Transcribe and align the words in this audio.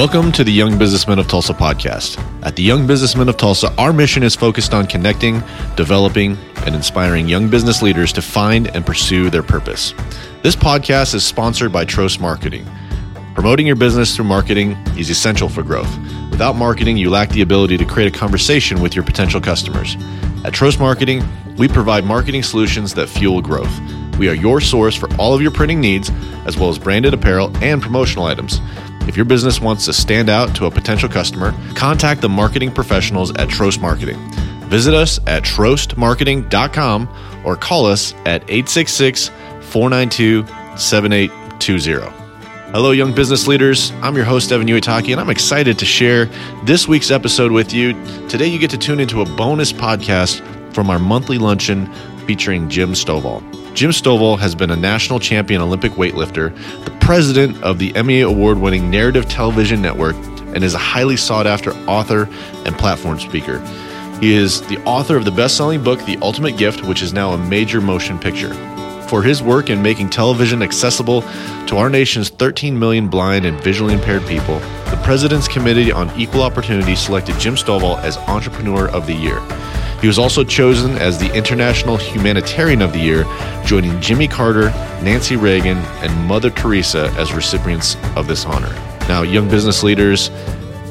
Welcome 0.00 0.32
to 0.32 0.44
the 0.44 0.50
Young 0.50 0.78
Businessmen 0.78 1.18
of 1.18 1.28
Tulsa 1.28 1.52
podcast. 1.52 2.16
At 2.42 2.56
the 2.56 2.62
Young 2.62 2.86
Businessmen 2.86 3.28
of 3.28 3.36
Tulsa, 3.36 3.70
our 3.76 3.92
mission 3.92 4.22
is 4.22 4.34
focused 4.34 4.72
on 4.72 4.86
connecting, 4.86 5.42
developing, 5.76 6.38
and 6.64 6.74
inspiring 6.74 7.28
young 7.28 7.50
business 7.50 7.82
leaders 7.82 8.10
to 8.14 8.22
find 8.22 8.74
and 8.74 8.86
pursue 8.86 9.28
their 9.28 9.42
purpose. 9.42 9.92
This 10.42 10.56
podcast 10.56 11.14
is 11.14 11.22
sponsored 11.22 11.70
by 11.70 11.84
Trost 11.84 12.18
Marketing. 12.18 12.66
Promoting 13.34 13.66
your 13.66 13.76
business 13.76 14.16
through 14.16 14.24
marketing 14.24 14.70
is 14.96 15.10
essential 15.10 15.50
for 15.50 15.62
growth. 15.62 15.94
Without 16.30 16.56
marketing, 16.56 16.96
you 16.96 17.10
lack 17.10 17.28
the 17.28 17.42
ability 17.42 17.76
to 17.76 17.84
create 17.84 18.14
a 18.14 18.18
conversation 18.18 18.80
with 18.80 18.94
your 18.94 19.04
potential 19.04 19.38
customers. 19.38 19.96
At 20.46 20.54
Trost 20.54 20.80
Marketing, 20.80 21.22
we 21.58 21.68
provide 21.68 22.06
marketing 22.06 22.42
solutions 22.42 22.94
that 22.94 23.10
fuel 23.10 23.42
growth. 23.42 23.78
We 24.18 24.30
are 24.30 24.34
your 24.34 24.62
source 24.62 24.96
for 24.96 25.14
all 25.16 25.34
of 25.34 25.42
your 25.42 25.50
printing 25.50 25.78
needs, 25.78 26.10
as 26.46 26.56
well 26.56 26.70
as 26.70 26.78
branded 26.78 27.12
apparel 27.12 27.54
and 27.58 27.82
promotional 27.82 28.24
items. 28.24 28.62
If 29.08 29.16
your 29.16 29.24
business 29.24 29.60
wants 29.60 29.86
to 29.86 29.92
stand 29.92 30.28
out 30.28 30.54
to 30.56 30.66
a 30.66 30.70
potential 30.70 31.08
customer, 31.08 31.54
contact 31.74 32.20
the 32.20 32.28
marketing 32.28 32.72
professionals 32.72 33.30
at 33.32 33.48
Trost 33.48 33.80
Marketing. 33.80 34.18
Visit 34.68 34.94
us 34.94 35.18
at 35.26 35.42
trostmarketing.com 35.42 37.08
or 37.44 37.56
call 37.56 37.86
us 37.86 38.14
at 38.26 38.42
866 38.44 39.28
492 39.62 40.46
7820. 40.76 42.20
Hello, 42.72 42.92
young 42.92 43.12
business 43.12 43.48
leaders. 43.48 43.90
I'm 44.00 44.14
your 44.14 44.24
host, 44.24 44.52
Evan 44.52 44.68
Uitaki, 44.68 45.10
and 45.10 45.20
I'm 45.20 45.28
excited 45.30 45.76
to 45.80 45.84
share 45.84 46.26
this 46.64 46.86
week's 46.86 47.10
episode 47.10 47.50
with 47.50 47.72
you. 47.72 47.94
Today, 48.28 48.46
you 48.46 48.60
get 48.60 48.70
to 48.70 48.78
tune 48.78 49.00
into 49.00 49.22
a 49.22 49.24
bonus 49.24 49.72
podcast 49.72 50.40
from 50.72 50.88
our 50.88 51.00
monthly 51.00 51.38
luncheon 51.38 51.92
featuring 52.28 52.68
Jim 52.68 52.92
Stovall. 52.92 53.42
Jim 53.80 53.92
Stovall 53.92 54.38
has 54.38 54.54
been 54.54 54.70
a 54.70 54.76
national 54.76 55.18
champion 55.18 55.62
Olympic 55.62 55.92
weightlifter, 55.92 56.54
the 56.84 56.90
president 57.00 57.56
of 57.62 57.78
the 57.78 57.96
Emmy 57.96 58.20
Award 58.20 58.58
winning 58.58 58.90
Narrative 58.90 59.26
Television 59.26 59.80
Network, 59.80 60.16
and 60.54 60.62
is 60.62 60.74
a 60.74 60.78
highly 60.78 61.16
sought 61.16 61.46
after 61.46 61.72
author 61.88 62.28
and 62.66 62.76
platform 62.76 63.18
speaker. 63.18 63.58
He 64.20 64.34
is 64.34 64.60
the 64.66 64.76
author 64.84 65.16
of 65.16 65.24
the 65.24 65.30
best 65.30 65.56
selling 65.56 65.82
book, 65.82 65.98
The 66.04 66.18
Ultimate 66.20 66.58
Gift, 66.58 66.84
which 66.84 67.00
is 67.00 67.14
now 67.14 67.30
a 67.30 67.38
major 67.38 67.80
motion 67.80 68.18
picture. 68.18 68.52
For 69.08 69.22
his 69.22 69.42
work 69.42 69.70
in 69.70 69.80
making 69.80 70.10
television 70.10 70.60
accessible 70.60 71.22
to 71.66 71.78
our 71.78 71.88
nation's 71.88 72.28
13 72.28 72.78
million 72.78 73.08
blind 73.08 73.46
and 73.46 73.58
visually 73.62 73.94
impaired 73.94 74.26
people, 74.26 74.58
the 74.90 75.00
President's 75.02 75.48
Committee 75.48 75.90
on 75.90 76.10
Equal 76.20 76.42
Opportunity 76.42 76.94
selected 76.94 77.38
Jim 77.38 77.54
Stovall 77.54 77.98
as 78.02 78.18
Entrepreneur 78.18 78.90
of 78.90 79.06
the 79.06 79.14
Year. 79.14 79.40
He 80.00 80.06
was 80.06 80.18
also 80.18 80.44
chosen 80.44 80.92
as 80.92 81.18
the 81.18 81.32
International 81.34 81.96
Humanitarian 81.96 82.80
of 82.80 82.92
the 82.92 82.98
Year, 82.98 83.24
joining 83.66 84.00
Jimmy 84.00 84.28
Carter, 84.28 84.70
Nancy 85.02 85.36
Reagan, 85.36 85.76
and 85.76 86.26
Mother 86.26 86.50
Teresa 86.50 87.12
as 87.18 87.34
recipients 87.34 87.96
of 88.16 88.26
this 88.26 88.46
honor. 88.46 88.72
Now, 89.08 89.22
young 89.22 89.48
business 89.50 89.82
leaders, 89.82 90.30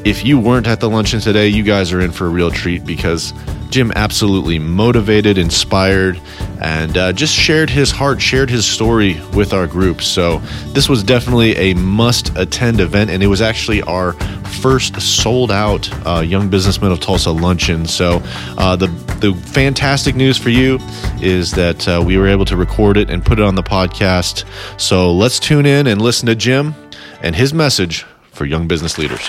if 0.04 0.24
you 0.24 0.38
weren't 0.38 0.68
at 0.68 0.78
the 0.78 0.88
luncheon 0.88 1.20
today, 1.20 1.48
you 1.48 1.64
guys 1.64 1.92
are 1.92 2.00
in 2.00 2.12
for 2.12 2.26
a 2.26 2.30
real 2.30 2.50
treat 2.50 2.84
because 2.84 3.32
Jim 3.70 3.92
absolutely 3.94 4.58
motivated, 4.58 5.38
inspired, 5.38 6.20
and 6.60 6.96
uh, 6.96 7.12
just 7.12 7.34
shared 7.34 7.70
his 7.70 7.90
heart, 7.90 8.20
shared 8.20 8.50
his 8.50 8.66
story 8.66 9.20
with 9.34 9.52
our 9.52 9.66
group. 9.66 10.02
So 10.02 10.38
this 10.68 10.88
was 10.88 11.02
definitely 11.02 11.56
a 11.56 11.74
must 11.74 12.36
attend 12.36 12.80
event, 12.80 13.10
and 13.10 13.22
it 13.22 13.28
was 13.28 13.40
actually 13.40 13.82
our 13.82 14.12
first 14.60 15.00
sold 15.00 15.50
out 15.50 15.88
uh, 16.06 16.20
Young 16.20 16.48
Businessmen 16.48 16.92
of 16.92 17.00
Tulsa 17.00 17.30
luncheon. 17.30 17.86
So 17.86 18.20
uh, 18.58 18.76
the 18.76 18.88
the 19.20 19.34
fantastic 19.34 20.14
news 20.14 20.38
for 20.38 20.48
you 20.48 20.78
is 21.20 21.52
that 21.52 21.86
uh, 21.86 22.02
we 22.04 22.16
were 22.16 22.26
able 22.26 22.46
to 22.46 22.56
record 22.56 22.96
it 22.96 23.10
and 23.10 23.24
put 23.24 23.38
it 23.38 23.44
on 23.44 23.54
the 23.54 23.62
podcast. 23.62 24.44
So 24.80 25.12
let's 25.12 25.38
tune 25.38 25.66
in 25.66 25.86
and 25.86 26.00
listen 26.00 26.26
to 26.26 26.34
Jim 26.34 26.74
and 27.22 27.36
his 27.36 27.52
message 27.52 28.06
for 28.32 28.46
young 28.46 28.66
business 28.66 28.98
leaders. 28.98 29.28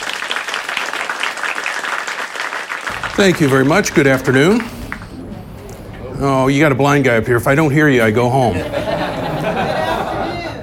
Thank 3.22 3.40
you 3.40 3.48
very 3.48 3.66
much. 3.66 3.94
Good 3.94 4.08
afternoon. 4.08 4.62
Oh, 6.18 6.48
you 6.48 6.60
got 6.60 6.72
a 6.72 6.76
blind 6.76 7.04
guy 7.04 7.18
up 7.18 7.28
here. 7.28 7.38
If 7.38 7.46
I 7.46 7.54
don't 7.54 7.70
hear 7.70 7.88
you, 7.88 8.02
I 8.02 8.10
go 8.10 8.32
home. 8.32 8.56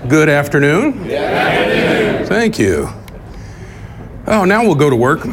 Good 0.08 0.28
afternoon. 0.28 1.04
Good 1.04 1.12
afternoon. 1.12 2.26
Thank 2.26 2.58
you. 2.58 2.88
Oh, 4.26 4.44
now 4.44 4.64
we'll 4.64 4.74
go 4.74 4.91
to 4.91 4.97
work. 4.97 5.24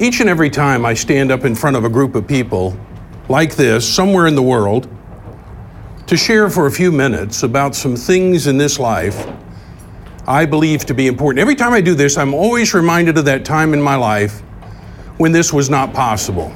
Each 0.00 0.18
and 0.18 0.28
every 0.28 0.50
time 0.50 0.84
I 0.84 0.94
stand 0.94 1.30
up 1.30 1.44
in 1.44 1.54
front 1.54 1.76
of 1.76 1.84
a 1.84 1.88
group 1.88 2.16
of 2.16 2.26
people 2.26 2.76
like 3.28 3.54
this, 3.54 3.88
somewhere 3.88 4.26
in 4.26 4.34
the 4.34 4.42
world, 4.42 4.88
to 6.08 6.16
share 6.16 6.50
for 6.50 6.66
a 6.66 6.72
few 6.72 6.90
minutes 6.90 7.44
about 7.44 7.76
some 7.76 7.94
things 7.94 8.48
in 8.48 8.58
this 8.58 8.80
life 8.80 9.28
I 10.26 10.44
believe 10.44 10.84
to 10.86 10.92
be 10.92 11.06
important. 11.06 11.40
Every 11.40 11.54
time 11.54 11.72
I 11.72 11.80
do 11.80 11.94
this, 11.94 12.18
I'm 12.18 12.34
always 12.34 12.74
reminded 12.74 13.16
of 13.16 13.26
that 13.26 13.44
time 13.44 13.74
in 13.74 13.80
my 13.80 13.94
life 13.94 14.42
when 15.18 15.32
this 15.32 15.52
was 15.52 15.68
not 15.68 15.92
possible. 15.92 16.54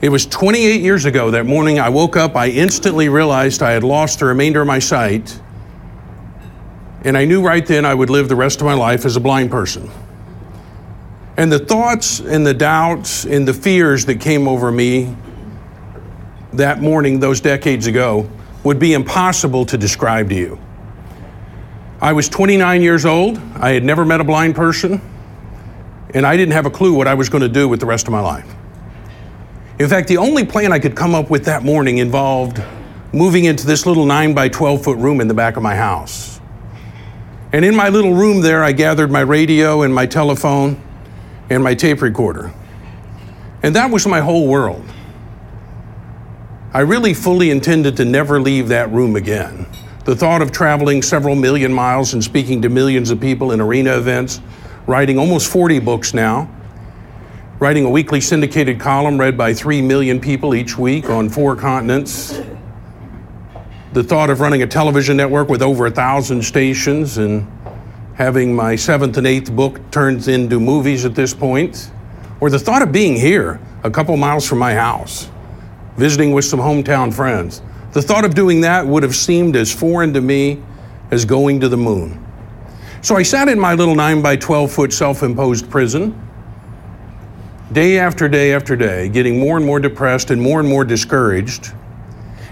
It 0.00 0.08
was 0.08 0.26
28 0.26 0.80
years 0.80 1.04
ago 1.04 1.30
that 1.32 1.46
morning 1.46 1.78
I 1.78 1.88
woke 1.88 2.16
up, 2.16 2.36
I 2.36 2.48
instantly 2.48 3.08
realized 3.08 3.62
I 3.62 3.72
had 3.72 3.84
lost 3.84 4.20
the 4.20 4.26
remainder 4.26 4.60
of 4.60 4.66
my 4.66 4.78
sight, 4.78 5.40
and 7.02 7.18
I 7.18 7.24
knew 7.24 7.42
right 7.42 7.66
then 7.66 7.84
I 7.84 7.94
would 7.94 8.10
live 8.10 8.28
the 8.28 8.36
rest 8.36 8.60
of 8.60 8.66
my 8.66 8.74
life 8.74 9.04
as 9.04 9.16
a 9.16 9.20
blind 9.20 9.50
person. 9.50 9.90
And 11.36 11.50
the 11.50 11.58
thoughts 11.58 12.20
and 12.20 12.46
the 12.46 12.54
doubts 12.54 13.24
and 13.24 13.46
the 13.46 13.52
fears 13.52 14.06
that 14.06 14.20
came 14.20 14.46
over 14.46 14.70
me 14.70 15.16
that 16.52 16.80
morning, 16.80 17.18
those 17.18 17.40
decades 17.40 17.88
ago, 17.88 18.30
would 18.62 18.78
be 18.78 18.92
impossible 18.92 19.66
to 19.66 19.76
describe 19.76 20.28
to 20.28 20.34
you. 20.36 20.58
I 22.00 22.12
was 22.12 22.28
29 22.28 22.82
years 22.82 23.04
old, 23.04 23.38
I 23.56 23.70
had 23.70 23.82
never 23.82 24.04
met 24.04 24.20
a 24.20 24.24
blind 24.24 24.54
person 24.54 25.00
and 26.14 26.24
I 26.24 26.36
didn't 26.36 26.52
have 26.52 26.64
a 26.64 26.70
clue 26.70 26.94
what 26.94 27.08
I 27.08 27.14
was 27.14 27.28
going 27.28 27.42
to 27.42 27.48
do 27.48 27.68
with 27.68 27.80
the 27.80 27.86
rest 27.86 28.06
of 28.06 28.12
my 28.12 28.20
life. 28.20 28.46
In 29.78 29.88
fact, 29.88 30.06
the 30.06 30.18
only 30.18 30.44
plan 30.46 30.72
I 30.72 30.78
could 30.78 30.94
come 30.94 31.14
up 31.14 31.28
with 31.28 31.44
that 31.46 31.64
morning 31.64 31.98
involved 31.98 32.62
moving 33.12 33.44
into 33.44 33.66
this 33.66 33.86
little 33.86 34.06
9 34.06 34.32
by 34.32 34.48
12 34.48 34.82
foot 34.82 34.98
room 34.98 35.20
in 35.20 35.28
the 35.28 35.34
back 35.34 35.56
of 35.56 35.62
my 35.62 35.74
house. 35.74 36.40
And 37.52 37.64
in 37.64 37.74
my 37.74 37.88
little 37.88 38.14
room 38.14 38.40
there, 38.40 38.62
I 38.64 38.72
gathered 38.72 39.10
my 39.10 39.20
radio 39.20 39.82
and 39.82 39.94
my 39.94 40.06
telephone 40.06 40.80
and 41.50 41.62
my 41.62 41.74
tape 41.74 42.02
recorder. 42.02 42.52
And 43.62 43.74
that 43.76 43.90
was 43.90 44.06
my 44.06 44.20
whole 44.20 44.48
world. 44.48 44.84
I 46.72 46.80
really 46.80 47.14
fully 47.14 47.50
intended 47.50 47.96
to 47.98 48.04
never 48.04 48.40
leave 48.40 48.68
that 48.68 48.90
room 48.90 49.14
again. 49.14 49.66
The 50.04 50.16
thought 50.16 50.42
of 50.42 50.52
traveling 50.52 51.02
several 51.02 51.36
million 51.36 51.72
miles 51.72 52.14
and 52.14 52.22
speaking 52.22 52.62
to 52.62 52.68
millions 52.68 53.10
of 53.10 53.20
people 53.20 53.52
in 53.52 53.60
arena 53.60 53.96
events 53.96 54.40
writing 54.86 55.18
almost 55.18 55.50
40 55.50 55.78
books 55.80 56.14
now, 56.14 56.50
writing 57.58 57.84
a 57.84 57.90
weekly 57.90 58.20
syndicated 58.20 58.78
column 58.78 59.18
read 59.18 59.36
by 59.36 59.54
3 59.54 59.80
million 59.82 60.20
people 60.20 60.54
each 60.54 60.76
week 60.76 61.08
on 61.08 61.28
four 61.28 61.56
continents. 61.56 62.40
The 63.92 64.02
thought 64.02 64.28
of 64.28 64.40
running 64.40 64.62
a 64.62 64.66
television 64.66 65.16
network 65.16 65.48
with 65.48 65.62
over 65.62 65.86
a 65.86 65.90
thousand 65.90 66.42
stations 66.42 67.16
and 67.16 67.46
having 68.14 68.54
my 68.54 68.76
seventh 68.76 69.16
and 69.16 69.26
eighth 69.26 69.50
book 69.54 69.80
turned 69.90 70.26
into 70.28 70.60
movies 70.60 71.04
at 71.04 71.14
this 71.14 71.32
point, 71.32 71.90
or 72.40 72.50
the 72.50 72.58
thought 72.58 72.82
of 72.82 72.92
being 72.92 73.16
here, 73.16 73.60
a 73.82 73.90
couple 73.90 74.16
miles 74.16 74.46
from 74.46 74.58
my 74.58 74.74
house, 74.74 75.30
visiting 75.96 76.32
with 76.32 76.44
some 76.44 76.60
hometown 76.60 77.12
friends. 77.12 77.62
The 77.92 78.02
thought 78.02 78.24
of 78.24 78.34
doing 78.34 78.60
that 78.62 78.86
would 78.86 79.02
have 79.02 79.14
seemed 79.14 79.56
as 79.56 79.72
foreign 79.72 80.12
to 80.14 80.20
me 80.20 80.62
as 81.10 81.24
going 81.24 81.60
to 81.60 81.68
the 81.68 81.76
moon. 81.76 82.24
So 83.04 83.16
I 83.16 83.22
sat 83.22 83.50
in 83.50 83.60
my 83.60 83.74
little 83.74 83.94
9 83.94 84.22
by 84.22 84.36
12 84.36 84.72
foot 84.72 84.90
self 84.90 85.22
imposed 85.22 85.68
prison, 85.68 86.18
day 87.70 87.98
after 87.98 88.30
day 88.30 88.54
after 88.54 88.76
day, 88.76 89.10
getting 89.10 89.38
more 89.38 89.58
and 89.58 89.66
more 89.66 89.78
depressed 89.78 90.30
and 90.30 90.40
more 90.40 90.58
and 90.58 90.66
more 90.66 90.86
discouraged. 90.86 91.74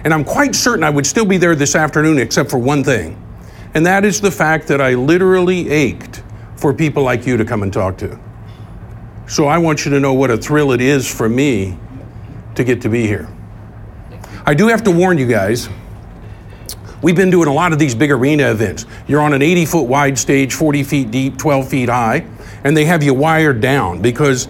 And 0.04 0.12
I'm 0.12 0.24
quite 0.24 0.54
certain 0.54 0.84
I 0.84 0.90
would 0.90 1.06
still 1.06 1.24
be 1.24 1.38
there 1.38 1.54
this 1.54 1.74
afternoon, 1.74 2.18
except 2.18 2.50
for 2.50 2.58
one 2.58 2.84
thing, 2.84 3.16
and 3.72 3.86
that 3.86 4.04
is 4.04 4.20
the 4.20 4.30
fact 4.30 4.68
that 4.68 4.78
I 4.78 4.92
literally 4.92 5.70
ached 5.70 6.22
for 6.56 6.74
people 6.74 7.02
like 7.02 7.26
you 7.26 7.38
to 7.38 7.46
come 7.46 7.62
and 7.62 7.72
talk 7.72 7.96
to. 7.98 8.20
So 9.28 9.46
I 9.46 9.56
want 9.56 9.86
you 9.86 9.90
to 9.92 10.00
know 10.00 10.12
what 10.12 10.30
a 10.30 10.36
thrill 10.36 10.72
it 10.72 10.82
is 10.82 11.10
for 11.10 11.30
me 11.30 11.78
to 12.56 12.62
get 12.62 12.82
to 12.82 12.90
be 12.90 13.06
here. 13.06 13.26
I 14.44 14.52
do 14.52 14.68
have 14.68 14.84
to 14.84 14.90
warn 14.90 15.16
you 15.16 15.26
guys 15.26 15.70
We've 17.02 17.16
been 17.16 17.30
doing 17.30 17.48
a 17.48 17.52
lot 17.52 17.72
of 17.72 17.80
these 17.80 17.96
big 17.96 18.12
arena 18.12 18.52
events. 18.52 18.86
You're 19.08 19.20
on 19.20 19.32
an 19.32 19.42
80 19.42 19.66
foot 19.66 19.82
wide 19.88 20.16
stage, 20.16 20.54
40 20.54 20.84
feet 20.84 21.10
deep, 21.10 21.36
12 21.36 21.68
feet 21.68 21.88
high, 21.88 22.24
and 22.62 22.76
they 22.76 22.84
have 22.84 23.02
you 23.02 23.12
wired 23.12 23.60
down 23.60 24.00
because 24.00 24.46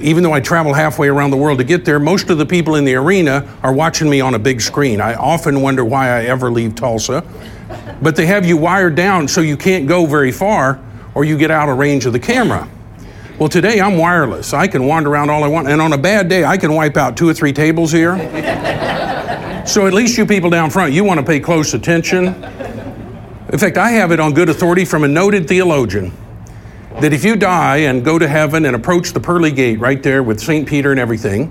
even 0.00 0.22
though 0.22 0.34
I 0.34 0.40
travel 0.40 0.74
halfway 0.74 1.08
around 1.08 1.30
the 1.30 1.38
world 1.38 1.56
to 1.58 1.64
get 1.64 1.86
there, 1.86 1.98
most 1.98 2.28
of 2.28 2.36
the 2.36 2.44
people 2.44 2.74
in 2.74 2.84
the 2.84 2.94
arena 2.94 3.50
are 3.62 3.72
watching 3.72 4.10
me 4.10 4.20
on 4.20 4.34
a 4.34 4.38
big 4.38 4.60
screen. 4.60 5.00
I 5.00 5.14
often 5.14 5.62
wonder 5.62 5.82
why 5.82 6.08
I 6.08 6.24
ever 6.24 6.50
leave 6.50 6.74
Tulsa. 6.74 7.24
But 8.02 8.16
they 8.16 8.26
have 8.26 8.44
you 8.44 8.58
wired 8.58 8.96
down 8.96 9.26
so 9.26 9.40
you 9.40 9.56
can't 9.56 9.88
go 9.88 10.04
very 10.04 10.30
far 10.32 10.82
or 11.14 11.24
you 11.24 11.38
get 11.38 11.50
out 11.50 11.70
of 11.70 11.78
range 11.78 12.04
of 12.04 12.12
the 12.12 12.20
camera. 12.20 12.68
Well, 13.38 13.48
today 13.48 13.80
I'm 13.80 13.96
wireless. 13.96 14.52
I 14.52 14.66
can 14.66 14.86
wander 14.86 15.10
around 15.10 15.30
all 15.30 15.42
I 15.42 15.48
want, 15.48 15.68
and 15.68 15.80
on 15.80 15.94
a 15.94 15.98
bad 15.98 16.28
day, 16.28 16.44
I 16.44 16.58
can 16.58 16.74
wipe 16.74 16.98
out 16.98 17.16
two 17.16 17.28
or 17.28 17.34
three 17.34 17.52
tables 17.52 17.90
here. 17.90 18.92
So 19.66 19.86
at 19.86 19.94
least 19.94 20.18
you 20.18 20.26
people 20.26 20.50
down 20.50 20.68
front, 20.68 20.92
you 20.92 21.04
want 21.04 21.20
to 21.20 21.26
pay 21.26 21.40
close 21.40 21.72
attention. 21.72 22.26
In 22.26 23.58
fact, 23.58 23.78
I 23.78 23.90
have 23.92 24.12
it 24.12 24.20
on 24.20 24.34
good 24.34 24.50
authority 24.50 24.84
from 24.84 25.04
a 25.04 25.08
noted 25.08 25.48
theologian 25.48 26.12
that 27.00 27.12
if 27.12 27.24
you 27.24 27.34
die 27.34 27.78
and 27.78 28.04
go 28.04 28.18
to 28.18 28.28
heaven 28.28 28.66
and 28.66 28.76
approach 28.76 29.12
the 29.12 29.20
pearly 29.20 29.50
gate 29.50 29.80
right 29.80 30.02
there 30.02 30.22
with 30.22 30.38
St. 30.38 30.68
Peter 30.68 30.90
and 30.90 31.00
everything, 31.00 31.50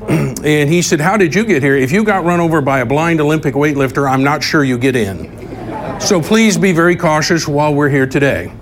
and 0.08 0.68
he 0.68 0.82
said, 0.82 1.00
How 1.00 1.16
did 1.16 1.34
you 1.34 1.44
get 1.44 1.62
here? 1.62 1.76
If 1.76 1.92
you 1.92 2.02
got 2.02 2.24
run 2.24 2.40
over 2.40 2.60
by 2.60 2.80
a 2.80 2.86
blind 2.86 3.20
Olympic 3.20 3.54
weightlifter, 3.54 4.10
I'm 4.10 4.24
not 4.24 4.42
sure 4.42 4.64
you 4.64 4.76
get 4.76 4.96
in. 4.96 6.00
So 6.00 6.20
please 6.20 6.58
be 6.58 6.72
very 6.72 6.96
cautious 6.96 7.46
while 7.46 7.72
we're 7.72 7.88
here 7.88 8.06
today. 8.06 8.52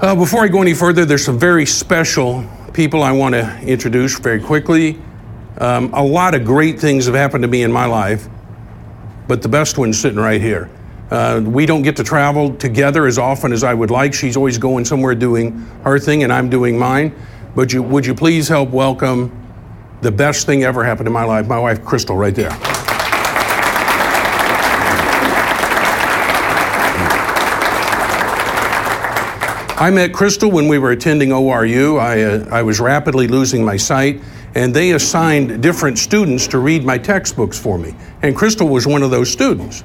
Uh, 0.00 0.14
before 0.14 0.44
I 0.44 0.48
go 0.48 0.62
any 0.62 0.74
further, 0.74 1.04
there's 1.04 1.24
some 1.24 1.38
very 1.38 1.66
special 1.66 2.48
people 2.72 3.02
I 3.02 3.10
want 3.10 3.34
to 3.34 3.58
introduce 3.62 4.18
very 4.18 4.40
quickly. 4.40 5.00
Um, 5.58 5.92
a 5.92 6.02
lot 6.02 6.34
of 6.34 6.44
great 6.44 6.78
things 6.78 7.06
have 7.06 7.16
happened 7.16 7.42
to 7.42 7.48
me 7.48 7.64
in 7.64 7.72
my 7.72 7.84
life, 7.84 8.28
but 9.26 9.42
the 9.42 9.48
best 9.48 9.76
one's 9.76 9.98
sitting 9.98 10.20
right 10.20 10.40
here. 10.40 10.70
Uh, 11.10 11.42
we 11.44 11.66
don't 11.66 11.82
get 11.82 11.96
to 11.96 12.04
travel 12.04 12.54
together 12.56 13.06
as 13.06 13.18
often 13.18 13.52
as 13.52 13.64
I 13.64 13.74
would 13.74 13.90
like. 13.90 14.14
She's 14.14 14.36
always 14.36 14.56
going 14.56 14.84
somewhere 14.84 15.16
doing 15.16 15.52
her 15.82 15.98
thing, 15.98 16.22
and 16.22 16.32
I'm 16.32 16.48
doing 16.48 16.78
mine. 16.78 17.12
But 17.56 17.72
you, 17.72 17.82
would 17.82 18.06
you 18.06 18.14
please 18.14 18.46
help 18.46 18.70
welcome 18.70 19.32
the 20.00 20.12
best 20.12 20.46
thing 20.46 20.62
ever 20.62 20.84
happened 20.84 21.08
in 21.08 21.12
my 21.12 21.24
life, 21.24 21.48
my 21.48 21.58
wife, 21.58 21.84
Crystal, 21.84 22.16
right 22.16 22.34
there. 22.34 22.56
I 29.80 29.90
met 29.90 30.12
Crystal 30.12 30.50
when 30.50 30.68
we 30.68 30.78
were 30.78 30.90
attending 30.90 31.30
ORU. 31.30 32.00
I, 32.00 32.22
uh, 32.22 32.48
I 32.50 32.62
was 32.62 32.78
rapidly 32.80 33.26
losing 33.26 33.64
my 33.64 33.76
sight, 33.76 34.20
and 34.54 34.74
they 34.74 34.92
assigned 34.92 35.62
different 35.62 35.98
students 35.98 36.46
to 36.48 36.58
read 36.58 36.84
my 36.84 36.98
textbooks 36.98 37.58
for 37.58 37.78
me. 37.78 37.94
And 38.22 38.36
Crystal 38.36 38.68
was 38.68 38.86
one 38.86 39.02
of 39.02 39.10
those 39.10 39.30
students. 39.30 39.84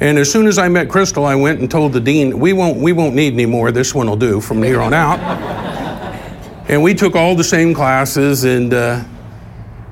And 0.00 0.18
as 0.18 0.30
soon 0.30 0.46
as 0.46 0.58
I 0.58 0.68
met 0.68 0.88
Crystal, 0.88 1.24
I 1.24 1.34
went 1.34 1.60
and 1.60 1.70
told 1.70 1.92
the 1.92 2.00
dean, 2.00 2.38
"We 2.38 2.52
won't, 2.52 2.78
we 2.78 2.92
won't 2.92 3.14
need 3.14 3.32
any 3.32 3.46
more. 3.46 3.70
This 3.70 3.94
one 3.94 4.08
will 4.08 4.16
do 4.16 4.40
from 4.40 4.62
here 4.62 4.80
on 4.80 4.92
out." 4.92 5.20
and 6.68 6.82
we 6.82 6.94
took 6.94 7.14
all 7.14 7.34
the 7.34 7.44
same 7.44 7.72
classes, 7.72 8.44
and 8.44 8.74
uh, 8.74 9.04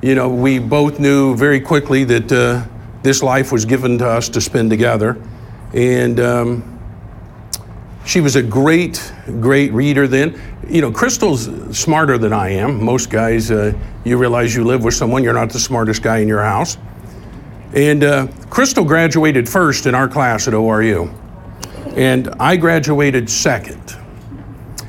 you 0.01 0.15
know, 0.15 0.29
we 0.29 0.59
both 0.59 0.99
knew 0.99 1.35
very 1.35 1.61
quickly 1.61 2.03
that 2.03 2.31
uh, 2.31 2.65
this 3.01 3.23
life 3.23 3.51
was 3.51 3.63
given 3.63 3.97
to 3.99 4.07
us 4.07 4.29
to 4.29 4.41
spend 4.41 4.69
together, 4.69 5.21
and. 5.73 6.19
Um, 6.19 6.69
she 8.05 8.19
was 8.19 8.35
a 8.35 8.43
great, 8.43 9.13
great 9.39 9.71
reader 9.71 10.07
then. 10.07 10.39
You 10.67 10.79
know, 10.79 10.91
Crystal's 10.91 11.77
smarter 11.77 12.17
than 12.17 12.31
I 12.31 12.49
am. 12.49 12.81
Most 12.81 13.09
guys, 13.09 13.51
uh, 13.51 13.73
you 14.05 14.17
realize 14.17 14.55
you 14.55 14.63
live 14.63 14.83
with 14.83 14.93
someone, 14.93 15.23
you're 15.23 15.33
not 15.33 15.49
the 15.49 15.59
smartest 15.59 16.01
guy 16.01 16.19
in 16.19 16.27
your 16.27 16.41
house. 16.41 16.77
And 17.73 18.03
uh, 18.03 18.27
Crystal 18.49 18.85
graduated 18.85 19.49
first 19.49 19.87
in 19.87 19.95
our 19.95 20.07
class 20.07 20.47
at 20.47 20.53
ORU, 20.53 21.13
and 21.97 22.29
I 22.39 22.55
graduated 22.55 23.29
second. 23.29 23.97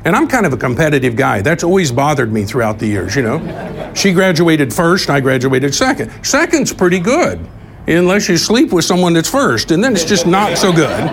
And 0.05 0.15
I'm 0.15 0.29
kind 0.29 0.47
of 0.47 0.53
a 0.53 0.57
competitive 0.57 1.17
guy. 1.17 1.41
That's 1.41 1.65
always 1.65 1.91
bothered 1.91 2.33
me 2.33 2.45
throughout 2.45 2.79
the 2.79 2.87
years, 2.87 3.17
you 3.17 3.23
know. 3.23 3.93
She 3.95 4.13
graduated 4.13 4.73
first, 4.73 5.11
I 5.11 5.21
graduated 5.21 5.75
second. 5.75 6.13
Second's 6.23 6.73
pretty 6.73 7.01
good, 7.01 7.45
unless 7.89 8.29
you 8.29 8.37
sleep 8.37 8.73
with 8.73 8.85
someone 8.85 9.13
that's 9.15 9.31
first, 9.31 9.71
and 9.71 9.83
then 9.83 9.95
it's 9.95 10.05
just 10.05 10.27
not 10.27 10.57
so 10.57 10.73
good. 10.73 11.09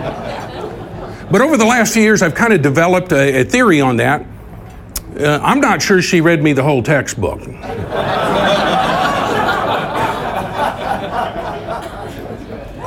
But 1.32 1.42
over 1.42 1.58
the 1.58 1.66
last 1.66 1.94
few 1.94 2.04
years, 2.04 2.22
I've 2.22 2.36
kind 2.36 2.54
of 2.54 2.62
developed 2.62 3.12
a, 3.12 3.42
a 3.42 3.44
theory 3.44 3.82
on 3.82 3.98
that. 3.98 4.26
Uh, 5.20 5.40
I'm 5.44 5.60
not 5.60 5.82
sure 5.82 6.02
she 6.02 6.22
read 6.22 6.42
me 6.42 6.54
the 6.54 6.64
whole 6.64 6.82
textbook. 6.82 7.42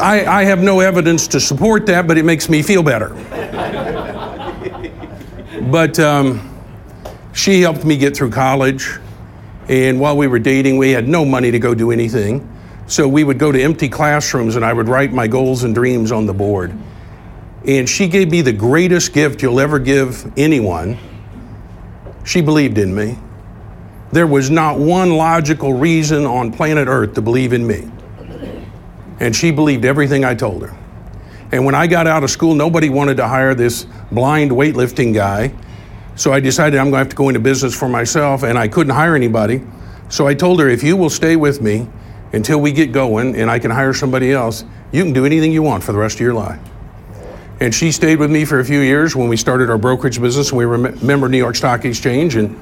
I, 0.04 0.24
I, 0.26 0.44
have 0.44 0.60
no 0.62 0.80
evidence 0.80 1.28
to 1.28 1.40
support 1.40 1.86
that, 1.86 2.06
but 2.06 2.18
it 2.18 2.24
makes 2.24 2.48
me 2.48 2.62
feel 2.62 2.82
better. 2.82 3.10
but 5.70 5.98
um, 5.98 6.50
she 7.32 7.60
helped 7.60 7.84
me 7.84 7.96
get 7.96 8.16
through 8.16 8.30
college. 8.30 8.98
And 9.68 10.00
while 10.00 10.16
we 10.16 10.26
were 10.26 10.38
dating, 10.38 10.78
we 10.78 10.90
had 10.90 11.08
no 11.08 11.24
money 11.24 11.50
to 11.50 11.58
go 11.58 11.74
do 11.74 11.90
anything. 11.90 12.50
So 12.86 13.06
we 13.06 13.24
would 13.24 13.38
go 13.38 13.52
to 13.52 13.62
empty 13.62 13.88
classrooms 13.88 14.56
and 14.56 14.64
I 14.64 14.72
would 14.72 14.88
write 14.88 15.12
my 15.12 15.26
goals 15.26 15.64
and 15.64 15.74
dreams 15.74 16.10
on 16.10 16.26
the 16.26 16.34
board. 16.34 16.74
And 17.66 17.88
she 17.88 18.08
gave 18.08 18.30
me 18.30 18.42
the 18.42 18.52
greatest 18.52 19.12
gift 19.12 19.42
you'll 19.42 19.60
ever 19.60 19.78
give 19.78 20.30
anyone. 20.38 20.98
She 22.24 22.40
believed 22.40 22.78
in 22.78 22.94
me. 22.94 23.18
There 24.12 24.26
was 24.26 24.50
not 24.50 24.78
one 24.78 25.10
logical 25.10 25.74
reason 25.74 26.24
on 26.24 26.52
planet 26.52 26.88
Earth 26.88 27.14
to 27.14 27.22
believe 27.22 27.52
in 27.52 27.66
me. 27.66 27.90
And 29.20 29.34
she 29.34 29.50
believed 29.50 29.84
everything 29.84 30.24
I 30.24 30.34
told 30.34 30.62
her. 30.62 30.76
And 31.52 31.64
when 31.64 31.74
I 31.74 31.86
got 31.86 32.06
out 32.06 32.24
of 32.24 32.30
school, 32.30 32.54
nobody 32.54 32.88
wanted 32.88 33.16
to 33.18 33.28
hire 33.28 33.54
this 33.54 33.86
blind 34.10 34.50
weightlifting 34.50 35.14
guy. 35.14 35.54
So 36.16 36.32
I 36.32 36.40
decided 36.40 36.78
I'm 36.78 36.86
going 36.86 36.94
to 36.94 36.98
have 36.98 37.08
to 37.10 37.16
go 37.16 37.28
into 37.28 37.40
business 37.40 37.76
for 37.76 37.88
myself, 37.88 38.42
and 38.42 38.58
I 38.58 38.68
couldn't 38.68 38.94
hire 38.94 39.14
anybody. 39.14 39.62
So 40.08 40.26
I 40.26 40.34
told 40.34 40.60
her, 40.60 40.68
if 40.68 40.82
you 40.82 40.96
will 40.96 41.10
stay 41.10 41.36
with 41.36 41.60
me 41.60 41.88
until 42.32 42.60
we 42.60 42.72
get 42.72 42.92
going 42.92 43.36
and 43.36 43.50
I 43.50 43.58
can 43.58 43.70
hire 43.70 43.92
somebody 43.92 44.32
else, 44.32 44.64
you 44.92 45.02
can 45.02 45.12
do 45.12 45.24
anything 45.24 45.52
you 45.52 45.62
want 45.62 45.82
for 45.82 45.92
the 45.92 45.98
rest 45.98 46.16
of 46.16 46.20
your 46.20 46.34
life. 46.34 46.60
And 47.60 47.74
she 47.74 47.92
stayed 47.92 48.18
with 48.18 48.30
me 48.30 48.44
for 48.44 48.58
a 48.58 48.64
few 48.64 48.80
years 48.80 49.14
when 49.14 49.28
we 49.28 49.36
started 49.36 49.70
our 49.70 49.78
brokerage 49.78 50.20
business. 50.20 50.52
We 50.52 50.66
were 50.66 50.76
member 50.76 51.26
of 51.26 51.32
New 51.32 51.38
York 51.38 51.54
Stock 51.54 51.84
Exchange, 51.84 52.34
and 52.34 52.58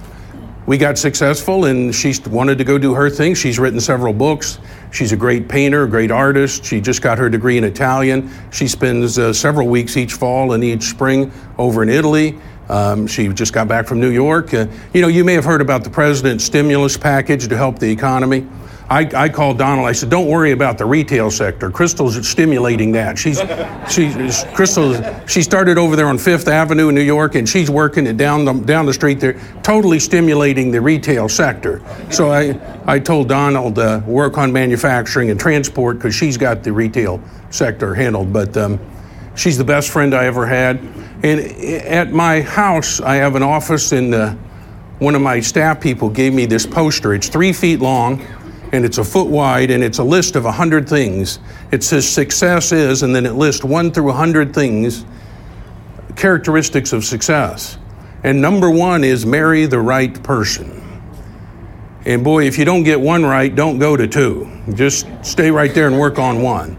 we 0.66 0.76
got 0.76 0.98
successful. 0.98 1.64
And 1.64 1.94
she 1.94 2.14
wanted 2.28 2.58
to 2.58 2.64
go 2.64 2.76
do 2.76 2.94
her 2.94 3.08
thing. 3.08 3.34
She's 3.34 3.58
written 3.58 3.80
several 3.80 4.12
books. 4.12 4.58
She's 4.90 5.12
a 5.12 5.16
great 5.16 5.48
painter, 5.48 5.84
a 5.84 5.88
great 5.88 6.10
artist. 6.10 6.64
She 6.64 6.80
just 6.80 7.00
got 7.00 7.16
her 7.16 7.30
degree 7.30 7.56
in 7.56 7.64
Italian. 7.64 8.30
She 8.50 8.68
spends 8.68 9.18
uh, 9.18 9.32
several 9.32 9.66
weeks 9.66 9.96
each 9.96 10.12
fall 10.12 10.52
and 10.52 10.62
each 10.62 10.82
spring 10.82 11.32
over 11.56 11.82
in 11.82 11.88
Italy. 11.88 12.38
Um, 12.68 13.06
she 13.06 13.28
just 13.28 13.52
got 13.52 13.68
back 13.68 13.86
from 13.86 13.98
New 13.98 14.10
York. 14.10 14.52
Uh, 14.52 14.66
you 14.92 15.00
know, 15.00 15.08
you 15.08 15.24
may 15.24 15.34
have 15.34 15.44
heard 15.44 15.62
about 15.62 15.84
the 15.84 15.90
president's 15.90 16.44
stimulus 16.44 16.96
package 16.96 17.48
to 17.48 17.56
help 17.56 17.78
the 17.78 17.90
economy. 17.90 18.46
I, 18.92 19.08
I 19.14 19.28
called 19.30 19.56
Donald. 19.56 19.88
I 19.88 19.92
said, 19.92 20.10
"Don't 20.10 20.28
worry 20.28 20.50
about 20.50 20.76
the 20.76 20.84
retail 20.84 21.30
sector. 21.30 21.70
Crystal's 21.70 22.28
stimulating 22.28 22.92
that. 22.92 23.18
She's, 23.18 23.40
she, 23.90 24.12
Crystal. 24.54 25.02
She 25.26 25.40
started 25.40 25.78
over 25.78 25.96
there 25.96 26.08
on 26.08 26.18
Fifth 26.18 26.46
Avenue 26.46 26.90
in 26.90 26.94
New 26.94 27.00
York, 27.00 27.34
and 27.34 27.48
she's 27.48 27.70
working 27.70 28.06
it 28.06 28.18
down 28.18 28.44
the 28.44 28.52
down 28.52 28.84
the 28.84 28.92
street 28.92 29.18
there, 29.18 29.40
totally 29.62 29.98
stimulating 29.98 30.70
the 30.70 30.80
retail 30.82 31.30
sector. 31.30 31.80
So 32.10 32.30
I, 32.30 32.60
I 32.84 32.98
told 32.98 33.30
Donald 33.30 33.78
uh, 33.78 34.02
work 34.04 34.36
on 34.36 34.52
manufacturing 34.52 35.30
and 35.30 35.40
transport 35.40 35.96
because 35.96 36.14
she's 36.14 36.36
got 36.36 36.62
the 36.62 36.72
retail 36.74 37.18
sector 37.48 37.94
handled. 37.94 38.30
But 38.30 38.54
um, 38.58 38.78
she's 39.36 39.56
the 39.56 39.64
best 39.64 39.88
friend 39.88 40.14
I 40.14 40.26
ever 40.26 40.46
had. 40.46 40.76
And 41.22 41.40
at 41.86 42.12
my 42.12 42.42
house, 42.42 43.00
I 43.00 43.14
have 43.14 43.36
an 43.36 43.42
office, 43.42 43.92
and 43.92 44.14
uh, 44.14 44.34
one 44.98 45.14
of 45.14 45.22
my 45.22 45.40
staff 45.40 45.80
people 45.80 46.10
gave 46.10 46.34
me 46.34 46.44
this 46.44 46.66
poster. 46.66 47.14
It's 47.14 47.30
three 47.30 47.54
feet 47.54 47.80
long 47.80 48.22
and 48.72 48.84
it's 48.84 48.98
a 48.98 49.04
foot 49.04 49.28
wide, 49.28 49.70
and 49.70 49.84
it's 49.84 49.98
a 49.98 50.04
list 50.04 50.34
of 50.34 50.44
100 50.44 50.88
things. 50.88 51.38
It 51.70 51.84
says 51.84 52.08
success 52.08 52.72
is, 52.72 53.02
and 53.02 53.14
then 53.14 53.26
it 53.26 53.34
lists 53.34 53.62
1 53.62 53.92
through 53.92 54.06
100 54.06 54.54
things, 54.54 55.04
characteristics 56.16 56.92
of 56.92 57.04
success. 57.04 57.78
And 58.24 58.40
number 58.40 58.70
one 58.70 59.04
is 59.04 59.26
marry 59.26 59.66
the 59.66 59.80
right 59.80 60.22
person. 60.22 60.78
And 62.04 62.24
boy, 62.24 62.46
if 62.46 62.58
you 62.58 62.64
don't 62.64 62.82
get 62.82 63.00
one 63.00 63.24
right, 63.24 63.54
don't 63.54 63.78
go 63.78 63.96
to 63.96 64.08
two. 64.08 64.50
Just 64.74 65.06
stay 65.22 65.50
right 65.50 65.72
there 65.72 65.86
and 65.86 65.98
work 65.98 66.18
on 66.18 66.42
one. 66.42 66.76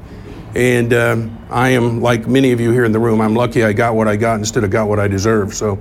And 0.55 0.93
um, 0.93 1.45
I 1.49 1.69
am, 1.69 2.01
like 2.01 2.27
many 2.27 2.51
of 2.51 2.59
you 2.59 2.71
here 2.71 2.85
in 2.85 2.91
the 2.91 2.99
room, 2.99 3.21
I'm 3.21 3.35
lucky 3.35 3.63
I 3.63 3.73
got 3.73 3.95
what 3.95 4.07
I 4.07 4.15
got 4.15 4.39
instead 4.39 4.63
of 4.63 4.69
got 4.69 4.87
what 4.87 4.99
I 4.99 5.07
deserve. 5.07 5.53
So 5.53 5.79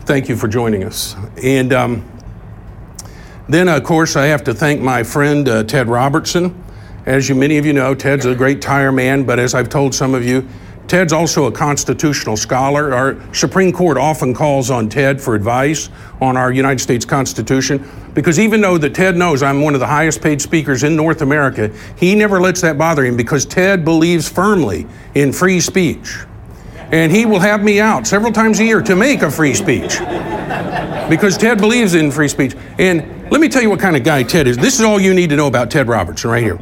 thank 0.00 0.28
you 0.28 0.36
for 0.36 0.48
joining 0.48 0.84
us. 0.84 1.16
And 1.42 1.72
um, 1.72 2.13
then, 3.48 3.68
of 3.68 3.84
course, 3.84 4.16
I 4.16 4.26
have 4.26 4.44
to 4.44 4.54
thank 4.54 4.80
my 4.80 5.02
friend 5.02 5.48
uh, 5.48 5.64
Ted 5.64 5.88
Robertson. 5.88 6.62
As 7.04 7.28
you, 7.28 7.34
many 7.34 7.58
of 7.58 7.66
you 7.66 7.74
know, 7.74 7.94
Ted's 7.94 8.24
a 8.24 8.34
great 8.34 8.62
tire 8.62 8.90
man, 8.90 9.24
but 9.24 9.38
as 9.38 9.54
I've 9.54 9.68
told 9.68 9.94
some 9.94 10.14
of 10.14 10.24
you, 10.24 10.48
Ted's 10.86 11.12
also 11.12 11.46
a 11.46 11.52
constitutional 11.52 12.36
scholar. 12.36 12.92
Our 12.92 13.34
Supreme 13.34 13.72
Court 13.72 13.96
often 13.96 14.34
calls 14.34 14.70
on 14.70 14.88
Ted 14.88 15.20
for 15.20 15.34
advice 15.34 15.88
on 16.20 16.36
our 16.36 16.52
United 16.52 16.80
States 16.80 17.04
Constitution 17.04 17.86
because 18.12 18.38
even 18.38 18.60
though 18.60 18.78
that 18.78 18.94
Ted 18.94 19.16
knows 19.16 19.42
I'm 19.42 19.62
one 19.62 19.74
of 19.74 19.80
the 19.80 19.86
highest 19.86 20.20
paid 20.20 20.42
speakers 20.42 20.82
in 20.82 20.94
North 20.94 21.22
America, 21.22 21.70
he 21.96 22.14
never 22.14 22.40
lets 22.40 22.60
that 22.60 22.76
bother 22.76 23.04
him 23.04 23.16
because 23.16 23.46
Ted 23.46 23.84
believes 23.84 24.28
firmly 24.28 24.86
in 25.14 25.32
free 25.32 25.60
speech. 25.60 26.18
And 26.92 27.10
he 27.10 27.24
will 27.24 27.40
have 27.40 27.62
me 27.62 27.80
out 27.80 28.06
several 28.06 28.30
times 28.30 28.60
a 28.60 28.64
year 28.64 28.82
to 28.82 28.94
make 28.94 29.22
a 29.22 29.30
free 29.30 29.54
speech 29.54 29.98
because 31.08 31.36
Ted 31.38 31.58
believes 31.58 31.94
in 31.94 32.10
free 32.10 32.28
speech. 32.28 32.54
And 32.78 33.13
let 33.30 33.40
me 33.40 33.48
tell 33.48 33.62
you 33.62 33.70
what 33.70 33.80
kind 33.80 33.96
of 33.96 34.04
guy 34.04 34.22
Ted 34.22 34.46
is. 34.46 34.56
This 34.56 34.78
is 34.78 34.84
all 34.84 35.00
you 35.00 35.14
need 35.14 35.30
to 35.30 35.36
know 35.36 35.46
about 35.46 35.70
Ted 35.70 35.88
Robertson 35.88 36.30
right 36.30 36.42
here. 36.42 36.58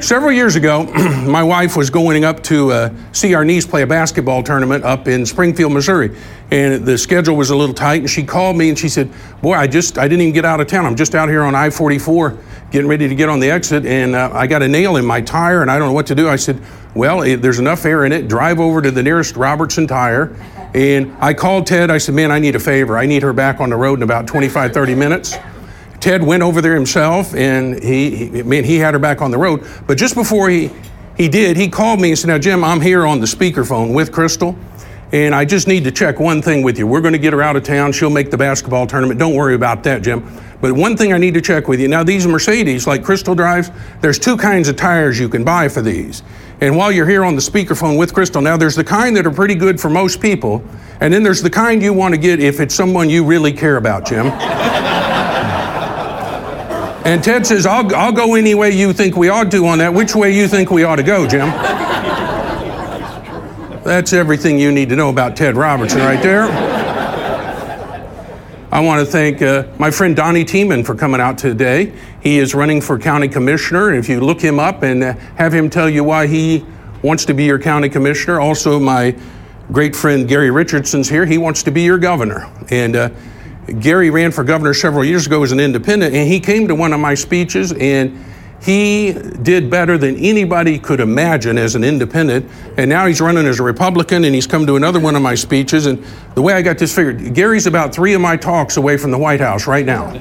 Several 0.00 0.32
years 0.32 0.56
ago, 0.56 0.84
my 1.26 1.42
wife 1.42 1.76
was 1.76 1.90
going 1.90 2.24
up 2.24 2.42
to 2.44 2.72
uh, 2.72 2.94
see 3.12 3.34
our 3.34 3.44
niece 3.44 3.66
play 3.66 3.82
a 3.82 3.86
basketball 3.86 4.42
tournament 4.42 4.82
up 4.82 5.08
in 5.08 5.24
Springfield, 5.26 5.72
Missouri. 5.72 6.16
And 6.50 6.84
the 6.84 6.98
schedule 6.98 7.36
was 7.36 7.50
a 7.50 7.56
little 7.56 7.74
tight, 7.74 8.00
and 8.00 8.10
she 8.10 8.24
called 8.24 8.56
me 8.56 8.70
and 8.70 8.78
she 8.78 8.88
said, 8.88 9.10
Boy, 9.40 9.54
I 9.54 9.66
just, 9.66 9.98
I 9.98 10.08
didn't 10.08 10.22
even 10.22 10.34
get 10.34 10.44
out 10.44 10.60
of 10.60 10.66
town. 10.66 10.86
I'm 10.86 10.96
just 10.96 11.14
out 11.14 11.28
here 11.28 11.42
on 11.42 11.54
I 11.54 11.70
44 11.70 12.38
getting 12.70 12.88
ready 12.88 13.08
to 13.08 13.14
get 13.14 13.28
on 13.28 13.40
the 13.40 13.50
exit, 13.50 13.84
and 13.84 14.14
uh, 14.14 14.30
I 14.32 14.46
got 14.46 14.62
a 14.62 14.68
nail 14.68 14.96
in 14.96 15.04
my 15.04 15.20
tire, 15.20 15.62
and 15.62 15.70
I 15.70 15.78
don't 15.78 15.88
know 15.88 15.94
what 15.94 16.06
to 16.06 16.14
do. 16.14 16.28
I 16.28 16.36
said, 16.36 16.60
Well, 16.94 17.22
it, 17.22 17.36
there's 17.36 17.58
enough 17.58 17.84
air 17.84 18.04
in 18.04 18.12
it. 18.12 18.26
Drive 18.26 18.58
over 18.58 18.80
to 18.80 18.90
the 18.90 19.02
nearest 19.02 19.36
Robertson 19.36 19.86
tire. 19.86 20.34
And 20.74 21.14
I 21.20 21.34
called 21.34 21.66
Ted. 21.66 21.90
I 21.90 21.98
said, 21.98 22.14
Man, 22.14 22.30
I 22.32 22.38
need 22.38 22.56
a 22.56 22.60
favor. 22.60 22.96
I 22.96 23.06
need 23.06 23.22
her 23.22 23.32
back 23.32 23.60
on 23.60 23.70
the 23.70 23.76
road 23.76 23.98
in 23.98 24.02
about 24.02 24.26
25, 24.26 24.72
30 24.72 24.94
minutes. 24.94 25.36
Ted 26.00 26.22
went 26.22 26.42
over 26.42 26.62
there 26.62 26.74
himself, 26.74 27.34
and 27.34 27.82
he, 27.82 28.28
he, 28.28 28.42
man, 28.42 28.64
he 28.64 28.76
had 28.76 28.94
her 28.94 29.00
back 29.00 29.20
on 29.20 29.30
the 29.30 29.38
road. 29.38 29.66
But 29.86 29.98
just 29.98 30.14
before 30.14 30.48
he, 30.48 30.70
he 31.16 31.28
did, 31.28 31.56
he 31.58 31.68
called 31.68 32.00
me 32.00 32.08
and 32.08 32.18
said, 32.18 32.28
Now, 32.28 32.38
Jim, 32.38 32.64
I'm 32.64 32.80
here 32.80 33.06
on 33.06 33.20
the 33.20 33.26
speakerphone 33.26 33.94
with 33.94 34.10
Crystal, 34.10 34.56
and 35.12 35.34
I 35.34 35.44
just 35.44 35.68
need 35.68 35.84
to 35.84 35.90
check 35.90 36.18
one 36.18 36.40
thing 36.40 36.62
with 36.62 36.78
you. 36.78 36.86
We're 36.86 37.02
going 37.02 37.12
to 37.12 37.18
get 37.18 37.34
her 37.34 37.42
out 37.42 37.54
of 37.54 37.64
town. 37.64 37.92
She'll 37.92 38.08
make 38.08 38.30
the 38.30 38.38
basketball 38.38 38.86
tournament. 38.86 39.20
Don't 39.20 39.34
worry 39.34 39.54
about 39.54 39.84
that, 39.84 40.00
Jim. 40.02 40.26
But 40.62 40.72
one 40.72 40.96
thing 40.96 41.12
I 41.12 41.18
need 41.18 41.34
to 41.34 41.40
check 41.42 41.68
with 41.68 41.80
you. 41.80 41.88
Now, 41.88 42.02
these 42.02 42.26
Mercedes, 42.26 42.86
like 42.86 43.04
Crystal 43.04 43.34
drives, 43.34 43.70
there's 44.00 44.18
two 44.18 44.36
kinds 44.36 44.68
of 44.68 44.76
tires 44.76 45.18
you 45.18 45.28
can 45.28 45.44
buy 45.44 45.68
for 45.68 45.82
these. 45.82 46.22
And 46.62 46.76
while 46.76 46.92
you're 46.92 47.08
here 47.08 47.24
on 47.24 47.34
the 47.34 47.40
speakerphone 47.40 47.98
with 47.98 48.14
Crystal, 48.14 48.40
now 48.40 48.56
there's 48.56 48.76
the 48.76 48.84
kind 48.84 49.16
that 49.16 49.26
are 49.26 49.30
pretty 49.30 49.54
good 49.54 49.80
for 49.80 49.90
most 49.90 50.20
people, 50.20 50.62
and 51.00 51.12
then 51.12 51.22
there's 51.22 51.42
the 51.42 51.50
kind 51.50 51.82
you 51.82 51.92
want 51.92 52.14
to 52.14 52.20
get 52.20 52.40
if 52.40 52.60
it's 52.60 52.74
someone 52.74 53.08
you 53.08 53.24
really 53.24 53.52
care 53.52 53.76
about, 53.76 54.06
Jim. 54.06 54.26
And 57.04 57.24
Ted 57.24 57.46
says, 57.46 57.64
I'll, 57.64 57.94
I'll 57.94 58.12
go 58.12 58.34
any 58.34 58.54
way 58.54 58.70
you 58.70 58.92
think 58.92 59.16
we 59.16 59.30
ought 59.30 59.50
to 59.50 59.66
on 59.66 59.78
that. 59.78 59.92
Which 59.92 60.14
way 60.14 60.34
you 60.34 60.46
think 60.46 60.70
we 60.70 60.84
ought 60.84 60.96
to 60.96 61.02
go, 61.02 61.26
Jim? 61.26 61.48
That's 63.82 64.12
everything 64.12 64.58
you 64.58 64.70
need 64.70 64.90
to 64.90 64.96
know 64.96 65.08
about 65.08 65.36
Ted 65.36 65.56
Robertson 65.56 66.00
right 66.00 66.22
there. 66.22 66.44
I 68.72 68.80
want 68.80 69.04
to 69.04 69.10
thank 69.10 69.42
uh, 69.42 69.64
my 69.78 69.90
friend 69.90 70.14
Donnie 70.14 70.44
Tiemann 70.44 70.84
for 70.84 70.94
coming 70.94 71.20
out 71.20 71.38
today. 71.38 71.92
He 72.22 72.38
is 72.38 72.54
running 72.54 72.80
for 72.80 72.98
county 72.98 73.26
commissioner, 73.26 73.92
if 73.92 74.08
you 74.08 74.20
look 74.20 74.40
him 74.40 74.60
up 74.60 74.82
and 74.82 75.02
uh, 75.02 75.14
have 75.36 75.52
him 75.52 75.70
tell 75.70 75.88
you 75.88 76.04
why 76.04 76.26
he 76.26 76.64
wants 77.02 77.24
to 77.24 77.34
be 77.34 77.44
your 77.44 77.58
county 77.58 77.88
commissioner, 77.88 78.38
also 78.38 78.78
my 78.78 79.16
great 79.72 79.96
friend 79.96 80.28
Gary 80.28 80.50
Richardson's 80.50 81.08
here. 81.08 81.26
He 81.26 81.38
wants 81.38 81.62
to 81.64 81.70
be 81.70 81.82
your 81.82 81.98
governor, 81.98 82.48
and 82.70 82.94
uh, 82.94 83.10
Gary 83.78 84.10
ran 84.10 84.32
for 84.32 84.42
governor 84.42 84.74
several 84.74 85.04
years 85.04 85.26
ago 85.26 85.42
as 85.42 85.52
an 85.52 85.60
independent, 85.60 86.14
and 86.14 86.28
he 86.28 86.40
came 86.40 86.66
to 86.68 86.74
one 86.74 86.92
of 86.92 87.00
my 87.00 87.14
speeches 87.14 87.72
and 87.72 88.24
he 88.62 89.12
did 89.42 89.70
better 89.70 89.96
than 89.96 90.16
anybody 90.16 90.78
could 90.78 91.00
imagine 91.00 91.56
as 91.56 91.74
an 91.74 91.82
independent. 91.82 92.50
And 92.76 92.90
now 92.90 93.06
he's 93.06 93.20
running 93.20 93.46
as 93.46 93.58
a 93.58 93.62
Republican, 93.62 94.24
and 94.24 94.34
he's 94.34 94.46
come 94.46 94.66
to 94.66 94.76
another 94.76 95.00
one 95.00 95.16
of 95.16 95.22
my 95.22 95.34
speeches. 95.34 95.86
And 95.86 96.04
the 96.34 96.42
way 96.42 96.52
I 96.52 96.60
got 96.60 96.76
this 96.76 96.94
figured, 96.94 97.34
Gary's 97.34 97.66
about 97.66 97.94
three 97.94 98.12
of 98.12 98.20
my 98.20 98.36
talks 98.36 98.76
away 98.76 98.98
from 98.98 99.12
the 99.12 99.18
White 99.18 99.40
House 99.40 99.66
right 99.66 99.86
now. 99.86 100.12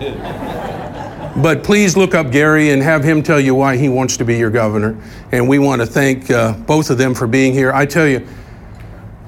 but 1.44 1.64
please 1.66 1.98
look 1.98 2.16
up 2.16 2.32
Gary 2.32 2.70
and 2.70 2.82
have 2.82 3.04
him 3.04 3.22
tell 3.22 3.42
you 3.42 3.56
why 3.56 3.76
he 3.76 3.90
wants 3.90 4.16
to 4.18 4.24
be 4.24 4.38
your 4.38 4.50
governor. 4.50 4.98
And 5.34 5.50
we 5.50 5.60
want 5.60 5.82
to 5.82 5.86
thank 5.86 6.32
uh, 6.32 6.54
both 6.54 6.90
of 6.90 6.98
them 6.98 7.14
for 7.14 7.28
being 7.28 7.52
here. 7.52 7.74
I 7.74 7.86
tell 7.86 8.08
you, 8.08 8.26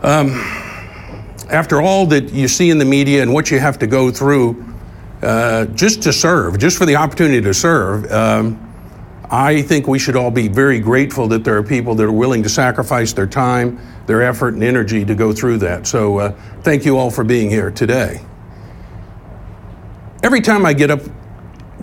um, 0.03 0.29
after 1.51 1.81
all 1.81 2.05
that 2.07 2.31
you 2.31 2.47
see 2.47 2.69
in 2.69 2.77
the 2.77 2.85
media 2.85 3.21
and 3.21 3.33
what 3.33 3.51
you 3.51 3.59
have 3.59 3.77
to 3.79 3.87
go 3.87 4.09
through 4.09 4.65
uh, 5.21 5.65
just 5.65 6.01
to 6.03 6.13
serve, 6.13 6.57
just 6.57 6.77
for 6.77 6.85
the 6.85 6.95
opportunity 6.95 7.41
to 7.41 7.53
serve, 7.53 8.09
um, 8.11 8.67
I 9.29 9.61
think 9.61 9.87
we 9.87 9.99
should 9.99 10.15
all 10.15 10.31
be 10.31 10.47
very 10.47 10.79
grateful 10.79 11.27
that 11.27 11.43
there 11.43 11.57
are 11.57 11.63
people 11.63 11.93
that 11.95 12.03
are 12.03 12.11
willing 12.11 12.41
to 12.43 12.49
sacrifice 12.49 13.13
their 13.13 13.27
time, 13.27 13.79
their 14.05 14.23
effort, 14.23 14.55
and 14.55 14.63
energy 14.63 15.05
to 15.05 15.13
go 15.13 15.31
through 15.31 15.59
that. 15.59 15.87
So, 15.87 16.17
uh, 16.17 16.31
thank 16.63 16.85
you 16.85 16.97
all 16.97 17.11
for 17.11 17.23
being 17.23 17.49
here 17.49 17.69
today. 17.69 18.21
Every 20.23 20.41
time 20.41 20.65
I 20.65 20.73
get 20.73 20.89
up 20.89 21.01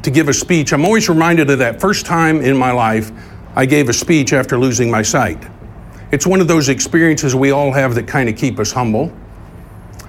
to 0.02 0.10
give 0.10 0.28
a 0.28 0.34
speech, 0.34 0.72
I'm 0.72 0.84
always 0.84 1.08
reminded 1.08 1.50
of 1.50 1.58
that 1.58 1.80
first 1.80 2.06
time 2.06 2.40
in 2.40 2.56
my 2.56 2.70
life 2.70 3.12
I 3.54 3.66
gave 3.66 3.88
a 3.88 3.92
speech 3.92 4.32
after 4.32 4.58
losing 4.58 4.90
my 4.90 5.02
sight. 5.02 5.42
It's 6.10 6.26
one 6.26 6.40
of 6.40 6.48
those 6.48 6.68
experiences 6.68 7.34
we 7.34 7.50
all 7.50 7.72
have 7.72 7.94
that 7.96 8.06
kind 8.06 8.28
of 8.28 8.36
keep 8.36 8.58
us 8.58 8.72
humble. 8.72 9.12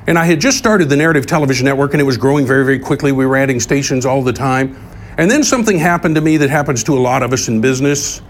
And 0.09 0.17
I 0.17 0.25
had 0.25 0.41
just 0.41 0.57
started 0.57 0.89
the 0.89 0.95
Narrative 0.95 1.27
Television 1.27 1.65
Network 1.65 1.93
and 1.93 2.01
it 2.01 2.03
was 2.03 2.17
growing 2.17 2.43
very, 2.43 2.65
very 2.65 2.79
quickly. 2.79 3.11
We 3.11 3.27
were 3.27 3.37
adding 3.37 3.59
stations 3.59 4.07
all 4.07 4.23
the 4.23 4.33
time. 4.33 4.75
And 5.19 5.29
then 5.29 5.43
something 5.43 5.77
happened 5.77 6.15
to 6.15 6.21
me 6.21 6.37
that 6.37 6.49
happens 6.49 6.83
to 6.85 6.97
a 6.97 6.99
lot 6.99 7.21
of 7.21 7.31
us 7.31 7.47
in 7.47 7.61
business. 7.61 8.23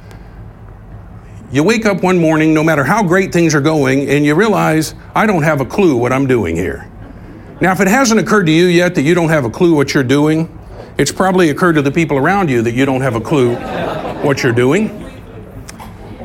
You 1.54 1.64
wake 1.64 1.86
up 1.86 2.04
one 2.04 2.18
morning, 2.18 2.54
no 2.54 2.66
matter 2.66 2.84
how 2.84 3.02
great 3.02 3.32
things 3.32 3.56
are 3.56 3.62
going, 3.62 4.10
and 4.10 4.26
you 4.26 4.36
realize, 4.36 4.94
I 5.16 5.26
don't 5.26 5.44
have 5.44 5.62
a 5.62 5.66
clue 5.66 5.96
what 5.96 6.12
I'm 6.12 6.28
doing 6.28 6.58
here. 6.58 6.86
Now, 7.62 7.72
if 7.72 7.80
it 7.80 7.88
hasn't 7.88 8.20
occurred 8.20 8.48
to 8.48 8.52
you 8.52 8.66
yet 8.66 8.94
that 8.96 9.04
you 9.04 9.16
don't 9.16 9.30
have 9.30 9.46
a 9.46 9.50
clue 9.50 9.74
what 9.74 9.94
you're 9.94 10.04
doing, 10.04 10.50
it's 10.98 11.14
probably 11.14 11.50
occurred 11.50 11.76
to 11.76 11.82
the 11.82 11.92
people 11.92 12.18
around 12.18 12.50
you 12.50 12.62
that 12.62 12.74
you 12.74 12.86
don't 12.86 13.02
have 13.02 13.16
a 13.16 13.22
clue 13.22 13.56
what 14.22 14.44
you're 14.44 14.52
doing. 14.52 14.90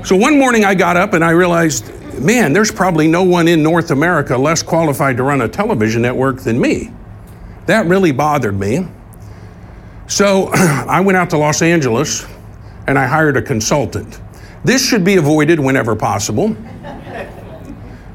So 0.05 0.17
one 0.17 0.37
morning 0.37 0.65
I 0.65 0.75
got 0.75 0.97
up 0.97 1.13
and 1.13 1.25
I 1.25 1.31
realized 1.31 1.93
man, 2.21 2.53
there's 2.53 2.71
probably 2.71 3.09
no 3.09 3.23
one 3.23 3.49
in 3.49 3.63
North 3.63 3.91
America 3.91 4.37
less 4.37 4.63
qualified 4.63 5.17
to 5.17 5.23
run 5.23 5.41
a 5.43 5.49
television 5.49 6.03
network 6.03 6.41
than 6.41 6.61
me. 6.61 6.93
That 7.67 7.87
really 7.87 8.13
bothered 8.13 8.59
me. 8.59 8.87
So 10.07 10.51
I 10.55 11.01
went 11.01 11.17
out 11.17 11.31
to 11.31 11.39
Los 11.39 11.63
Angeles 11.63 12.27
and 12.87 12.99
I 12.99 13.07
hired 13.07 13.37
a 13.37 13.43
consultant. 13.43 14.21
This 14.65 14.87
should 14.87 15.05
be 15.05 15.17
avoided 15.17 15.61
whenever 15.61 15.95
possible. 15.97 16.57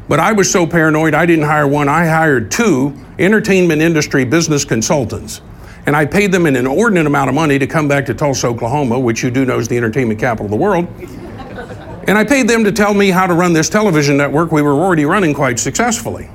But 0.08 0.20
I 0.20 0.32
was 0.32 0.52
so 0.52 0.66
paranoid, 0.66 1.14
I 1.14 1.26
didn't 1.28 1.46
hire 1.46 1.68
one. 1.68 1.88
I 1.88 2.08
hired 2.08 2.50
two 2.50 2.96
entertainment 3.20 3.82
industry 3.82 4.26
business 4.26 4.66
consultants. 4.66 5.42
And 5.86 5.96
I 5.96 6.06
paid 6.06 6.32
them 6.32 6.46
an 6.46 6.56
inordinate 6.56 7.06
amount 7.06 7.30
of 7.30 7.36
money 7.36 7.60
to 7.60 7.68
come 7.68 7.88
back 7.88 8.06
to 8.08 8.14
Tulsa, 8.14 8.48
Oklahoma, 8.48 9.00
which 9.00 9.24
you 9.24 9.32
do 9.32 9.46
know 9.46 9.60
is 9.60 9.68
the 9.68 9.78
entertainment 9.78 10.20
capital 10.20 10.46
of 10.46 10.52
the 10.52 10.58
world 10.58 10.88
and 12.08 12.18
I 12.18 12.24
paid 12.24 12.48
them 12.48 12.64
to 12.64 12.72
tell 12.72 12.94
me 12.94 13.10
how 13.10 13.28
to 13.28 13.34
run 13.34 13.54
this 13.54 13.70
television 13.70 14.18
network 14.18 14.52
we 14.52 14.62
were 14.62 14.74
already 14.74 15.06
running 15.06 15.34
quite 15.34 15.60
successfully. 15.60 16.30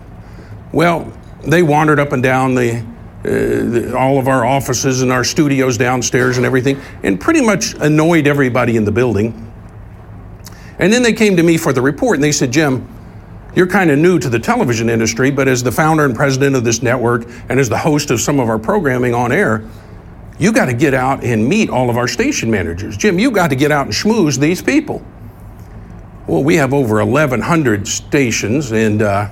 Well, 0.72 1.12
they 1.42 1.62
wandered 1.62 1.98
up 1.98 2.12
and 2.12 2.22
down 2.22 2.54
the, 2.54 2.78
uh, 2.78 2.84
the, 3.24 3.96
all 3.96 4.18
of 4.18 4.28
our 4.28 4.44
offices 4.44 5.02
and 5.02 5.12
our 5.12 5.24
studios 5.24 5.76
downstairs 5.78 6.36
and 6.36 6.46
everything, 6.46 6.80
and 7.02 7.20
pretty 7.20 7.40
much 7.40 7.74
annoyed 7.74 8.26
everybody 8.26 8.76
in 8.76 8.84
the 8.84 8.92
building. 8.92 9.52
And 10.78 10.92
then 10.92 11.02
they 11.02 11.12
came 11.12 11.36
to 11.36 11.42
me 11.42 11.56
for 11.56 11.72
the 11.72 11.82
report 11.82 12.16
and 12.16 12.24
they 12.24 12.32
said, 12.32 12.50
Jim, 12.50 12.88
you're 13.54 13.68
kind 13.68 13.90
of 13.90 13.98
new 13.98 14.18
to 14.18 14.28
the 14.28 14.38
television 14.38 14.88
industry, 14.88 15.30
but 15.30 15.46
as 15.46 15.62
the 15.62 15.70
founder 15.70 16.04
and 16.04 16.14
president 16.14 16.56
of 16.56 16.64
this 16.64 16.82
network 16.82 17.26
and 17.48 17.60
as 17.60 17.68
the 17.68 17.78
host 17.78 18.10
of 18.10 18.20
some 18.20 18.40
of 18.40 18.48
our 18.48 18.58
programming 18.58 19.14
on 19.14 19.30
air, 19.30 19.64
you 20.38 20.52
got 20.52 20.66
to 20.66 20.74
get 20.74 20.94
out 20.94 21.22
and 21.22 21.46
meet 21.46 21.70
all 21.70 21.88
of 21.88 21.96
our 21.96 22.08
station 22.08 22.50
managers. 22.50 22.96
Jim, 22.96 23.18
you 23.18 23.30
got 23.30 23.50
to 23.50 23.56
get 23.56 23.70
out 23.70 23.86
and 23.86 23.94
schmooze 23.94 24.38
these 24.38 24.60
people. 24.60 25.06
Well, 26.26 26.42
we 26.42 26.56
have 26.56 26.72
over 26.72 27.04
1,100 27.04 27.86
stations, 27.86 28.72
and 28.72 29.02
uh, 29.02 29.28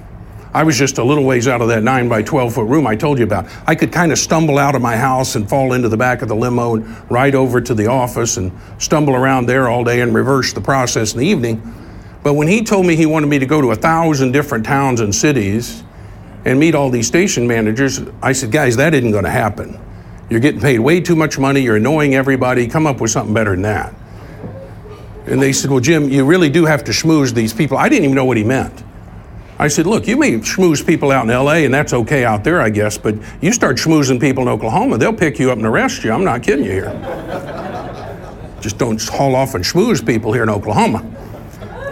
I 0.53 0.63
was 0.63 0.77
just 0.77 0.99
a 0.99 1.05
little 1.05 1.25
ways 1.25 1.49
out 1.49 1.63
of 1.63 1.69
that 1.69 1.83
9 1.83 2.07
by 2.07 2.21
12 2.21 2.53
foot 2.53 2.67
room 2.67 2.87
I 2.87 2.97
told 2.97 3.17
you 3.17 3.25
about. 3.25 3.47
I 3.67 3.75
could 3.75 3.91
kind 3.91 4.13
of 4.13 4.19
stumble 4.19 4.59
out 4.59 4.75
of 4.75 4.83
my 4.83 4.95
house 4.95 5.35
and 5.35 5.49
fall 5.49 5.73
into 5.73 5.89
the 5.89 5.97
back 5.97 6.21
of 6.21 6.29
the 6.29 6.37
limo 6.37 6.75
and 6.75 7.11
ride 7.11 7.35
over 7.35 7.63
to 7.63 7.73
the 7.73 7.87
office 7.87 8.37
and 8.37 8.53
stumble 8.77 9.15
around 9.15 9.47
there 9.47 9.71
all 9.71 9.85
day 9.85 10.03
and 10.03 10.15
reverse 10.15 10.53
the 10.53 10.61
process 10.61 11.15
in 11.15 11.21
the 11.21 11.27
evening. 11.27 11.63
But 12.23 12.35
when 12.35 12.47
he 12.47 12.63
told 12.63 12.85
me 12.85 12.95
he 12.95 13.07
wanted 13.07 13.29
me 13.29 13.39
to 13.39 13.47
go 13.47 13.63
to 13.63 13.71
a 13.71 13.77
thousand 13.77 14.33
different 14.33 14.67
towns 14.67 15.01
and 15.01 15.15
cities 15.15 15.83
and 16.45 16.61
meet 16.61 16.75
all 16.75 16.91
these 16.91 17.07
station 17.07 17.47
managers, 17.47 18.03
I 18.21 18.33
said, 18.33 18.53
guys, 18.53 18.77
that 18.77 18.93
isn't 18.93 19.13
going 19.13 19.25
to 19.25 19.31
happen. 19.31 19.81
You're 20.29 20.41
getting 20.41 20.61
paid 20.61 20.81
way 20.81 21.01
too 21.01 21.17
much 21.17 21.39
money, 21.39 21.63
you're 21.63 21.77
annoying 21.77 22.15
everybody, 22.15 22.69
come 22.69 22.87
up 22.87 23.01
with 23.01 23.11
something 23.11 23.33
better 23.33 23.53
than 23.53 23.63
that. 23.63 23.95
And 25.27 25.41
they 25.41 25.53
said, 25.53 25.71
Well, 25.71 25.81
Jim, 25.81 26.09
you 26.09 26.25
really 26.25 26.51
do 26.51 26.65
have 26.65 26.85
to 26.85 26.93
schmooze 26.93 27.33
these 27.33 27.53
people. 27.53 27.79
I 27.79 27.89
didn't 27.89 28.05
even 28.05 28.17
know 28.17 28.25
what 28.25 28.37
he 28.37 28.45
meant. 28.45 28.83
I 29.59 29.69
said, 29.69 29.87
Look, 29.87 30.07
you 30.09 30.17
may 30.17 30.33
schmooze 30.33 30.85
people 30.85 31.11
out 31.13 31.25
in 31.25 31.31
LA, 31.31 31.65
and 31.65 31.73
that's 31.73 31.93
okay 31.93 32.25
out 32.25 32.43
there, 32.43 32.61
I 32.61 32.71
guess, 32.71 32.99
but 32.99 33.15
you 33.41 33.53
start 33.53 33.77
schmoozing 33.77 34.21
people 34.21 34.43
in 34.43 34.49
Oklahoma, 34.49 34.99
they'll 34.99 35.13
pick 35.13 35.39
you 35.39 35.51
up 35.51 35.59
and 35.59 35.67
arrest 35.67 36.03
you. 36.03 36.13
I'm 36.13 36.25
not 36.25 36.43
kidding 36.43 36.65
you 36.65 36.73
here. 36.73 36.91
Just 38.61 38.79
don't 38.79 39.01
haul 39.09 39.35
off 39.35 39.55
and 39.55 39.65
schmooze 39.65 40.05
people 40.05 40.33
here 40.33 40.43
in 40.45 40.49
Oklahoma. 40.49 41.05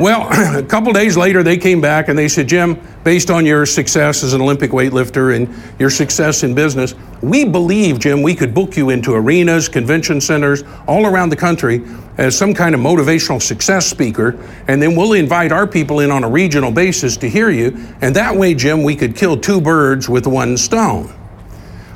Well, 0.00 0.28
a 0.58 0.62
couple 0.62 0.92
days 0.92 1.16
later, 1.16 1.42
they 1.42 1.58
came 1.58 1.80
back 1.80 2.08
and 2.08 2.18
they 2.18 2.26
said, 2.26 2.48
Jim, 2.48 2.80
based 3.04 3.30
on 3.30 3.44
your 3.44 3.66
success 3.66 4.22
as 4.22 4.32
an 4.32 4.40
Olympic 4.40 4.70
weightlifter 4.70 5.36
and 5.36 5.52
your 5.78 5.90
success 5.90 6.42
in 6.42 6.54
business, 6.54 6.94
we 7.20 7.44
believe, 7.44 7.98
Jim, 7.98 8.22
we 8.22 8.34
could 8.34 8.54
book 8.54 8.76
you 8.76 8.88
into 8.88 9.12
arenas, 9.12 9.68
convention 9.68 10.20
centers 10.20 10.64
all 10.86 11.04
around 11.06 11.28
the 11.28 11.36
country 11.36 11.82
as 12.20 12.36
some 12.36 12.52
kind 12.52 12.74
of 12.74 12.82
motivational 12.82 13.40
success 13.40 13.86
speaker, 13.86 14.38
and 14.68 14.80
then 14.80 14.94
we'll 14.94 15.14
invite 15.14 15.52
our 15.52 15.66
people 15.66 16.00
in 16.00 16.10
on 16.10 16.22
a 16.22 16.28
regional 16.28 16.70
basis 16.70 17.16
to 17.16 17.30
hear 17.30 17.48
you. 17.48 17.68
And 18.02 18.14
that 18.14 18.36
way, 18.36 18.54
Jim, 18.54 18.82
we 18.82 18.94
could 18.94 19.16
kill 19.16 19.38
two 19.38 19.58
birds 19.58 20.06
with 20.06 20.26
one 20.26 20.58
stone. 20.58 21.12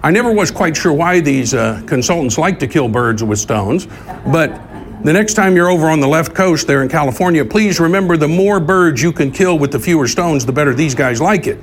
I 0.02 0.10
never 0.10 0.32
was 0.32 0.50
quite 0.50 0.76
sure 0.76 0.94
why 0.94 1.20
these 1.20 1.52
uh, 1.52 1.82
consultants 1.86 2.38
like 2.38 2.58
to 2.60 2.66
kill 2.66 2.88
birds 2.88 3.22
with 3.22 3.38
stones, 3.38 3.86
but 4.26 4.60
The 5.04 5.12
next 5.12 5.34
time 5.34 5.54
you're 5.54 5.68
over 5.68 5.90
on 5.90 6.00
the 6.00 6.08
left 6.08 6.34
coast 6.34 6.66
there 6.66 6.82
in 6.82 6.88
California, 6.88 7.44
please 7.44 7.78
remember 7.78 8.16
the 8.16 8.26
more 8.26 8.58
birds 8.58 9.02
you 9.02 9.12
can 9.12 9.30
kill 9.30 9.58
with 9.58 9.70
the 9.70 9.78
fewer 9.78 10.08
stones, 10.08 10.46
the 10.46 10.52
better 10.52 10.72
these 10.72 10.94
guys 10.94 11.20
like 11.20 11.46
it. 11.46 11.58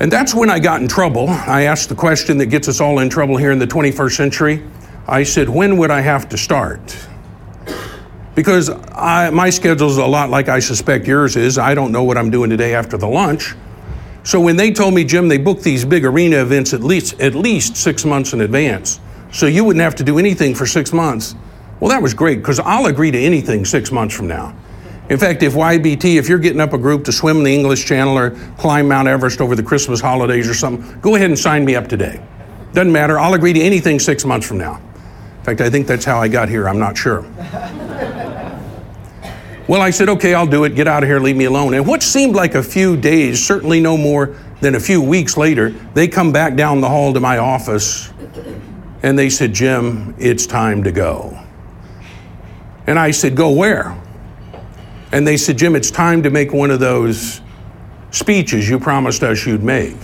And 0.00 0.10
that's 0.10 0.34
when 0.34 0.48
I 0.48 0.58
got 0.58 0.80
in 0.80 0.88
trouble. 0.88 1.28
I 1.28 1.64
asked 1.64 1.90
the 1.90 1.94
question 1.94 2.38
that 2.38 2.46
gets 2.46 2.66
us 2.66 2.80
all 2.80 3.00
in 3.00 3.10
trouble 3.10 3.36
here 3.36 3.50
in 3.52 3.58
the 3.58 3.66
21st 3.66 4.16
century. 4.16 4.62
I 5.06 5.22
said, 5.22 5.48
When 5.48 5.76
would 5.78 5.90
I 5.90 6.00
have 6.00 6.28
to 6.30 6.38
start? 6.38 6.80
Because 8.34 8.70
I, 8.70 9.30
my 9.30 9.50
schedule's 9.50 9.98
a 9.98 10.06
lot 10.06 10.30
like 10.30 10.48
I 10.48 10.58
suspect 10.58 11.06
yours 11.06 11.36
is. 11.36 11.58
I 11.58 11.74
don't 11.74 11.92
know 11.92 12.04
what 12.04 12.16
I'm 12.16 12.30
doing 12.30 12.48
today 12.48 12.74
after 12.74 12.96
the 12.96 13.08
lunch. 13.08 13.54
So 14.24 14.40
when 14.40 14.56
they 14.56 14.72
told 14.72 14.94
me, 14.94 15.04
Jim, 15.04 15.28
they 15.28 15.36
book 15.36 15.62
these 15.62 15.84
big 15.84 16.04
arena 16.04 16.40
events 16.40 16.72
at 16.72 16.82
least 16.82 17.20
at 17.20 17.34
least 17.34 17.76
six 17.76 18.04
months 18.04 18.32
in 18.32 18.40
advance, 18.40 19.00
so 19.32 19.46
you 19.46 19.64
wouldn't 19.64 19.82
have 19.82 19.96
to 19.96 20.04
do 20.04 20.18
anything 20.18 20.54
for 20.54 20.64
six 20.64 20.92
months. 20.92 21.34
Well, 21.80 21.90
that 21.90 22.00
was 22.00 22.14
great 22.14 22.36
because 22.36 22.60
I'll 22.60 22.86
agree 22.86 23.10
to 23.10 23.18
anything 23.18 23.64
six 23.64 23.90
months 23.90 24.14
from 24.14 24.28
now. 24.28 24.56
In 25.10 25.18
fact, 25.18 25.42
if 25.42 25.54
YBT, 25.54 26.16
if 26.16 26.28
you're 26.28 26.38
getting 26.38 26.60
up 26.60 26.72
a 26.72 26.78
group 26.78 27.04
to 27.04 27.12
swim 27.12 27.42
the 27.42 27.52
English 27.52 27.84
Channel 27.84 28.16
or 28.16 28.30
climb 28.56 28.86
Mount 28.86 29.08
Everest 29.08 29.40
over 29.40 29.56
the 29.56 29.62
Christmas 29.62 30.00
holidays 30.00 30.48
or 30.48 30.54
something, 30.54 31.00
go 31.00 31.16
ahead 31.16 31.28
and 31.28 31.38
sign 31.38 31.64
me 31.64 31.74
up 31.74 31.88
today. 31.88 32.24
Doesn't 32.72 32.92
matter. 32.92 33.18
I'll 33.18 33.34
agree 33.34 33.52
to 33.52 33.60
anything 33.60 33.98
six 33.98 34.24
months 34.24 34.46
from 34.46 34.58
now. 34.58 34.80
In 35.42 35.46
fact, 35.46 35.60
I 35.60 35.68
think 35.70 35.88
that's 35.88 36.04
how 36.04 36.20
I 36.20 36.28
got 36.28 36.48
here. 36.48 36.68
I'm 36.68 36.78
not 36.78 36.96
sure. 36.96 37.22
well, 39.66 39.82
I 39.82 39.90
said, 39.90 40.08
okay, 40.08 40.34
I'll 40.34 40.46
do 40.46 40.62
it. 40.62 40.76
Get 40.76 40.86
out 40.86 41.02
of 41.02 41.08
here. 41.08 41.18
Leave 41.18 41.34
me 41.34 41.46
alone. 41.46 41.74
And 41.74 41.84
what 41.84 42.00
seemed 42.00 42.36
like 42.36 42.54
a 42.54 42.62
few 42.62 42.96
days, 42.96 43.44
certainly 43.44 43.80
no 43.80 43.96
more 43.96 44.36
than 44.60 44.76
a 44.76 44.80
few 44.80 45.02
weeks 45.02 45.36
later, 45.36 45.70
they 45.94 46.06
come 46.06 46.30
back 46.30 46.54
down 46.54 46.80
the 46.80 46.88
hall 46.88 47.12
to 47.12 47.18
my 47.18 47.38
office 47.38 48.12
and 49.02 49.18
they 49.18 49.28
said, 49.28 49.52
Jim, 49.52 50.14
it's 50.16 50.46
time 50.46 50.84
to 50.84 50.92
go. 50.92 51.36
And 52.86 52.96
I 52.96 53.10
said, 53.10 53.34
Go 53.36 53.50
where? 53.50 54.00
And 55.10 55.26
they 55.26 55.36
said, 55.36 55.58
Jim, 55.58 55.74
it's 55.74 55.90
time 55.90 56.22
to 56.22 56.30
make 56.30 56.52
one 56.52 56.70
of 56.70 56.78
those 56.78 57.40
speeches 58.12 58.68
you 58.68 58.78
promised 58.78 59.24
us 59.24 59.44
you'd 59.44 59.64
make. 59.64 59.96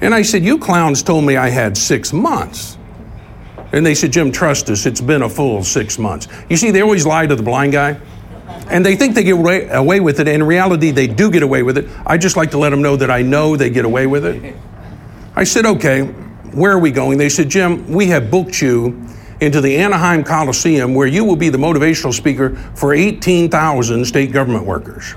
And 0.00 0.14
I 0.14 0.22
said, 0.22 0.42
You 0.42 0.58
clowns 0.58 1.02
told 1.02 1.24
me 1.24 1.36
I 1.36 1.50
had 1.50 1.76
six 1.76 2.14
months. 2.14 2.78
And 3.72 3.84
they 3.84 3.94
said, 3.94 4.12
Jim, 4.12 4.32
trust 4.32 4.70
us, 4.70 4.86
it's 4.86 5.00
been 5.00 5.22
a 5.22 5.28
full 5.28 5.62
six 5.64 5.98
months. 5.98 6.28
You 6.48 6.56
see, 6.56 6.70
they 6.70 6.82
always 6.82 7.04
lie 7.04 7.26
to 7.26 7.34
the 7.34 7.42
blind 7.42 7.72
guy. 7.72 8.00
And 8.68 8.84
they 8.84 8.96
think 8.96 9.14
they 9.14 9.24
get 9.24 9.36
away, 9.36 10.00
with 10.00 10.20
it. 10.20 10.28
In 10.28 10.42
reality, 10.42 10.90
they 10.90 11.06
do 11.06 11.30
get 11.30 11.42
away 11.42 11.62
with 11.62 11.78
it. 11.78 11.88
I 12.06 12.16
just 12.18 12.36
like 12.36 12.50
to 12.52 12.58
let 12.58 12.70
them 12.70 12.82
know 12.82 12.96
that 12.96 13.10
I 13.10 13.22
know 13.22 13.56
they 13.56 13.70
get 13.70 13.84
away 13.84 14.06
with 14.06 14.24
it. 14.24 14.56
I 15.34 15.44
said, 15.44 15.66
Okay, 15.66 16.02
where 16.56 16.72
are 16.72 16.78
we 16.78 16.90
going? 16.90 17.18
They 17.18 17.28
said, 17.28 17.48
Jim, 17.48 17.86
we 17.88 18.06
have 18.06 18.30
booked 18.30 18.60
you 18.60 19.06
into 19.40 19.60
the 19.60 19.76
Anaheim 19.76 20.24
Coliseum 20.24 20.94
where 20.94 21.06
you 21.06 21.24
will 21.24 21.36
be 21.36 21.48
the 21.48 21.58
motivational 21.58 22.14
speaker 22.14 22.56
for 22.74 22.94
18,000 22.94 24.04
state 24.04 24.32
government 24.32 24.64
workers. 24.64 25.14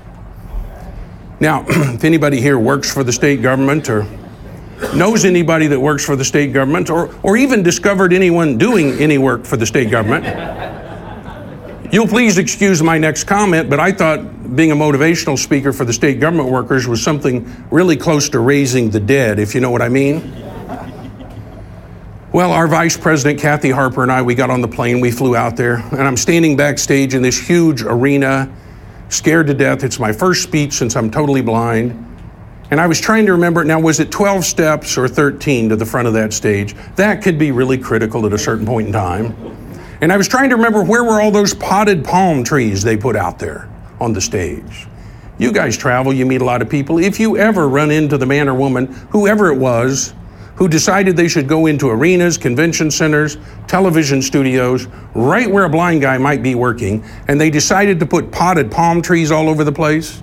Now, 1.40 1.64
if 1.68 2.04
anybody 2.04 2.40
here 2.40 2.58
works 2.58 2.92
for 2.92 3.02
the 3.02 3.12
state 3.12 3.40
government 3.40 3.88
or 3.88 4.06
knows 4.94 5.24
anybody 5.24 5.66
that 5.66 5.78
works 5.78 6.04
for 6.04 6.16
the 6.16 6.24
state 6.24 6.52
government 6.52 6.90
or, 6.90 7.14
or 7.22 7.36
even 7.36 7.62
discovered 7.62 8.12
anyone 8.12 8.58
doing 8.58 8.92
any 9.00 9.18
work 9.18 9.44
for 9.44 9.56
the 9.56 9.66
state 9.66 9.90
government, 9.90 10.24
you'll 11.92 12.06
please 12.06 12.38
excuse 12.38 12.82
my 12.82 12.98
next 12.98 13.24
comment, 13.24 13.68
but 13.68 13.78
I 13.80 13.92
thought 13.92 14.56
being 14.56 14.72
a 14.72 14.76
motivational 14.76 15.38
speaker 15.38 15.72
for 15.72 15.84
the 15.84 15.92
state 15.92 16.20
government 16.20 16.48
workers 16.48 16.88
was 16.88 17.02
something 17.02 17.66
really 17.70 17.96
close 17.96 18.28
to 18.30 18.40
raising 18.40 18.90
the 18.90 19.00
dead, 19.00 19.38
if 19.38 19.54
you 19.54 19.60
know 19.60 19.70
what 19.70 19.82
I 19.82 19.88
mean. 19.88 20.46
Well, 22.32 22.52
our 22.52 22.68
vice 22.68 22.96
president, 22.96 23.40
Kathy 23.40 23.70
Harper, 23.70 24.04
and 24.04 24.12
I, 24.12 24.22
we 24.22 24.36
got 24.36 24.50
on 24.50 24.60
the 24.60 24.68
plane, 24.68 25.00
we 25.00 25.10
flew 25.10 25.34
out 25.34 25.56
there, 25.56 25.76
and 25.76 26.02
I'm 26.02 26.16
standing 26.16 26.56
backstage 26.56 27.14
in 27.14 27.22
this 27.22 27.38
huge 27.38 27.82
arena, 27.82 28.52
scared 29.08 29.48
to 29.48 29.54
death. 29.54 29.82
It's 29.82 29.98
my 29.98 30.12
first 30.12 30.44
speech 30.44 30.74
since 30.74 30.94
I'm 30.94 31.10
totally 31.10 31.42
blind. 31.42 32.06
And 32.70 32.80
I 32.80 32.86
was 32.86 33.00
trying 33.00 33.26
to 33.26 33.32
remember 33.32 33.64
now, 33.64 33.80
was 33.80 33.98
it 33.98 34.12
12 34.12 34.44
steps 34.44 34.96
or 34.96 35.08
13 35.08 35.70
to 35.70 35.76
the 35.76 35.84
front 35.84 36.06
of 36.06 36.14
that 36.14 36.32
stage? 36.32 36.76
That 36.94 37.20
could 37.20 37.36
be 37.36 37.50
really 37.50 37.76
critical 37.76 38.26
at 38.26 38.32
a 38.32 38.38
certain 38.38 38.64
point 38.64 38.86
in 38.86 38.92
time. 38.92 39.34
And 40.00 40.12
I 40.12 40.16
was 40.16 40.28
trying 40.28 40.50
to 40.50 40.56
remember 40.56 40.82
where 40.82 41.02
were 41.02 41.20
all 41.20 41.32
those 41.32 41.52
potted 41.52 42.04
palm 42.04 42.44
trees 42.44 42.82
they 42.82 42.96
put 42.96 43.16
out 43.16 43.38
there 43.38 43.68
on 44.00 44.12
the 44.12 44.20
stage. 44.20 44.86
You 45.38 45.52
guys 45.52 45.76
travel, 45.76 46.12
you 46.12 46.24
meet 46.24 46.42
a 46.42 46.44
lot 46.44 46.62
of 46.62 46.70
people. 46.70 46.98
If 46.98 47.18
you 47.18 47.36
ever 47.36 47.68
run 47.68 47.90
into 47.90 48.16
the 48.16 48.26
man 48.26 48.48
or 48.48 48.54
woman, 48.54 48.86
whoever 49.10 49.50
it 49.52 49.58
was, 49.58 50.14
who 50.54 50.68
decided 50.68 51.16
they 51.16 51.28
should 51.28 51.48
go 51.48 51.66
into 51.66 51.88
arenas, 51.88 52.38
convention 52.38 52.90
centers, 52.90 53.38
television 53.66 54.22
studios, 54.22 54.86
right 55.14 55.50
where 55.50 55.64
a 55.64 55.70
blind 55.70 56.02
guy 56.02 56.18
might 56.18 56.42
be 56.42 56.54
working, 56.54 57.02
and 57.28 57.40
they 57.40 57.50
decided 57.50 57.98
to 57.98 58.06
put 58.06 58.30
potted 58.30 58.70
palm 58.70 59.02
trees 59.02 59.30
all 59.30 59.48
over 59.48 59.64
the 59.64 59.72
place. 59.72 60.22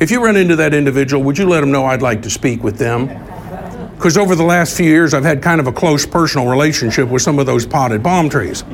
If 0.00 0.10
you 0.10 0.22
run 0.24 0.36
into 0.36 0.56
that 0.56 0.74
individual, 0.74 1.22
would 1.22 1.38
you 1.38 1.48
let 1.48 1.60
them 1.60 1.70
know 1.70 1.86
I'd 1.86 2.02
like 2.02 2.22
to 2.22 2.30
speak 2.30 2.64
with 2.64 2.78
them? 2.78 3.06
Because 3.94 4.18
over 4.18 4.34
the 4.34 4.42
last 4.42 4.76
few 4.76 4.86
years, 4.86 5.14
I've 5.14 5.24
had 5.24 5.40
kind 5.40 5.60
of 5.60 5.68
a 5.68 5.72
close 5.72 6.04
personal 6.04 6.48
relationship 6.48 7.08
with 7.08 7.22
some 7.22 7.38
of 7.38 7.46
those 7.46 7.64
potted 7.64 8.02
palm 8.02 8.28
trees. 8.28 8.64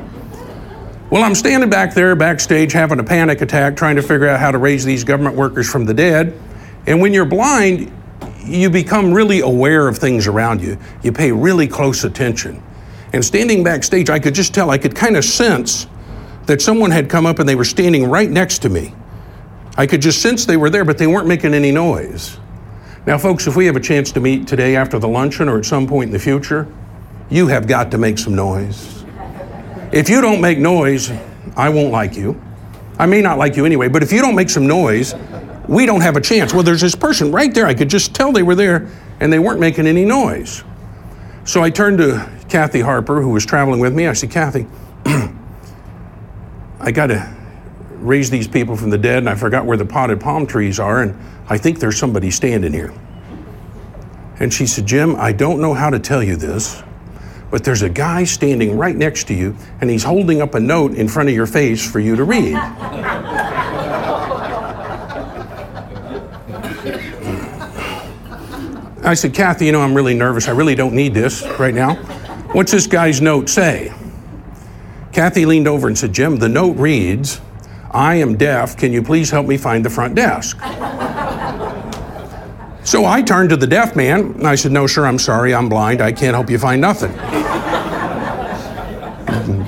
Well, 1.11 1.23
I'm 1.23 1.35
standing 1.35 1.69
back 1.69 1.93
there 1.93 2.15
backstage 2.15 2.71
having 2.71 2.99
a 2.99 3.03
panic 3.03 3.41
attack 3.41 3.75
trying 3.75 3.97
to 3.97 4.01
figure 4.01 4.27
out 4.27 4.39
how 4.39 4.49
to 4.49 4.57
raise 4.57 4.83
these 4.83 5.03
government 5.03 5.35
workers 5.35 5.69
from 5.69 5.85
the 5.85 5.93
dead. 5.93 6.37
And 6.87 6.99
when 7.01 7.13
you're 7.13 7.25
blind, 7.25 7.91
you 8.43 8.69
become 8.69 9.13
really 9.13 9.41
aware 9.41 9.87
of 9.87 9.97
things 9.97 10.25
around 10.25 10.61
you. 10.61 10.77
You 11.03 11.11
pay 11.11 11.31
really 11.31 11.67
close 11.67 12.03
attention. 12.03 12.63
And 13.13 13.23
standing 13.23 13.63
backstage, 13.63 14.09
I 14.09 14.19
could 14.19 14.33
just 14.33 14.53
tell, 14.53 14.71
I 14.71 14.77
could 14.77 14.95
kind 14.95 15.15
of 15.17 15.23
sense 15.23 15.85
that 16.47 16.61
someone 16.61 16.89
had 16.91 17.09
come 17.09 17.25
up 17.25 17.39
and 17.39 17.47
they 17.47 17.55
were 17.55 17.65
standing 17.65 18.09
right 18.09 18.29
next 18.29 18.59
to 18.59 18.69
me. 18.69 18.93
I 19.81 19.87
could 19.87 19.99
just 19.99 20.21
sense 20.21 20.45
they 20.45 20.57
were 20.57 20.69
there, 20.69 20.85
but 20.85 20.99
they 20.99 21.07
weren't 21.07 21.25
making 21.25 21.55
any 21.55 21.71
noise. 21.71 22.37
Now, 23.07 23.17
folks, 23.17 23.47
if 23.47 23.55
we 23.55 23.65
have 23.65 23.75
a 23.75 23.79
chance 23.79 24.11
to 24.11 24.19
meet 24.19 24.47
today 24.47 24.75
after 24.75 24.99
the 24.99 25.07
luncheon 25.07 25.49
or 25.49 25.57
at 25.57 25.65
some 25.65 25.87
point 25.87 26.09
in 26.09 26.11
the 26.13 26.19
future, 26.19 26.71
you 27.31 27.47
have 27.47 27.65
got 27.65 27.89
to 27.89 27.97
make 27.97 28.19
some 28.19 28.35
noise. 28.35 29.03
If 29.91 30.07
you 30.07 30.21
don't 30.21 30.39
make 30.39 30.59
noise, 30.59 31.11
I 31.57 31.69
won't 31.69 31.91
like 31.91 32.15
you. 32.15 32.39
I 32.99 33.07
may 33.07 33.23
not 33.23 33.39
like 33.39 33.55
you 33.55 33.65
anyway, 33.65 33.87
but 33.87 34.03
if 34.03 34.11
you 34.11 34.21
don't 34.21 34.35
make 34.35 34.51
some 34.51 34.67
noise, 34.67 35.15
we 35.67 35.87
don't 35.87 36.01
have 36.01 36.15
a 36.15 36.21
chance. 36.21 36.53
Well, 36.53 36.61
there's 36.61 36.81
this 36.81 36.93
person 36.93 37.31
right 37.31 37.51
there. 37.51 37.65
I 37.65 37.73
could 37.73 37.89
just 37.89 38.13
tell 38.13 38.31
they 38.31 38.43
were 38.43 38.53
there 38.53 38.87
and 39.19 39.33
they 39.33 39.39
weren't 39.39 39.59
making 39.59 39.87
any 39.87 40.05
noise. 40.05 40.63
So 41.43 41.63
I 41.63 41.71
turned 41.71 41.97
to 41.97 42.29
Kathy 42.49 42.81
Harper, 42.81 43.19
who 43.19 43.29
was 43.29 43.47
traveling 43.47 43.79
with 43.79 43.95
me. 43.95 44.05
I 44.05 44.13
said, 44.13 44.29
Kathy, 44.29 44.67
I 46.79 46.91
got 46.91 47.07
to 47.07 47.40
raise 48.01 48.29
these 48.29 48.47
people 48.47 48.75
from 48.75 48.89
the 48.89 48.97
dead, 48.97 49.19
and 49.19 49.29
I 49.29 49.35
forgot 49.35 49.65
where 49.65 49.77
the 49.77 49.85
potted 49.85 50.19
palm 50.19 50.47
trees 50.47 50.79
are, 50.79 51.01
and 51.01 51.15
I 51.47 51.57
think 51.57 51.79
there's 51.79 51.97
somebody 51.97 52.31
standing 52.31 52.73
here. 52.73 52.93
And 54.39 54.53
she 54.53 54.65
said, 54.65 54.85
Jim, 54.85 55.15
I 55.15 55.31
don't 55.31 55.61
know 55.61 55.73
how 55.73 55.89
to 55.89 55.99
tell 55.99 56.23
you 56.23 56.35
this, 56.35 56.81
but 57.51 57.63
there's 57.63 57.83
a 57.83 57.89
guy 57.89 58.23
standing 58.23 58.77
right 58.77 58.95
next 58.95 59.27
to 59.27 59.33
you, 59.33 59.55
and 59.81 59.89
he's 59.89 60.03
holding 60.03 60.41
up 60.41 60.55
a 60.55 60.59
note 60.59 60.93
in 60.95 61.07
front 61.07 61.29
of 61.29 61.35
your 61.35 61.45
face 61.45 61.89
for 61.89 61.99
you 61.99 62.15
to 62.15 62.23
read. 62.23 62.55
I 69.03 69.13
said, 69.15 69.33
Kathy, 69.33 69.65
you 69.65 69.71
know, 69.71 69.81
I'm 69.81 69.95
really 69.95 70.13
nervous. 70.13 70.47
I 70.47 70.51
really 70.51 70.75
don't 70.75 70.93
need 70.93 71.13
this 71.13 71.43
right 71.59 71.73
now. 71.73 71.95
What's 72.53 72.71
this 72.71 72.87
guy's 72.87 73.19
note 73.21 73.49
say? 73.49 73.93
Kathy 75.11 75.45
leaned 75.45 75.67
over 75.67 75.87
and 75.87 75.97
said, 75.97 76.13
Jim, 76.13 76.37
the 76.37 76.47
note 76.47 76.77
reads, 76.77 77.41
I 77.93 78.15
am 78.15 78.37
deaf. 78.37 78.77
Can 78.77 78.93
you 78.93 79.03
please 79.03 79.29
help 79.29 79.45
me 79.45 79.57
find 79.57 79.85
the 79.85 79.89
front 79.89 80.15
desk? 80.15 80.57
so 82.83 83.05
I 83.05 83.21
turned 83.21 83.49
to 83.49 83.57
the 83.57 83.67
deaf 83.67 83.95
man 83.95 84.33
and 84.33 84.47
I 84.47 84.55
said, 84.55 84.71
No, 84.71 84.87
sir, 84.87 85.05
I'm 85.05 85.19
sorry. 85.19 85.53
I'm 85.53 85.69
blind. 85.69 86.01
I 86.01 86.11
can't 86.11 86.33
help 86.33 86.49
you 86.49 86.57
find 86.57 86.79
nothing. 86.81 87.11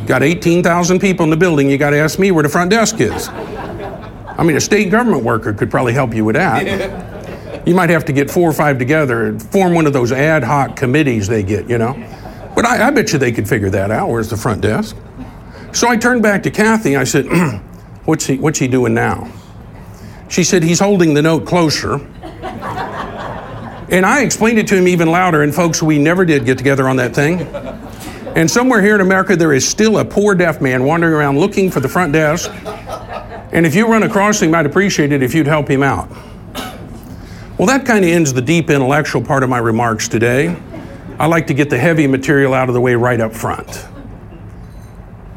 got 0.06 0.24
18,000 0.24 1.00
people 1.00 1.24
in 1.26 1.30
the 1.30 1.38
building. 1.38 1.70
You 1.70 1.78
got 1.78 1.92
to 1.92 1.98
ask 1.98 2.18
me 2.18 2.32
where 2.32 2.44
the 2.44 2.50
front 2.50 2.72
desk 2.72 3.00
is. 3.00 3.30
I 3.30 4.44
mean, 4.44 4.56
a 4.56 4.62
state 4.62 4.90
government 4.90 5.24
worker 5.24 5.54
could 5.54 5.70
probably 5.70 5.94
help 5.94 6.14
you 6.14 6.26
with 6.26 6.36
that. 6.36 7.68
You 7.68 7.76
might 7.76 7.90
have 7.90 8.04
to 8.06 8.14
get 8.14 8.32
four 8.32 8.50
or 8.50 8.54
five 8.54 8.78
together 8.78 9.28
and 9.28 9.42
form 9.42 9.74
one 9.74 9.86
of 9.86 9.94
those 9.94 10.12
ad 10.12 10.44
hoc 10.44 10.76
committees 10.76 11.28
they 11.28 11.44
get, 11.44 11.70
you 11.70 11.78
know. 11.78 11.94
But 12.56 12.66
I, 12.66 12.88
I 12.88 12.92
bet 12.92 13.14
you 13.14 13.20
they 13.20 13.32
could 13.32 13.48
figure 13.48 13.70
that 13.70 13.92
out. 13.92 14.10
Where's 14.10 14.30
the 14.30 14.38
front 14.38 14.62
desk? 14.62 14.96
So 15.72 15.88
I 15.88 15.98
turned 15.98 16.22
back 16.22 16.44
to 16.44 16.52
Kathy. 16.52 16.96
I 16.96 17.04
said, 17.04 17.26
what's, 18.06 18.26
he, 18.26 18.38
what's 18.38 18.60
he 18.60 18.68
doing 18.68 18.94
now? 18.94 19.32
She 20.30 20.44
said, 20.44 20.64
he's 20.64 20.80
holding 20.80 21.14
the 21.14 21.22
note 21.22 21.46
closer. 21.46 21.96
And 23.90 24.06
I 24.06 24.24
explained 24.24 24.58
it 24.58 24.68
to 24.68 24.76
him 24.76 24.88
even 24.88 25.12
louder. 25.12 25.44
And 25.44 25.54
folks, 25.54 25.84
we 25.84 26.00
never 26.00 26.26
did 26.26 26.46
get 26.46 26.58
together 26.58 26.90
on 26.90 26.96
that 26.96 27.14
thing. 27.14 27.42
And 28.36 28.50
somewhere 28.50 28.82
here 28.82 28.96
in 28.96 29.02
America, 29.02 29.36
there 29.36 29.54
is 29.54 29.68
still 29.68 30.00
a 30.00 30.06
poor 30.06 30.34
deaf 30.34 30.60
man 30.60 30.86
wandering 30.86 31.14
around 31.14 31.38
looking 31.38 31.70
for 31.70 31.80
the 31.80 31.90
front 31.90 32.14
desk. 32.14 32.50
And 33.52 33.68
if 33.68 33.76
you 33.76 33.88
run 33.88 34.02
across 34.02 34.42
him, 34.42 34.56
I'd 34.56 34.66
appreciate 34.66 35.12
it 35.12 35.22
if 35.22 35.36
you'd 35.36 35.46
help 35.46 35.68
him 35.68 35.84
out. 35.84 36.10
Well, 37.60 37.68
that 37.68 37.86
kind 37.86 38.04
of 38.04 38.10
ends 38.10 38.34
the 38.34 38.42
deep 38.42 38.72
intellectual 38.72 39.22
part 39.22 39.44
of 39.44 39.50
my 39.50 39.60
remarks 39.60 40.08
today. 40.08 40.58
I 41.20 41.28
like 41.28 41.46
to 41.48 41.54
get 41.54 41.70
the 41.70 41.78
heavy 41.78 42.08
material 42.08 42.56
out 42.56 42.68
of 42.68 42.74
the 42.74 42.82
way 42.82 42.96
right 42.96 43.22
up 43.22 43.34
front. 43.34 43.86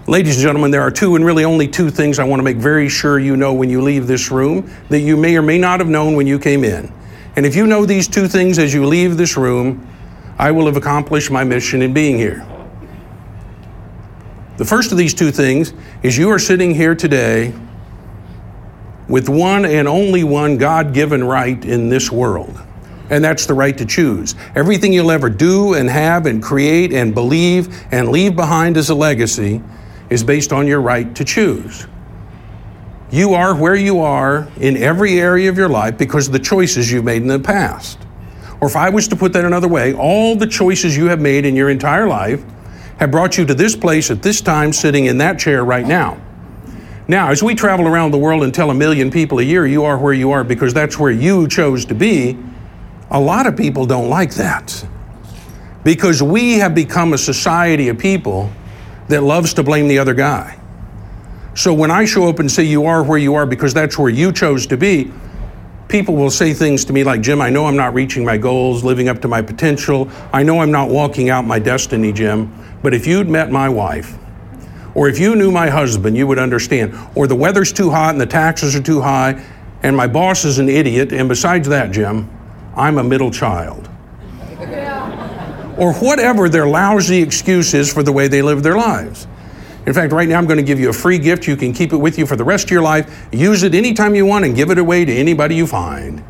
Ladies 0.09 0.37
and 0.37 0.43
gentlemen, 0.45 0.71
there 0.71 0.83
are 0.83 0.91
two 0.93 1.17
and 1.17 1.25
really 1.25 1.45
only 1.45 1.67
two 1.67 1.91
things 1.91 2.21
I 2.21 2.25
want 2.25 2.39
to 2.39 2.45
make 2.45 2.59
very 2.59 2.89
sure 2.89 3.19
you 3.19 3.37
know 3.37 3.53
when 3.53 3.69
you 3.69 3.83
leave 3.83 4.07
this 4.07 4.31
room 4.31 4.71
that 4.89 5.01
you 5.01 5.17
may 5.17 5.37
or 5.37 5.43
may 5.43 5.59
not 5.59 5.81
have 5.81 5.89
known 5.89 6.15
when 6.15 6.29
you 6.29 6.39
came 6.39 6.63
in. 6.63 6.93
And 7.35 7.45
if 7.45 7.57
you 7.57 7.67
know 7.67 7.85
these 7.85 8.07
two 8.07 8.29
things 8.29 8.61
as 8.61 8.73
you 8.73 8.87
leave 8.87 9.17
this 9.17 9.37
room, 9.37 9.85
I 10.39 10.53
will 10.53 10.67
have 10.67 10.77
accomplished 10.77 11.33
my 11.33 11.43
mission 11.43 11.83
in 11.83 11.93
being 11.93 12.17
here. 12.17 12.47
The 14.59 14.65
first 14.65 14.93
of 14.93 14.99
these 14.99 15.13
two 15.13 15.33
things 15.33 15.75
is 16.05 16.17
you 16.17 16.31
are 16.31 16.39
sitting 16.39 16.73
here 16.73 16.95
today 16.95 17.53
with 19.09 19.29
one 19.29 19.65
and 19.65 19.89
only 19.89 20.23
one 20.23 20.57
God 20.57 20.95
given 20.95 21.25
right 21.25 21.63
in 21.65 21.89
this 21.89 22.13
world. 22.13 22.57
And 23.11 23.25
that's 23.25 23.45
the 23.45 23.55
right 23.55 23.77
to 23.77 23.85
choose. 23.85 24.37
Everything 24.55 24.93
you'll 24.93 25.11
ever 25.11 25.29
do 25.29 25.75
and 25.75 25.91
have 25.91 26.27
and 26.27 26.41
create 26.41 26.93
and 26.93 27.13
believe 27.13 27.77
and 27.91 28.11
leave 28.11 28.37
behind 28.37 28.77
as 28.77 28.89
a 28.89 28.95
legacy 28.95 29.61
is 30.11 30.23
based 30.23 30.53
on 30.53 30.67
your 30.67 30.81
right 30.81 31.15
to 31.15 31.25
choose. 31.25 31.87
You 33.11 33.35
are 33.35 33.55
where 33.55 33.77
you 33.77 34.01
are 34.01 34.49
in 34.57 34.77
every 34.77 35.21
area 35.21 35.49
of 35.49 35.57
your 35.57 35.69
life 35.69 35.97
because 35.97 36.27
of 36.27 36.33
the 36.33 36.39
choices 36.39 36.91
you've 36.91 37.05
made 37.05 37.23
in 37.23 37.29
the 37.29 37.39
past. 37.39 37.99
Or 38.61 38.69
if 38.69 38.77
I 38.77 38.89
was 38.89 39.07
to 39.09 39.17
put 39.17 39.33
that 39.35 39.45
another 39.45 39.69
way, 39.69 39.95
all 39.95 40.35
the 40.35 40.47
choices 40.47 40.97
you 40.97 41.07
have 41.07 41.21
made 41.21 41.45
in 41.45 41.55
your 41.55 41.71
entire 41.71 42.09
life 42.09 42.45
have 42.99 43.11
brought 43.11 43.37
you 43.37 43.45
to 43.47 43.55
this 43.55 43.77
place 43.77 44.11
at 44.11 44.23
this 44.23 44.41
time, 44.41 44.73
sitting 44.73 45.05
in 45.05 45.19
that 45.19 45.39
chair 45.39 45.65
right 45.65 45.87
now. 45.87 46.21
Now, 47.09 47.31
as 47.31 47.43
we 47.43 47.55
travel 47.55 47.87
around 47.87 48.11
the 48.11 48.19
world 48.19 48.43
and 48.43 48.53
tell 48.53 48.71
a 48.71 48.75
million 48.75 49.11
people 49.11 49.39
a 49.39 49.43
year 49.43 49.67
you 49.67 49.85
are 49.85 49.97
where 49.97 50.13
you 50.13 50.33
are 50.33 50.43
because 50.43 50.75
that's 50.75 50.99
where 50.99 51.13
you 51.13 51.47
chose 51.47 51.85
to 51.87 51.95
be, 51.95 52.37
a 53.11 53.21
lot 53.21 53.47
of 53.47 53.57
people 53.57 53.87
don't 53.87 54.09
like 54.09 54.35
that. 54.35 54.85
Because 55.85 56.21
we 56.21 56.55
have 56.55 56.75
become 56.75 57.13
a 57.13 57.19
society 57.19 57.89
of 57.89 57.99
people 57.99 58.51
that 59.09 59.23
loves 59.23 59.55
to 59.55 59.63
blame 59.63 59.89
the 59.89 59.99
other 59.99 60.15
guy. 60.15 60.59
So 61.55 61.73
when 61.73 61.91
I 61.91 62.05
show 62.05 62.29
up 62.29 62.39
and 62.39 62.51
say 62.51 62.65
you 62.65 62.87
are 62.87 63.03
where 63.03 63.19
you 63.19 63.35
are 63.35 63.47
because 63.47 63.73
that's 63.73 63.99
where 63.99 64.11
you 64.11 64.33
chose 64.33 64.67
to 64.67 64.77
be, 64.77 65.11
people 65.89 66.15
will 66.15 66.31
say 66.31 66.53
things 66.53 66.85
to 66.85 66.93
me 66.93 67.03
like, 67.05 67.23
Jim, 67.23 67.41
I 67.41 67.49
know 67.49 67.67
I'm 67.67 67.77
not 67.77 67.95
reaching 67.95 68.25
my 68.25 68.37
goals, 68.37 68.85
living 68.85 69.09
up 69.09 69.23
to 69.23 69.29
my 69.29 69.41
potential. 69.41 70.11
I 70.33 70.43
know 70.43 70.61
I'm 70.61 70.71
not 70.71 70.91
walking 70.91 71.31
out 71.31 71.47
my 71.47 71.59
destiny, 71.59 72.13
Jim. 72.13 72.53
But 72.83 72.93
if 72.93 73.07
you'd 73.07 73.29
met 73.29 73.51
my 73.51 73.69
wife, 73.69 74.19
or 74.95 75.09
if 75.09 75.19
you 75.19 75.35
knew 75.37 75.51
my 75.51 75.69
husband, 75.69 76.17
you 76.17 76.27
would 76.27 76.39
understand. 76.39 76.95
Or 77.15 77.27
the 77.27 77.35
weather's 77.35 77.73
too 77.73 77.91
hot 77.91 78.11
and 78.11 78.21
the 78.21 78.27
taxes 78.27 78.75
are 78.75 78.83
too 78.83 79.01
high, 79.01 79.45
and 79.83 79.97
my 79.97 80.07
boss 80.07 80.45
is 80.45 80.59
an 80.59 80.69
idiot, 80.69 81.13
and 81.13 81.29
besides 81.29 81.69
that, 81.69 81.91
Jim, 81.91 82.29
I'm 82.75 82.99
a 82.99 83.05
middle 83.05 83.31
child. 83.31 83.89
Or 85.77 85.95
whatever 85.95 86.49
their 86.49 86.67
lousy 86.67 87.23
excuse 87.23 87.75
is 87.75 87.93
for 87.93 88.03
the 88.03 88.13
way 88.13 88.29
they 88.29 88.43
live 88.43 88.63
their 88.63 88.77
lives. 88.77 89.27
In 89.87 89.93
fact, 89.93 90.13
right 90.13 90.29
now 90.29 90.39
I'm 90.39 90.47
going 90.47 90.57
to 90.57 90.65
give 90.65 90.81
you 90.81 90.91
a 90.91 90.93
free 90.93 91.19
gift. 91.19 91.47
You 91.47 91.57
can 91.57 91.73
keep 91.73 91.93
it 91.93 91.97
with 91.97 92.19
you 92.19 92.27
for 92.27 92.35
the 92.35 92.45
rest 92.45 92.65
of 92.65 92.71
your 92.73 92.83
life. 92.83 93.29
Use 93.33 93.63
it 93.63 93.75
anytime 93.75 94.15
you 94.15 94.27
want 94.27 94.45
and 94.45 94.57
give 94.57 94.71
it 94.71 94.79
away 94.79 95.05
to 95.05 95.13
anybody 95.13 95.55
you 95.55 95.67
find. 95.67 96.25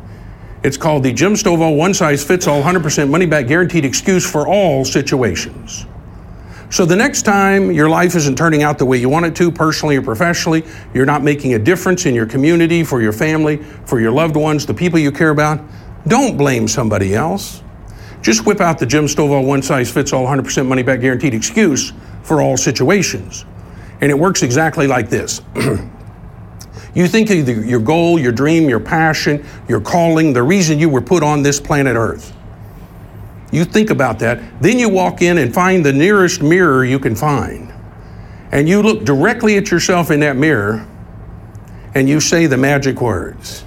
It's 0.63 0.77
called 0.77 1.03
the 1.03 1.13
Jim 1.13 1.33
Stovall 1.33 1.75
One 1.75 1.93
Size 1.93 2.23
Fits 2.23 2.45
All 2.45 2.61
100% 2.61 3.09
Money 3.09 3.25
Back 3.25 3.47
Guaranteed 3.47 3.85
Excuse 3.85 4.29
for 4.29 4.47
All 4.47 4.85
Situations. 4.85 5.85
So 6.69 6.85
the 6.85 6.95
next 6.95 7.21
time 7.21 7.71
your 7.71 7.89
life 7.89 8.15
isn't 8.15 8.37
turning 8.37 8.61
out 8.61 8.77
the 8.77 8.85
way 8.85 8.97
you 8.97 9.07
want 9.07 9.25
it 9.25 9.35
to, 9.37 9.51
personally 9.51 9.95
or 9.95 10.01
professionally, 10.01 10.65
you're 10.93 11.05
not 11.05 11.23
making 11.23 11.53
a 11.53 11.59
difference 11.59 12.05
in 12.05 12.13
your 12.13 12.25
community, 12.25 12.83
for 12.83 13.01
your 13.01 13.13
family, 13.13 13.57
for 13.85 13.99
your 14.01 14.11
loved 14.11 14.35
ones, 14.35 14.65
the 14.65 14.73
people 14.73 14.99
you 14.99 15.11
care 15.11 15.29
about, 15.29 15.61
don't 16.07 16.37
blame 16.37 16.67
somebody 16.67 17.15
else. 17.15 17.63
Just 18.21 18.45
whip 18.45 18.59
out 18.59 18.79
the 18.79 18.85
Jim 18.85 19.05
Stovall 19.05 19.45
one 19.45 19.61
size 19.61 19.91
fits 19.91 20.13
all 20.13 20.25
100% 20.25 20.67
money 20.67 20.83
back 20.83 21.01
guaranteed 21.01 21.33
excuse 21.33 21.93
for 22.23 22.41
all 22.41 22.57
situations. 22.57 23.45
And 24.01 24.11
it 24.11 24.17
works 24.17 24.43
exactly 24.43 24.87
like 24.87 25.09
this. 25.09 25.41
you 26.93 27.07
think 27.07 27.29
of 27.29 27.65
your 27.65 27.79
goal, 27.79 28.19
your 28.19 28.31
dream, 28.31 28.69
your 28.69 28.79
passion, 28.79 29.45
your 29.67 29.81
calling, 29.81 30.33
the 30.33 30.43
reason 30.43 30.79
you 30.79 30.89
were 30.89 31.01
put 31.01 31.23
on 31.23 31.41
this 31.41 31.59
planet 31.59 31.95
Earth. 31.95 32.33
You 33.51 33.63
think 33.63 33.89
about 33.89 34.19
that. 34.19 34.61
Then 34.61 34.77
you 34.77 34.89
walk 34.89 35.21
in 35.21 35.37
and 35.37 35.53
find 35.53 35.85
the 35.85 35.93
nearest 35.93 36.41
mirror 36.41 36.83
you 36.83 36.99
can 36.99 37.15
find. 37.15 37.73
And 38.51 38.67
you 38.67 38.81
look 38.81 39.03
directly 39.03 39.57
at 39.57 39.71
yourself 39.71 40.11
in 40.11 40.19
that 40.21 40.35
mirror 40.35 40.85
and 41.95 42.07
you 42.07 42.19
say 42.19 42.45
the 42.45 42.57
magic 42.57 43.01
words. 43.01 43.63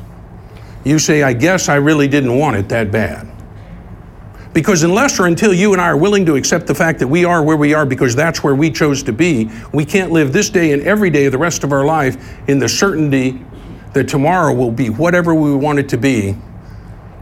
You 0.85 0.99
say, 0.99 1.23
I 1.23 1.33
guess 1.33 1.69
I 1.69 1.77
really 1.77 2.09
didn't 2.09 2.39
want 2.39 2.57
it 2.57 2.69
that 2.69 2.91
bad. 2.91 3.30
Because 4.53 4.83
unless 4.83 5.21
or 5.21 5.27
until 5.27 5.55
you 5.55 5.73
and 5.73 5.81
I 5.81 5.87
are 5.87 5.97
willing 5.97 6.27
to 6.27 6.35
accept 6.35 6.67
the 6.67 6.75
fact 6.75 6.99
that 6.99 7.07
we 7.07 7.25
are 7.25 7.43
where 7.43 7.57
we 7.57 7.73
are 7.73 7.87
because 7.87 8.17
that's 8.17 8.43
where 8.43 8.55
we 8.55 8.71
chose 8.71 9.03
to 9.05 9.13
be, 9.13 9.51
we 9.73 9.85
can't 9.85 10.11
live 10.11 10.33
this 10.33 10.51
day 10.51 10.73
and 10.73 10.83
every 10.83 11.11
day 11.11 11.27
of 11.27 11.33
the 11.33 11.39
rest 11.39 11.63
of 11.63 11.73
our 11.73 11.85
life 11.85 12.37
in 12.49 12.59
the 12.59 12.69
certainty 12.69 13.41
that 13.93 14.09
tomorrow 14.09 14.53
will 14.53 14.73
be 14.73 14.91
whatever 14.91 15.35
we 15.35 15.55
want 15.55 15.79
it 15.79 15.89
to 15.91 15.97
be 15.97 16.33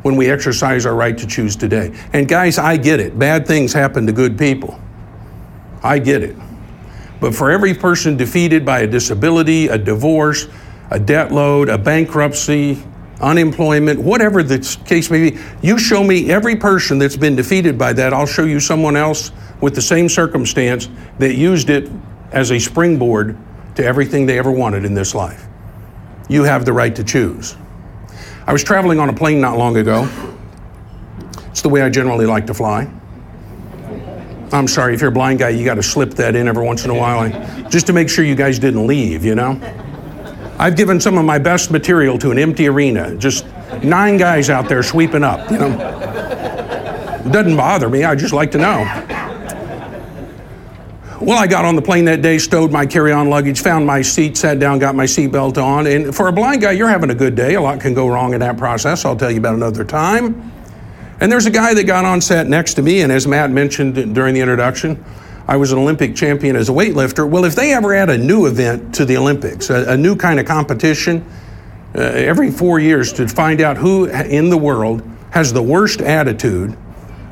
when 0.03 0.17
we 0.17 0.31
exercise 0.31 0.87
our 0.87 0.95
right 0.95 1.19
to 1.19 1.27
choose 1.27 1.55
today. 1.57 1.95
And 2.13 2.27
guys, 2.29 2.57
I 2.57 2.77
get 2.77 3.01
it. 3.01 3.19
Bad 3.19 3.47
things 3.47 3.73
happen 3.73 4.07
to 4.07 4.13
good 4.13 4.39
people. 4.39 4.81
I 5.83 5.99
get 5.99 6.23
it. 6.23 6.37
But 7.21 7.35
for 7.35 7.51
every 7.51 7.75
person 7.75 8.17
defeated 8.17 8.65
by 8.65 8.81
a 8.81 8.87
disability, 8.87 9.69
a 9.69 9.77
divorce, 9.77 10.47
a 10.91 10.99
debt 10.99 11.33
load, 11.33 11.69
a 11.69 11.77
bankruptcy, 11.77 12.83
unemployment, 13.21 14.01
whatever 14.01 14.43
the 14.43 14.59
case 14.85 15.11
may 15.11 15.31
be, 15.31 15.39
you 15.63 15.79
show 15.79 16.05
me 16.05 16.31
every 16.31 16.57
person 16.57 16.99
that's 16.99 17.17
been 17.17 17.37
defeated 17.37 17.79
by 17.79 17.93
that, 17.95 18.13
I'll 18.13 18.27
show 18.27 18.45
you 18.45 18.61
someone 18.61 18.97
else 18.97 19.33
with 19.61 19.75
the 19.75 19.83
same 19.83 20.09
circumstance 20.09 20.89
that 21.19 21.35
used 21.35 21.71
it 21.71 21.91
as 22.33 22.53
a 22.53 22.59
springboard 22.59 23.37
to 23.75 23.85
everything 23.85 24.27
they 24.27 24.39
ever 24.39 24.51
wanted 24.51 24.85
in 24.85 24.95
this 24.95 25.15
life. 25.15 25.47
You 26.29 26.45
have 26.45 26.65
the 26.65 26.73
right 26.73 26.95
to 26.95 27.05
choose. 27.05 27.57
I 28.47 28.53
was 28.53 28.63
traveling 28.63 28.99
on 29.01 29.09
a 29.09 29.13
plane 29.13 29.41
not 29.41 29.59
long 29.59 29.77
ago. 29.77 30.09
It's 31.51 31.63
the 31.63 31.69
way 31.69 31.83
I 31.83 31.89
generally 31.89 32.27
like 32.27 32.47
to 32.47 32.55
fly. 32.55 32.91
I'm 34.53 34.69
sorry, 34.69 34.95
if 34.95 35.01
you're 35.01 35.11
a 35.11 35.13
blind 35.13 35.41
guy, 35.41 35.51
you 35.51 35.65
got 35.65 35.75
to 35.75 35.83
slip 35.83 36.13
that 36.13 36.35
in 36.35 36.49
every 36.49 36.65
once 36.65 36.85
in 36.85 36.91
a 36.91 36.95
while, 36.95 37.29
just 37.69 37.87
to 37.89 37.93
make 37.93 38.09
sure 38.09 38.25
you 38.25 38.35
guys 38.35 38.59
didn't 38.59 38.87
leave, 38.87 39.25
you 39.25 39.35
know? 39.35 39.61
I've 40.59 40.77
given 40.77 41.01
some 41.01 41.17
of 41.17 41.25
my 41.25 41.39
best 41.39 41.71
material 41.71 42.19
to 42.19 42.31
an 42.33 42.39
empty 42.39 42.67
arena, 42.67 43.15
just 43.17 43.47
nine 43.83 44.17
guys 44.17 44.51
out 44.51 44.69
there 44.69 44.83
sweeping 44.83 45.23
up, 45.23 45.51
you 45.51 45.59
know? 45.59 45.71
It 47.25 47.31
doesn't 47.31 47.57
bother 47.57 47.89
me, 47.89 48.05
I 48.05 48.15
just 48.15 48.33
like 48.33 48.51
to 48.53 48.59
know. 48.59 48.85
Well, 51.21 51.39
I 51.39 51.47
got 51.47 51.65
on 51.65 51.77
the 51.77 51.83
plane 51.83 52.05
that 52.07 52.23
day, 52.23 52.39
stowed 52.39 52.73
my 52.73 52.87
carry 52.87 53.13
on 53.13 53.29
luggage, 53.29 53.61
found 53.61 53.87
my 53.87 54.03
seat, 54.03 54.37
sat 54.37 54.59
down, 54.59 54.79
got 54.79 54.95
my 54.95 55.05
seatbelt 55.05 55.63
on. 55.63 55.87
And 55.87 56.15
for 56.15 56.29
a 56.29 56.33
blind 56.33 56.63
guy, 56.63 56.73
you're 56.73 56.89
having 56.89 57.11
a 57.11 57.15
good 57.15 57.35
day. 57.35 57.55
A 57.55 57.61
lot 57.61 57.81
can 57.81 57.93
go 57.93 58.09
wrong 58.09 58.35
in 58.35 58.41
that 58.41 58.57
process. 58.57 59.05
I'll 59.05 59.17
tell 59.17 59.31
you 59.31 59.39
about 59.39 59.55
another 59.55 59.85
time. 59.85 60.53
And 61.21 61.31
there's 61.31 61.47
a 61.47 61.51
guy 61.51 61.75
that 61.75 61.85
got 61.85 62.05
on 62.05 62.21
set 62.21 62.47
next 62.47 62.75
to 62.75 62.83
me, 62.83 63.03
and 63.03 63.11
as 63.11 63.27
Matt 63.27 63.51
mentioned 63.51 64.15
during 64.15 64.35
the 64.35 64.41
introduction, 64.41 65.05
I 65.49 65.57
was 65.57 65.73
an 65.73 65.79
Olympic 65.79 66.15
champion 66.15 66.57
as 66.57 66.69
a 66.69 66.73
weightlifter. 66.73 67.27
Well, 67.27 67.47
if 67.47 67.55
they 67.55 67.73
ever 67.73 67.95
add 67.95 68.11
a 68.11 68.19
new 68.19 68.45
event 68.45 68.95
to 68.97 69.07
the 69.07 69.17
Olympics, 69.17 69.71
a, 69.71 69.93
a 69.93 69.97
new 69.97 70.15
kind 70.15 70.39
of 70.39 70.45
competition, 70.45 71.25
uh, 71.95 72.01
every 72.01 72.51
four 72.51 72.79
years 72.79 73.15
to 73.15 73.27
find 73.27 73.63
out 73.63 73.79
who 73.79 74.05
in 74.05 74.51
the 74.51 74.59
world 74.59 75.03
has 75.31 75.51
the 75.51 75.63
worst 75.63 76.03
attitude 76.03 76.77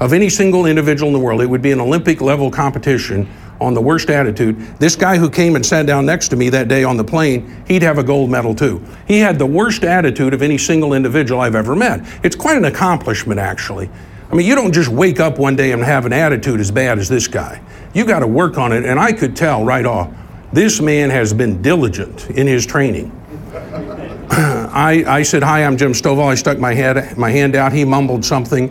of 0.01 0.15
any 0.15 0.31
single 0.31 0.65
individual 0.65 1.09
in 1.09 1.13
the 1.13 1.19
world, 1.19 1.43
it 1.43 1.47
would 1.47 1.61
be 1.61 1.73
an 1.73 1.81
Olympic 1.81 2.23
level 2.23 2.51
competition 2.51 3.29
on 3.61 3.75
the 3.75 3.83
worst 3.83 4.09
attitude. 4.09 4.59
This 4.79 4.97
guy 4.97 5.19
who 5.19 5.29
came 5.29 5.55
and 5.55 5.65
sat 5.65 5.85
down 5.85 6.07
next 6.07 6.29
to 6.29 6.37
me 6.37 6.49
that 6.51 6.69
day 6.69 6.85
on 6.85 6.97
the 6.97 7.05
plane, 7.05 7.65
he'd 7.69 7.83
have 7.83 7.99
a 7.99 8.03
gold 8.03 8.31
medal 8.31 8.55
too. 8.55 8.83
He 9.07 9.19
had 9.19 9.39
the 9.39 9.47
worst 9.47 9.85
attitude 9.85 10.33
of 10.33 10.41
any 10.41 10.57
single 10.57 10.95
individual 10.95 11.43
I've 11.43 11.55
ever 11.55 11.77
met. 11.77 12.01
It's 12.23 12.37
quite 12.37 12.57
an 12.57 12.65
accomplishment, 12.65 13.41
actually. 13.41 13.91
I 14.31 14.35
mean, 14.35 14.47
you 14.47 14.55
don't 14.55 14.73
just 14.73 14.89
wake 14.89 15.21
up 15.21 15.39
one 15.39 15.55
day 15.55 15.73
and 15.73 15.83
have 15.83 16.05
an 16.05 16.13
attitude 16.13 16.61
as 16.61 16.71
bad 16.71 16.99
as 16.99 17.09
this 17.09 17.29
guy. 17.29 17.61
You 17.97 18.05
got 18.05 18.19
to 18.19 18.27
work 18.27 18.59
on 18.59 18.73
it, 18.73 18.85
and 18.85 19.01
I 19.01 19.11
could 19.11 19.35
tell 19.35 19.65
right 19.65 19.87
off 19.87 20.13
this 20.53 20.83
man 20.83 21.09
has 21.09 21.33
been 21.33 21.63
diligent 21.63 22.29
in 22.29 22.47
his 22.47 22.67
training. 22.67 23.11
I, 24.31 25.03
I 25.07 25.23
said, 25.23 25.43
Hi, 25.43 25.65
I'm 25.65 25.79
Jim 25.79 25.93
Stovall. 25.93 26.27
I 26.27 26.35
stuck 26.35 26.59
my, 26.59 26.75
head, 26.75 27.17
my 27.17 27.31
hand 27.31 27.57
out. 27.57 27.73
He 27.73 27.87
mumbled 27.87 28.23
something 28.23 28.69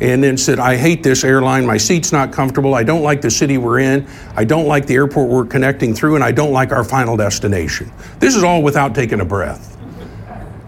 and 0.00 0.22
then 0.22 0.36
said, 0.36 0.58
I 0.58 0.76
hate 0.76 1.02
this 1.02 1.24
airline. 1.24 1.64
My 1.64 1.78
seat's 1.78 2.12
not 2.12 2.34
comfortable. 2.34 2.74
I 2.74 2.82
don't 2.82 3.00
like 3.00 3.22
the 3.22 3.30
city 3.30 3.56
we're 3.56 3.78
in. 3.78 4.06
I 4.34 4.44
don't 4.44 4.66
like 4.66 4.84
the 4.84 4.96
airport 4.96 5.30
we're 5.30 5.46
connecting 5.46 5.94
through, 5.94 6.16
and 6.16 6.22
I 6.22 6.30
don't 6.30 6.52
like 6.52 6.70
our 6.70 6.84
final 6.84 7.16
destination. 7.16 7.90
This 8.18 8.36
is 8.36 8.44
all 8.44 8.62
without 8.62 8.94
taking 8.94 9.20
a 9.20 9.24
breath. 9.24 9.74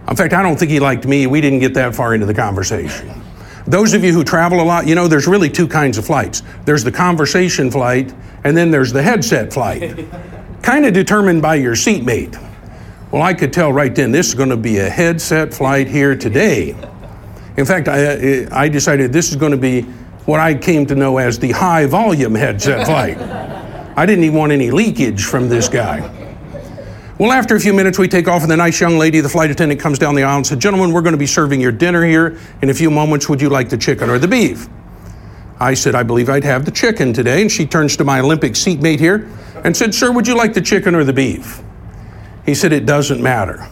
In 0.09 0.17
fact, 0.17 0.33
I 0.33 0.41
don't 0.41 0.59
think 0.59 0.71
he 0.71 0.81
liked 0.81 1.07
me. 1.07 1.27
We 1.27 1.43
didn't 1.43 1.59
get 1.59 1.75
that 1.75 1.95
far 1.95 2.15
into 2.15 2.25
the 2.25 2.33
conversation. 2.33 3.21
Those 3.69 3.93
of 3.93 4.03
you 4.03 4.15
who 4.15 4.25
travel 4.25 4.63
a 4.63 4.65
lot, 4.65 4.87
you 4.87 4.95
know 4.95 5.09
there's 5.09 5.27
really 5.27 5.51
two 5.51 5.69
kinds 5.69 5.99
of 5.99 6.07
flights 6.07 6.43
there's 6.65 6.83
the 6.83 6.91
conversation 6.91 7.71
flight, 7.71 8.15
and 8.45 8.57
then 8.57 8.71
there's 8.71 8.93
the 8.93 9.03
headset 9.03 9.53
flight, 9.53 10.07
kind 10.63 10.87
of 10.87 10.95
determined 10.95 11.43
by 11.43 11.57
your 11.57 11.77
seatmate. 11.77 12.35
Well, 13.11 13.21
I 13.21 13.35
could 13.35 13.53
tell 13.53 13.71
right 13.71 13.95
then 13.95 14.11
this 14.11 14.29
is 14.29 14.35
going 14.35 14.49
to 14.49 14.57
be 14.57 14.79
a 14.79 14.89
headset 14.89 15.53
flight 15.53 15.87
here 15.87 16.17
today. 16.17 16.71
In 17.59 17.67
fact, 17.67 17.89
I, 17.89 18.47
I 18.51 18.69
decided 18.69 19.13
this 19.13 19.31
is 19.31 19.37
going 19.37 19.53
to 19.53 19.59
be 19.59 19.83
what 20.25 20.41
I 20.41 20.55
came 20.55 20.87
to 20.87 20.95
know 20.95 21.19
as 21.19 21.39
the 21.39 21.53
high 21.53 21.85
volume 21.85 22.35
headset 22.35 22.87
flight. 22.87 23.19
I 23.99 24.07
didn't 24.07 24.25
even 24.25 24.39
want 24.39 24.53
any 24.53 24.71
leakage 24.71 25.25
from 25.25 25.49
this 25.49 25.69
guy. 25.69 26.18
Well, 27.19 27.33
after 27.33 27.57
a 27.57 27.61
few 27.61 27.73
minutes, 27.73 27.99
we 27.99 28.07
take 28.07 28.29
off, 28.29 28.43
and 28.43 28.51
the 28.51 28.57
nice 28.57 28.81
young 28.81 28.97
lady, 28.97 29.19
the 29.19 29.29
flight 29.29 29.51
attendant, 29.51 29.81
comes 29.81 29.99
down 29.99 30.15
the 30.15 30.23
aisle 30.23 30.37
and 30.37 30.47
said, 30.47 30.61
Gentlemen, 30.61 30.93
we're 30.93 31.03
going 31.03 31.15
to 31.15 31.19
be 31.19 31.27
serving 31.27 31.61
your 31.61 31.73
dinner 31.73 32.05
here 32.05 32.39
in 32.63 32.71
a 32.71 32.75
few 32.75 32.93
moments. 32.93 33.29
Would 33.29 33.43
you 33.43 33.49
like 33.49 33.69
the 33.69 33.77
chicken 33.77 34.09
or 34.09 34.21
the 34.21 34.29
beef? 34.29 34.69
I 35.59 35.75
said, 35.75 35.97
I 35.97 36.05
believe 36.05 36.29
I'd 36.29 36.45
have 36.45 36.65
the 36.65 36.71
chicken 36.71 37.13
today. 37.13 37.43
And 37.43 37.51
she 37.51 37.67
turns 37.67 37.97
to 37.97 38.05
my 38.05 38.21
Olympic 38.21 38.55
seatmate 38.55 39.01
here 39.01 39.29
and 39.65 39.77
said, 39.77 39.97
Sir, 39.97 40.13
would 40.13 40.29
you 40.29 40.37
like 40.37 40.55
the 40.55 40.61
chicken 40.61 40.95
or 40.95 41.03
the 41.03 41.13
beef? 41.13 41.61
He 42.47 42.55
said, 42.55 42.73
It 42.73 42.87
doesn't 42.87 43.21
matter. 43.21 43.67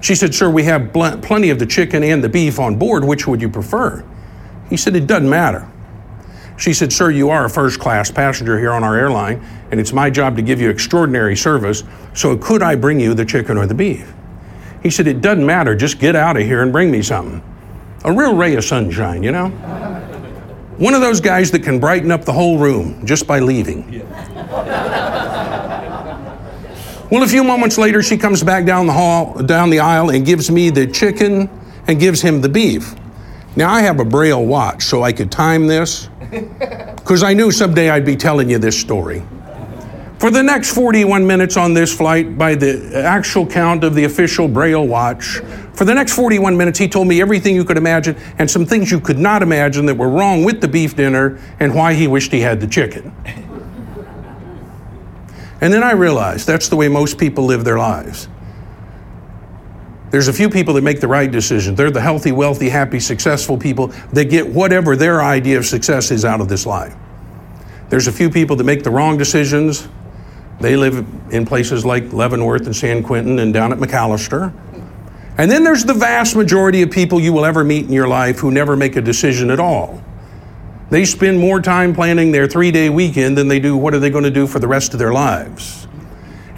She 0.00 0.16
said, 0.16 0.34
Sir, 0.34 0.50
we 0.50 0.64
have 0.64 0.92
plenty 0.92 1.50
of 1.50 1.60
the 1.60 1.66
chicken 1.66 2.02
and 2.02 2.24
the 2.24 2.28
beef 2.28 2.58
on 2.58 2.76
board. 2.76 3.04
Which 3.04 3.28
would 3.28 3.40
you 3.40 3.48
prefer? 3.48 4.04
He 4.68 4.76
said, 4.76 4.96
It 4.96 5.06
doesn't 5.06 5.30
matter. 5.30 5.70
She 6.56 6.72
said, 6.72 6.92
Sir, 6.92 7.10
you 7.10 7.30
are 7.30 7.44
a 7.44 7.50
first 7.50 7.80
class 7.80 8.10
passenger 8.10 8.58
here 8.58 8.72
on 8.72 8.84
our 8.84 8.96
airline, 8.96 9.44
and 9.70 9.80
it's 9.80 9.92
my 9.92 10.10
job 10.10 10.36
to 10.36 10.42
give 10.42 10.60
you 10.60 10.70
extraordinary 10.70 11.36
service, 11.36 11.82
so 12.14 12.36
could 12.36 12.62
I 12.62 12.74
bring 12.76 13.00
you 13.00 13.14
the 13.14 13.24
chicken 13.24 13.56
or 13.56 13.66
the 13.66 13.74
beef? 13.74 14.12
He 14.82 14.90
said, 14.90 15.06
It 15.06 15.20
doesn't 15.20 15.46
matter, 15.46 15.74
just 15.74 15.98
get 15.98 16.14
out 16.14 16.36
of 16.36 16.42
here 16.42 16.62
and 16.62 16.72
bring 16.72 16.90
me 16.90 17.02
something. 17.02 17.42
A 18.04 18.12
real 18.12 18.34
ray 18.34 18.54
of 18.56 18.64
sunshine, 18.64 19.22
you 19.22 19.32
know? 19.32 19.48
One 20.78 20.94
of 20.94 21.00
those 21.00 21.20
guys 21.20 21.50
that 21.52 21.62
can 21.62 21.78
brighten 21.78 22.10
up 22.10 22.24
the 22.24 22.32
whole 22.32 22.58
room 22.58 23.06
just 23.06 23.26
by 23.26 23.38
leaving. 23.38 24.02
Well, 27.12 27.22
a 27.22 27.28
few 27.28 27.44
moments 27.44 27.76
later, 27.76 28.02
she 28.02 28.16
comes 28.16 28.42
back 28.42 28.64
down 28.64 28.86
the 28.86 28.92
hall, 28.94 29.34
down 29.42 29.68
the 29.68 29.80
aisle, 29.80 30.08
and 30.08 30.24
gives 30.24 30.50
me 30.50 30.70
the 30.70 30.86
chicken 30.86 31.50
and 31.86 32.00
gives 32.00 32.22
him 32.22 32.40
the 32.40 32.48
beef. 32.48 32.94
Now, 33.54 33.70
I 33.70 33.82
have 33.82 34.00
a 34.00 34.04
Braille 34.04 34.46
watch, 34.46 34.84
so 34.84 35.02
I 35.02 35.12
could 35.12 35.30
time 35.30 35.66
this, 35.66 36.08
because 36.96 37.22
I 37.22 37.34
knew 37.34 37.50
someday 37.50 37.90
I'd 37.90 38.06
be 38.06 38.16
telling 38.16 38.48
you 38.48 38.58
this 38.58 38.78
story. 38.78 39.22
For 40.18 40.30
the 40.30 40.42
next 40.42 40.72
41 40.74 41.26
minutes 41.26 41.56
on 41.56 41.74
this 41.74 41.94
flight, 41.94 42.38
by 42.38 42.54
the 42.54 43.02
actual 43.04 43.44
count 43.44 43.82
of 43.84 43.94
the 43.94 44.04
official 44.04 44.46
Braille 44.48 44.86
watch, 44.86 45.40
for 45.74 45.84
the 45.84 45.92
next 45.92 46.14
41 46.14 46.56
minutes, 46.56 46.78
he 46.78 46.88
told 46.88 47.08
me 47.08 47.20
everything 47.20 47.54
you 47.54 47.64
could 47.64 47.76
imagine 47.76 48.16
and 48.38 48.50
some 48.50 48.64
things 48.64 48.90
you 48.90 49.00
could 49.00 49.18
not 49.18 49.42
imagine 49.42 49.84
that 49.86 49.96
were 49.96 50.08
wrong 50.08 50.44
with 50.44 50.60
the 50.60 50.68
beef 50.68 50.94
dinner 50.96 51.38
and 51.58 51.74
why 51.74 51.92
he 51.92 52.06
wished 52.06 52.32
he 52.32 52.40
had 52.40 52.60
the 52.60 52.66
chicken. 52.66 53.12
And 55.60 55.72
then 55.72 55.82
I 55.82 55.92
realized 55.92 56.46
that's 56.46 56.68
the 56.68 56.76
way 56.76 56.88
most 56.88 57.18
people 57.18 57.44
live 57.44 57.64
their 57.64 57.78
lives. 57.78 58.28
There's 60.12 60.28
a 60.28 60.32
few 60.32 60.50
people 60.50 60.74
that 60.74 60.82
make 60.82 61.00
the 61.00 61.08
right 61.08 61.30
decision. 61.30 61.74
They're 61.74 61.90
the 61.90 62.02
healthy, 62.02 62.32
wealthy, 62.32 62.68
happy, 62.68 63.00
successful 63.00 63.56
people 63.56 63.86
that 64.12 64.26
get 64.26 64.46
whatever 64.46 64.94
their 64.94 65.22
idea 65.22 65.56
of 65.56 65.64
success 65.64 66.10
is 66.10 66.22
out 66.22 66.42
of 66.42 66.50
this 66.50 66.66
life. 66.66 66.94
There's 67.88 68.08
a 68.08 68.12
few 68.12 68.28
people 68.28 68.54
that 68.56 68.64
make 68.64 68.82
the 68.82 68.90
wrong 68.90 69.16
decisions. 69.16 69.88
They 70.60 70.76
live 70.76 70.98
in 71.30 71.46
places 71.46 71.86
like 71.86 72.12
Leavenworth 72.12 72.66
and 72.66 72.76
San 72.76 73.02
Quentin 73.02 73.38
and 73.38 73.54
down 73.54 73.72
at 73.72 73.78
McAlester. 73.78 74.52
And 75.38 75.50
then 75.50 75.64
there's 75.64 75.86
the 75.86 75.94
vast 75.94 76.36
majority 76.36 76.82
of 76.82 76.90
people 76.90 77.18
you 77.18 77.32
will 77.32 77.46
ever 77.46 77.64
meet 77.64 77.86
in 77.86 77.92
your 77.92 78.06
life 78.06 78.38
who 78.38 78.50
never 78.50 78.76
make 78.76 78.96
a 78.96 79.00
decision 79.00 79.50
at 79.50 79.58
all. 79.58 80.04
They 80.90 81.06
spend 81.06 81.38
more 81.38 81.58
time 81.58 81.94
planning 81.94 82.32
their 82.32 82.46
three 82.46 82.70
day 82.70 82.90
weekend 82.90 83.38
than 83.38 83.48
they 83.48 83.60
do 83.60 83.78
what 83.78 83.94
are 83.94 83.98
they 83.98 84.10
going 84.10 84.24
to 84.24 84.30
do 84.30 84.46
for 84.46 84.58
the 84.58 84.68
rest 84.68 84.92
of 84.92 84.98
their 84.98 85.14
lives. 85.14 85.88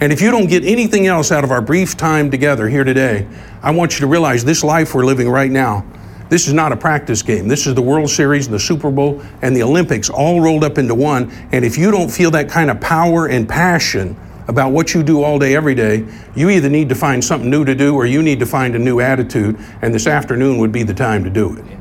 And 0.01 0.11
if 0.11 0.21
you 0.21 0.29
don't 0.29 0.47
get 0.47 0.65
anything 0.65 1.07
else 1.07 1.31
out 1.31 1.43
of 1.43 1.51
our 1.51 1.61
brief 1.61 1.95
time 1.95 2.29
together 2.29 2.67
here 2.67 2.83
today, 2.83 3.27
I 3.61 3.71
want 3.71 3.93
you 3.93 3.99
to 4.01 4.07
realize 4.07 4.43
this 4.43 4.63
life 4.63 4.93
we're 4.93 5.05
living 5.05 5.29
right 5.29 5.49
now, 5.49 5.85
this 6.27 6.47
is 6.47 6.53
not 6.53 6.71
a 6.71 6.77
practice 6.77 7.21
game. 7.21 7.47
This 7.47 7.67
is 7.67 7.75
the 7.75 7.81
World 7.81 8.09
Series, 8.09 8.47
and 8.47 8.55
the 8.55 8.59
Super 8.59 8.89
Bowl, 8.89 9.21
and 9.43 9.55
the 9.55 9.61
Olympics 9.61 10.09
all 10.09 10.41
rolled 10.41 10.63
up 10.63 10.77
into 10.77 10.95
one. 10.95 11.31
And 11.51 11.63
if 11.63 11.77
you 11.77 11.91
don't 11.91 12.09
feel 12.09 12.31
that 12.31 12.49
kind 12.49 12.71
of 12.71 12.81
power 12.81 13.27
and 13.27 13.47
passion 13.47 14.17
about 14.47 14.71
what 14.71 14.93
you 14.93 15.03
do 15.03 15.23
all 15.23 15.37
day, 15.37 15.55
every 15.55 15.75
day, 15.75 16.05
you 16.35 16.49
either 16.49 16.69
need 16.69 16.89
to 16.89 16.95
find 16.95 17.23
something 17.23 17.49
new 17.49 17.63
to 17.63 17.75
do 17.75 17.95
or 17.95 18.05
you 18.05 18.23
need 18.23 18.39
to 18.39 18.45
find 18.45 18.75
a 18.75 18.79
new 18.79 18.99
attitude. 18.99 19.57
And 19.81 19.93
this 19.93 20.07
afternoon 20.07 20.57
would 20.57 20.71
be 20.71 20.83
the 20.83 20.93
time 20.93 21.23
to 21.23 21.29
do 21.29 21.57
it. 21.57 21.74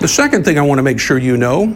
The 0.00 0.08
second 0.08 0.46
thing 0.46 0.58
I 0.58 0.62
want 0.62 0.78
to 0.78 0.82
make 0.82 0.98
sure 0.98 1.18
you 1.18 1.36
know 1.36 1.66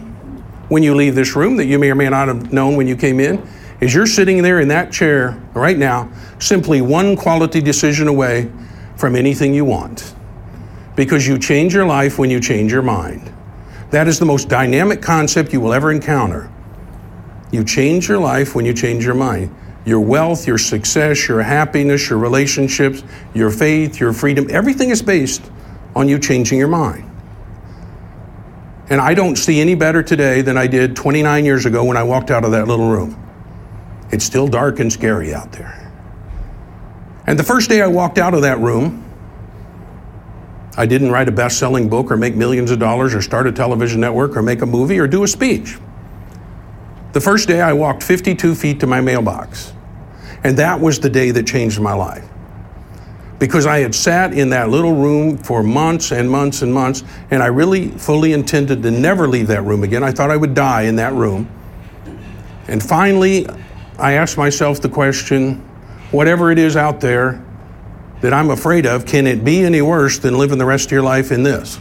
when 0.69 0.81
you 0.81 0.95
leave 0.95 1.13
this 1.13 1.35
room 1.35 1.57
that 1.57 1.65
you 1.65 1.77
may 1.77 1.91
or 1.91 1.95
may 1.95 2.09
not 2.09 2.27
have 2.27 2.51
known 2.51 2.75
when 2.75 2.87
you 2.87 2.95
came 2.95 3.19
in 3.19 3.47
is 3.81 3.93
you're 3.93 4.07
sitting 4.07 4.41
there 4.41 4.59
in 4.59 4.67
that 4.69 4.91
chair 4.91 5.39
right 5.53 5.77
now, 5.77 6.11
simply 6.39 6.81
one 6.81 7.15
quality 7.15 7.61
decision 7.61 8.07
away 8.07 8.51
from 8.95 9.15
anything 9.15 9.53
you 9.53 9.63
want. 9.63 10.15
Because 10.95 11.27
you 11.27 11.37
change 11.37 11.75
your 11.75 11.85
life 11.85 12.17
when 12.17 12.31
you 12.31 12.39
change 12.39 12.71
your 12.71 12.81
mind. 12.81 13.31
That 13.91 14.07
is 14.07 14.17
the 14.17 14.25
most 14.25 14.49
dynamic 14.49 15.03
concept 15.03 15.53
you 15.53 15.61
will 15.61 15.71
ever 15.73 15.91
encounter. 15.91 16.51
You 17.51 17.63
change 17.63 18.09
your 18.09 18.17
life 18.17 18.55
when 18.55 18.65
you 18.65 18.73
change 18.73 19.05
your 19.05 19.13
mind. 19.13 19.53
Your 19.85 19.99
wealth, 19.99 20.47
your 20.47 20.57
success, 20.57 21.27
your 21.27 21.43
happiness, 21.43 22.09
your 22.09 22.17
relationships, 22.17 23.03
your 23.35 23.51
faith, 23.51 23.99
your 23.99 24.13
freedom, 24.13 24.47
everything 24.49 24.89
is 24.89 25.03
based 25.03 25.51
on 25.95 26.09
you 26.09 26.17
changing 26.17 26.57
your 26.57 26.67
mind. 26.69 27.04
And 28.89 29.01
I 29.01 29.13
don't 29.13 29.35
see 29.35 29.59
any 29.59 29.73
better 29.73 30.03
today 30.03 30.41
than 30.41 30.57
I 30.57 30.67
did 30.67 30.95
29 30.95 31.43
years 31.45 31.65
ago 31.65 31.83
when 31.83 31.97
I 31.97 32.03
walked 32.03 32.29
out 32.29 32.45
of 32.45 32.51
that 32.51 32.67
little 32.67 32.89
room. 32.89 33.19
It's 34.11 34.23
still 34.23 34.47
dark 34.47 34.79
and 34.79 34.93
scary 34.93 35.33
out 35.33 35.51
there. 35.51 35.81
And 37.25 37.39
the 37.39 37.43
first 37.43 37.69
day 37.69 37.81
I 37.81 37.87
walked 37.87 38.19
out 38.19 38.35
of 38.35 38.43
that 38.43 38.59
room, 38.59 39.03
I 40.77 40.85
didn't 40.85 41.11
write 41.11 41.27
a 41.27 41.31
best 41.31 41.57
selling 41.57 41.89
book 41.89 42.11
or 42.11 42.17
make 42.17 42.35
millions 42.35 42.69
of 42.69 42.77
dollars 42.77 43.15
or 43.15 43.21
start 43.21 43.47
a 43.47 43.51
television 43.51 43.99
network 44.01 44.37
or 44.37 44.43
make 44.43 44.61
a 44.61 44.65
movie 44.65 44.99
or 44.99 45.07
do 45.07 45.23
a 45.23 45.27
speech. 45.27 45.77
The 47.13 47.21
first 47.21 47.47
day 47.47 47.61
I 47.61 47.73
walked 47.73 48.03
52 48.03 48.53
feet 48.53 48.79
to 48.81 48.87
my 48.87 49.01
mailbox. 49.01 49.73
And 50.43 50.57
that 50.57 50.79
was 50.79 50.99
the 50.99 51.09
day 51.09 51.31
that 51.31 51.47
changed 51.47 51.79
my 51.79 51.93
life 51.93 52.29
because 53.39 53.65
I 53.65 53.79
had 53.79 53.93
sat 53.93 54.33
in 54.33 54.49
that 54.51 54.69
little 54.69 54.93
room 54.93 55.37
for 55.37 55.61
months 55.61 56.11
and 56.11 56.29
months 56.29 56.61
and 56.61 56.73
months, 56.73 57.03
and 57.31 57.43
I 57.43 57.47
really 57.47 57.89
fully 57.89 58.33
intended 58.33 58.81
to 58.83 58.91
never 58.91 59.27
leave 59.27 59.47
that 59.47 59.63
room 59.63 59.83
again. 59.83 60.03
I 60.03 60.11
thought 60.11 60.31
I 60.31 60.37
would 60.37 60.53
die 60.53 60.83
in 60.83 60.95
that 60.97 61.13
room. 61.13 61.49
And 62.67 62.81
finally, 62.81 63.47
I 63.99 64.13
asked 64.13 64.37
myself 64.37 64.81
the 64.81 64.89
question 64.89 65.57
whatever 66.11 66.51
it 66.51 66.57
is 66.57 66.75
out 66.77 67.01
there 67.01 67.43
that 68.21 68.33
I'm 68.33 68.49
afraid 68.49 68.85
of, 68.85 69.05
can 69.05 69.27
it 69.27 69.43
be 69.43 69.63
any 69.63 69.81
worse 69.81 70.17
than 70.17 70.37
living 70.37 70.57
the 70.57 70.65
rest 70.65 70.85
of 70.85 70.91
your 70.91 71.03
life 71.03 71.31
in 71.31 71.43
this? 71.43 71.79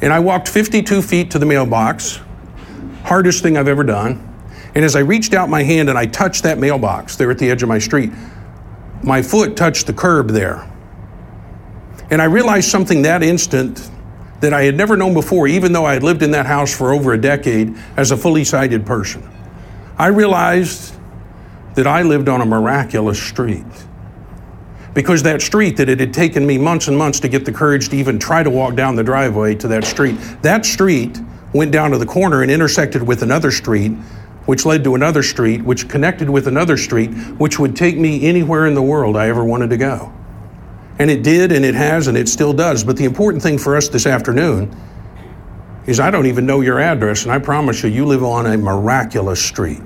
And 0.00 0.12
I 0.12 0.20
walked 0.20 0.48
52 0.48 1.02
feet 1.02 1.30
to 1.32 1.38
the 1.38 1.46
mailbox, 1.46 2.20
hardest 3.02 3.42
thing 3.42 3.56
I've 3.56 3.68
ever 3.68 3.84
done. 3.84 4.30
And 4.74 4.84
as 4.84 4.96
I 4.96 5.00
reached 5.00 5.34
out 5.34 5.48
my 5.48 5.62
hand 5.62 5.88
and 5.88 5.98
I 5.98 6.06
touched 6.06 6.42
that 6.44 6.58
mailbox 6.58 7.16
there 7.16 7.30
at 7.30 7.38
the 7.38 7.50
edge 7.50 7.62
of 7.62 7.68
my 7.68 7.78
street, 7.78 8.12
my 9.04 9.22
foot 9.22 9.56
touched 9.56 9.86
the 9.86 9.92
curb 9.92 10.30
there. 10.30 10.70
And 12.10 12.20
I 12.20 12.24
realized 12.24 12.70
something 12.70 13.02
that 13.02 13.22
instant 13.22 13.90
that 14.40 14.52
I 14.52 14.64
had 14.64 14.76
never 14.76 14.96
known 14.96 15.14
before, 15.14 15.46
even 15.46 15.72
though 15.72 15.84
I 15.84 15.94
had 15.94 16.02
lived 16.02 16.22
in 16.22 16.30
that 16.32 16.46
house 16.46 16.76
for 16.76 16.92
over 16.92 17.12
a 17.12 17.20
decade 17.20 17.76
as 17.96 18.10
a 18.10 18.16
fully 18.16 18.44
sighted 18.44 18.84
person. 18.84 19.28
I 19.98 20.08
realized 20.08 20.94
that 21.74 21.86
I 21.86 22.02
lived 22.02 22.28
on 22.28 22.40
a 22.40 22.46
miraculous 22.46 23.22
street. 23.22 23.64
Because 24.92 25.22
that 25.24 25.42
street 25.42 25.76
that 25.78 25.88
it 25.88 25.98
had 25.98 26.14
taken 26.14 26.46
me 26.46 26.56
months 26.56 26.88
and 26.88 26.96
months 26.96 27.18
to 27.20 27.28
get 27.28 27.44
the 27.44 27.52
courage 27.52 27.88
to 27.88 27.96
even 27.96 28.18
try 28.18 28.42
to 28.42 28.50
walk 28.50 28.76
down 28.76 28.94
the 28.94 29.02
driveway 29.02 29.54
to 29.56 29.68
that 29.68 29.84
street, 29.84 30.16
that 30.42 30.64
street 30.64 31.18
went 31.52 31.72
down 31.72 31.90
to 31.90 31.98
the 31.98 32.06
corner 32.06 32.42
and 32.42 32.50
intersected 32.50 33.02
with 33.02 33.22
another 33.22 33.50
street 33.50 33.92
which 34.46 34.66
led 34.66 34.84
to 34.84 34.94
another 34.94 35.22
street, 35.22 35.62
which 35.62 35.88
connected 35.88 36.28
with 36.28 36.46
another 36.46 36.76
street, 36.76 37.08
which 37.38 37.58
would 37.58 37.74
take 37.74 37.96
me 37.96 38.26
anywhere 38.26 38.66
in 38.66 38.74
the 38.74 38.82
world 38.82 39.16
I 39.16 39.28
ever 39.28 39.44
wanted 39.44 39.70
to 39.70 39.76
go. 39.76 40.12
And 40.98 41.10
it 41.10 41.22
did, 41.22 41.50
and 41.50 41.64
it 41.64 41.74
has, 41.74 42.06
and 42.06 42.16
it 42.16 42.28
still 42.28 42.52
does. 42.52 42.84
But 42.84 42.96
the 42.96 43.04
important 43.04 43.42
thing 43.42 43.58
for 43.58 43.76
us 43.76 43.88
this 43.88 44.06
afternoon 44.06 44.74
is 45.86 46.00
I 46.00 46.10
don't 46.10 46.26
even 46.26 46.46
know 46.46 46.60
your 46.60 46.80
address, 46.80 47.24
and 47.24 47.32
I 47.32 47.38
promise 47.38 47.82
you, 47.82 47.90
you 47.90 48.06
live 48.06 48.22
on 48.22 48.46
a 48.46 48.56
miraculous 48.56 49.44
street. 49.44 49.82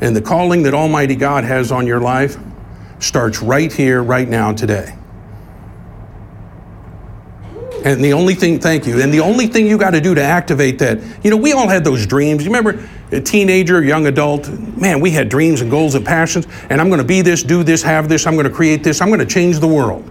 And 0.00 0.14
the 0.14 0.20
calling 0.20 0.62
that 0.64 0.74
Almighty 0.74 1.16
God 1.16 1.44
has 1.44 1.72
on 1.72 1.86
your 1.86 2.00
life 2.00 2.36
starts 2.98 3.40
right 3.40 3.72
here, 3.72 4.02
right 4.02 4.28
now, 4.28 4.52
today. 4.52 4.94
And 7.86 8.04
the 8.04 8.14
only 8.14 8.34
thing, 8.34 8.58
thank 8.58 8.84
you, 8.84 9.00
and 9.00 9.14
the 9.14 9.20
only 9.20 9.46
thing 9.46 9.64
you 9.68 9.78
got 9.78 9.90
to 9.90 10.00
do 10.00 10.12
to 10.12 10.20
activate 10.20 10.80
that, 10.80 10.98
you 11.22 11.30
know, 11.30 11.36
we 11.36 11.52
all 11.52 11.68
had 11.68 11.84
those 11.84 12.04
dreams. 12.04 12.44
You 12.44 12.50
remember 12.50 12.84
a 13.12 13.20
teenager, 13.20 13.80
young 13.80 14.08
adult, 14.08 14.48
man, 14.76 14.98
we 14.98 15.12
had 15.12 15.28
dreams 15.28 15.60
and 15.60 15.70
goals 15.70 15.94
and 15.94 16.04
passions, 16.04 16.48
and 16.68 16.80
I'm 16.80 16.88
going 16.88 16.98
to 16.98 17.06
be 17.06 17.22
this, 17.22 17.44
do 17.44 17.62
this, 17.62 17.84
have 17.84 18.08
this, 18.08 18.26
I'm 18.26 18.34
going 18.34 18.48
to 18.48 18.52
create 18.52 18.82
this, 18.82 19.00
I'm 19.00 19.06
going 19.06 19.20
to 19.20 19.24
change 19.24 19.60
the 19.60 19.68
world. 19.68 20.10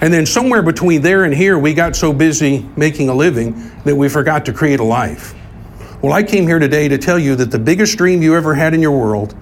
And 0.00 0.12
then 0.12 0.26
somewhere 0.26 0.60
between 0.60 1.00
there 1.00 1.22
and 1.22 1.32
here, 1.32 1.56
we 1.56 1.72
got 1.72 1.94
so 1.94 2.12
busy 2.12 2.68
making 2.76 3.10
a 3.10 3.14
living 3.14 3.70
that 3.84 3.94
we 3.94 4.08
forgot 4.08 4.44
to 4.46 4.52
create 4.52 4.80
a 4.80 4.84
life. 4.84 5.36
Well, 6.02 6.12
I 6.12 6.24
came 6.24 6.48
here 6.48 6.58
today 6.58 6.88
to 6.88 6.98
tell 6.98 7.20
you 7.20 7.36
that 7.36 7.52
the 7.52 7.60
biggest 7.60 7.96
dream 7.96 8.22
you 8.22 8.34
ever 8.34 8.54
had 8.54 8.74
in 8.74 8.82
your 8.82 8.98
world, 8.98 9.36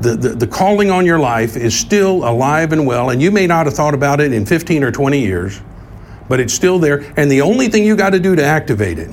the, 0.00 0.16
the, 0.16 0.30
the 0.30 0.46
calling 0.48 0.90
on 0.90 1.06
your 1.06 1.20
life, 1.20 1.56
is 1.56 1.78
still 1.78 2.28
alive 2.28 2.72
and 2.72 2.84
well, 2.84 3.10
and 3.10 3.22
you 3.22 3.30
may 3.30 3.46
not 3.46 3.66
have 3.66 3.74
thought 3.76 3.94
about 3.94 4.20
it 4.20 4.32
in 4.32 4.44
15 4.44 4.82
or 4.82 4.90
20 4.90 5.20
years. 5.20 5.60
But 6.28 6.40
it's 6.40 6.54
still 6.54 6.78
there. 6.78 7.12
And 7.16 7.30
the 7.30 7.40
only 7.40 7.68
thing 7.68 7.84
you 7.84 7.96
got 7.96 8.10
to 8.10 8.20
do 8.20 8.36
to 8.36 8.44
activate 8.44 8.98
it 8.98 9.10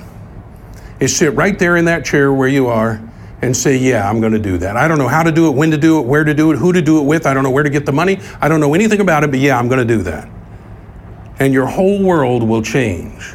is 0.99 1.15
sit 1.15 1.33
right 1.33 1.57
there 1.57 1.77
in 1.77 1.85
that 1.85 2.05
chair 2.05 2.33
where 2.33 2.47
you 2.47 2.67
are 2.67 3.01
and 3.41 3.55
say, 3.55 3.77
Yeah, 3.77 4.09
I'm 4.09 4.19
going 4.19 4.33
to 4.33 4.39
do 4.39 4.57
that. 4.57 4.75
I 4.77 4.87
don't 4.87 4.97
know 4.97 5.07
how 5.07 5.23
to 5.23 5.31
do 5.31 5.47
it, 5.47 5.51
when 5.51 5.71
to 5.71 5.77
do 5.77 5.99
it, 5.99 6.05
where 6.05 6.23
to 6.23 6.33
do 6.33 6.51
it, 6.51 6.57
who 6.57 6.73
to 6.73 6.81
do 6.81 6.99
it 6.99 7.03
with. 7.03 7.25
I 7.25 7.33
don't 7.33 7.43
know 7.43 7.51
where 7.51 7.63
to 7.63 7.69
get 7.69 7.85
the 7.85 7.91
money. 7.91 8.19
I 8.41 8.47
don't 8.47 8.59
know 8.59 8.73
anything 8.73 8.99
about 8.99 9.23
it, 9.23 9.31
but 9.31 9.39
yeah, 9.39 9.57
I'm 9.57 9.67
going 9.67 9.85
to 9.85 9.95
do 9.95 10.03
that. 10.03 10.29
And 11.39 11.53
your 11.53 11.65
whole 11.65 12.03
world 12.03 12.43
will 12.43 12.61
change 12.61 13.33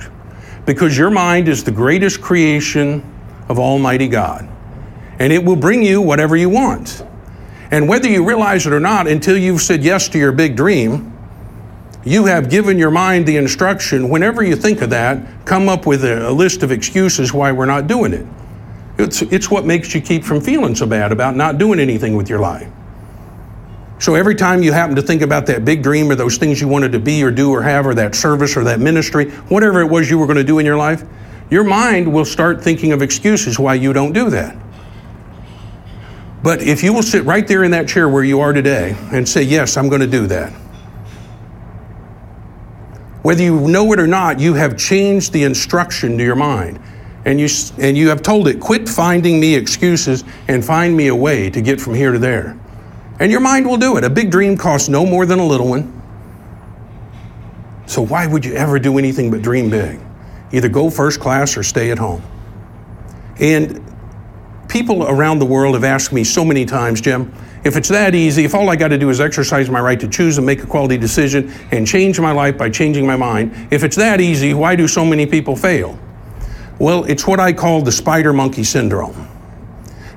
because 0.66 0.96
your 0.96 1.10
mind 1.10 1.48
is 1.48 1.64
the 1.64 1.70
greatest 1.70 2.20
creation 2.20 3.02
of 3.48 3.58
Almighty 3.58 4.08
God. 4.08 4.48
And 5.18 5.32
it 5.32 5.42
will 5.42 5.56
bring 5.56 5.82
you 5.82 6.02
whatever 6.02 6.36
you 6.36 6.50
want. 6.50 7.02
And 7.70 7.88
whether 7.88 8.08
you 8.08 8.26
realize 8.26 8.66
it 8.66 8.72
or 8.72 8.80
not, 8.80 9.06
until 9.06 9.38
you've 9.38 9.62
said 9.62 9.82
yes 9.82 10.08
to 10.10 10.18
your 10.18 10.32
big 10.32 10.56
dream, 10.56 11.13
you 12.04 12.26
have 12.26 12.50
given 12.50 12.78
your 12.78 12.90
mind 12.90 13.26
the 13.26 13.36
instruction 13.36 14.08
whenever 14.08 14.42
you 14.42 14.56
think 14.56 14.82
of 14.82 14.90
that, 14.90 15.26
come 15.46 15.68
up 15.68 15.86
with 15.86 16.04
a, 16.04 16.28
a 16.28 16.32
list 16.32 16.62
of 16.62 16.70
excuses 16.70 17.32
why 17.32 17.50
we're 17.50 17.66
not 17.66 17.86
doing 17.86 18.12
it. 18.12 18.26
It's, 18.98 19.22
it's 19.22 19.50
what 19.50 19.64
makes 19.64 19.94
you 19.94 20.00
keep 20.00 20.22
from 20.22 20.40
feeling 20.40 20.74
so 20.74 20.86
bad 20.86 21.12
about 21.12 21.34
not 21.34 21.58
doing 21.58 21.80
anything 21.80 22.14
with 22.14 22.28
your 22.28 22.38
life. 22.38 22.70
So 23.98 24.14
every 24.14 24.34
time 24.34 24.62
you 24.62 24.72
happen 24.72 24.94
to 24.96 25.02
think 25.02 25.22
about 25.22 25.46
that 25.46 25.64
big 25.64 25.82
dream 25.82 26.10
or 26.10 26.14
those 26.14 26.36
things 26.36 26.60
you 26.60 26.68
wanted 26.68 26.92
to 26.92 26.98
be 26.98 27.22
or 27.22 27.30
do 27.30 27.50
or 27.50 27.62
have 27.62 27.86
or 27.86 27.94
that 27.94 28.14
service 28.14 28.56
or 28.56 28.64
that 28.64 28.80
ministry, 28.80 29.30
whatever 29.48 29.80
it 29.80 29.86
was 29.86 30.10
you 30.10 30.18
were 30.18 30.26
going 30.26 30.36
to 30.36 30.44
do 30.44 30.58
in 30.58 30.66
your 30.66 30.76
life, 30.76 31.04
your 31.50 31.64
mind 31.64 32.12
will 32.12 32.24
start 32.24 32.62
thinking 32.62 32.92
of 32.92 33.02
excuses 33.02 33.58
why 33.58 33.74
you 33.74 33.92
don't 33.92 34.12
do 34.12 34.30
that. 34.30 34.56
But 36.42 36.60
if 36.60 36.82
you 36.82 36.92
will 36.92 37.02
sit 37.02 37.24
right 37.24 37.48
there 37.48 37.64
in 37.64 37.70
that 37.70 37.88
chair 37.88 38.08
where 38.08 38.24
you 38.24 38.40
are 38.40 38.52
today 38.52 38.94
and 39.12 39.26
say, 39.26 39.42
Yes, 39.42 39.78
I'm 39.78 39.88
going 39.88 40.02
to 40.02 40.06
do 40.06 40.26
that. 40.26 40.52
Whether 43.24 43.42
you 43.42 43.58
know 43.58 43.90
it 43.94 43.98
or 43.98 44.06
not, 44.06 44.38
you 44.38 44.52
have 44.52 44.76
changed 44.76 45.32
the 45.32 45.44
instruction 45.44 46.18
to 46.18 46.22
your 46.22 46.36
mind. 46.36 46.78
And 47.24 47.40
you, 47.40 47.48
and 47.78 47.96
you 47.96 48.10
have 48.10 48.20
told 48.20 48.48
it, 48.48 48.60
quit 48.60 48.86
finding 48.86 49.40
me 49.40 49.54
excuses 49.54 50.24
and 50.46 50.62
find 50.62 50.94
me 50.94 51.06
a 51.06 51.14
way 51.14 51.48
to 51.48 51.62
get 51.62 51.80
from 51.80 51.94
here 51.94 52.12
to 52.12 52.18
there. 52.18 52.54
And 53.18 53.32
your 53.32 53.40
mind 53.40 53.66
will 53.66 53.78
do 53.78 53.96
it. 53.96 54.04
A 54.04 54.10
big 54.10 54.30
dream 54.30 54.58
costs 54.58 54.90
no 54.90 55.06
more 55.06 55.24
than 55.24 55.38
a 55.38 55.46
little 55.46 55.70
one. 55.70 55.90
So 57.86 58.02
why 58.02 58.26
would 58.26 58.44
you 58.44 58.52
ever 58.52 58.78
do 58.78 58.98
anything 58.98 59.30
but 59.30 59.40
dream 59.40 59.70
big? 59.70 59.98
Either 60.52 60.68
go 60.68 60.90
first 60.90 61.18
class 61.18 61.56
or 61.56 61.62
stay 61.62 61.90
at 61.90 61.98
home. 61.98 62.22
And 63.40 63.82
people 64.68 65.02
around 65.04 65.38
the 65.38 65.46
world 65.46 65.76
have 65.76 65.84
asked 65.84 66.12
me 66.12 66.24
so 66.24 66.44
many 66.44 66.66
times, 66.66 67.00
Jim, 67.00 67.32
if 67.64 67.76
it's 67.76 67.88
that 67.88 68.14
easy, 68.14 68.44
if 68.44 68.54
all 68.54 68.68
I 68.68 68.76
got 68.76 68.88
to 68.88 68.98
do 68.98 69.08
is 69.08 69.20
exercise 69.20 69.70
my 69.70 69.80
right 69.80 69.98
to 69.98 70.08
choose 70.08 70.36
and 70.36 70.46
make 70.46 70.62
a 70.62 70.66
quality 70.66 70.98
decision 70.98 71.50
and 71.70 71.86
change 71.86 72.20
my 72.20 72.30
life 72.30 72.58
by 72.58 72.68
changing 72.68 73.06
my 73.06 73.16
mind, 73.16 73.68
if 73.70 73.82
it's 73.82 73.96
that 73.96 74.20
easy, 74.20 74.52
why 74.52 74.76
do 74.76 74.86
so 74.86 75.04
many 75.04 75.24
people 75.24 75.56
fail? 75.56 75.98
Well, 76.78 77.04
it's 77.04 77.26
what 77.26 77.40
I 77.40 77.52
call 77.52 77.80
the 77.80 77.92
spider 77.92 78.34
monkey 78.34 78.64
syndrome. 78.64 79.28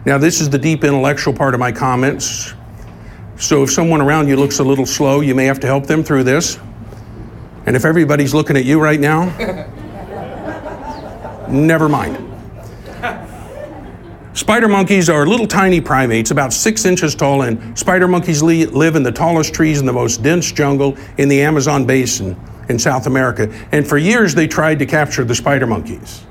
Now, 0.06 0.18
this 0.18 0.42
is 0.42 0.50
the 0.50 0.58
deep 0.58 0.84
intellectual 0.84 1.34
part 1.34 1.54
of 1.54 1.60
my 1.60 1.72
comments. 1.72 2.54
So 3.38 3.64
if 3.64 3.72
someone 3.72 4.02
around 4.02 4.28
you 4.28 4.36
looks 4.36 4.60
a 4.60 4.64
little 4.64 4.86
slow, 4.86 5.22
you 5.22 5.34
may 5.36 5.46
have 5.46 5.60
to 5.62 5.68
help 5.68 5.86
them 5.86 6.04
through 6.04 6.24
this. 6.24 6.60
And 7.66 7.76
if 7.76 7.86
everybody's 7.86 8.34
looking 8.34 8.58
at 8.58 8.66
you 8.66 8.82
right 8.82 9.00
now, 9.00 9.26
never 11.50 11.88
mind. 11.88 12.27
Spider 14.38 14.67
monkeys 14.67 15.10
are 15.10 15.26
little 15.26 15.47
tiny 15.47 15.82
primates, 15.82 16.30
about 16.30 16.54
six 16.54 16.86
inches 16.86 17.15
tall, 17.15 17.41
and 17.41 17.78
spider 17.78 18.08
monkeys 18.08 18.43
live 18.43 18.95
in 18.95 19.02
the 19.02 19.12
tallest 19.12 19.52
trees 19.52 19.80
in 19.80 19.88
the 19.88 19.91
most 19.91 20.21
dense 20.21 20.52
jungle 20.52 20.95
in 21.17 21.28
the 21.28 21.41
Amazon 21.41 21.88
basin 21.88 22.39
in 22.69 22.78
South 22.78 23.08
America. 23.08 23.52
And 23.71 23.86
for 23.86 23.97
years, 23.97 24.36
they 24.36 24.47
tried 24.47 24.78
to 24.78 24.86
capture 24.86 25.23
the 25.23 25.34
spider 25.34 25.65
monkeys. 25.65 26.23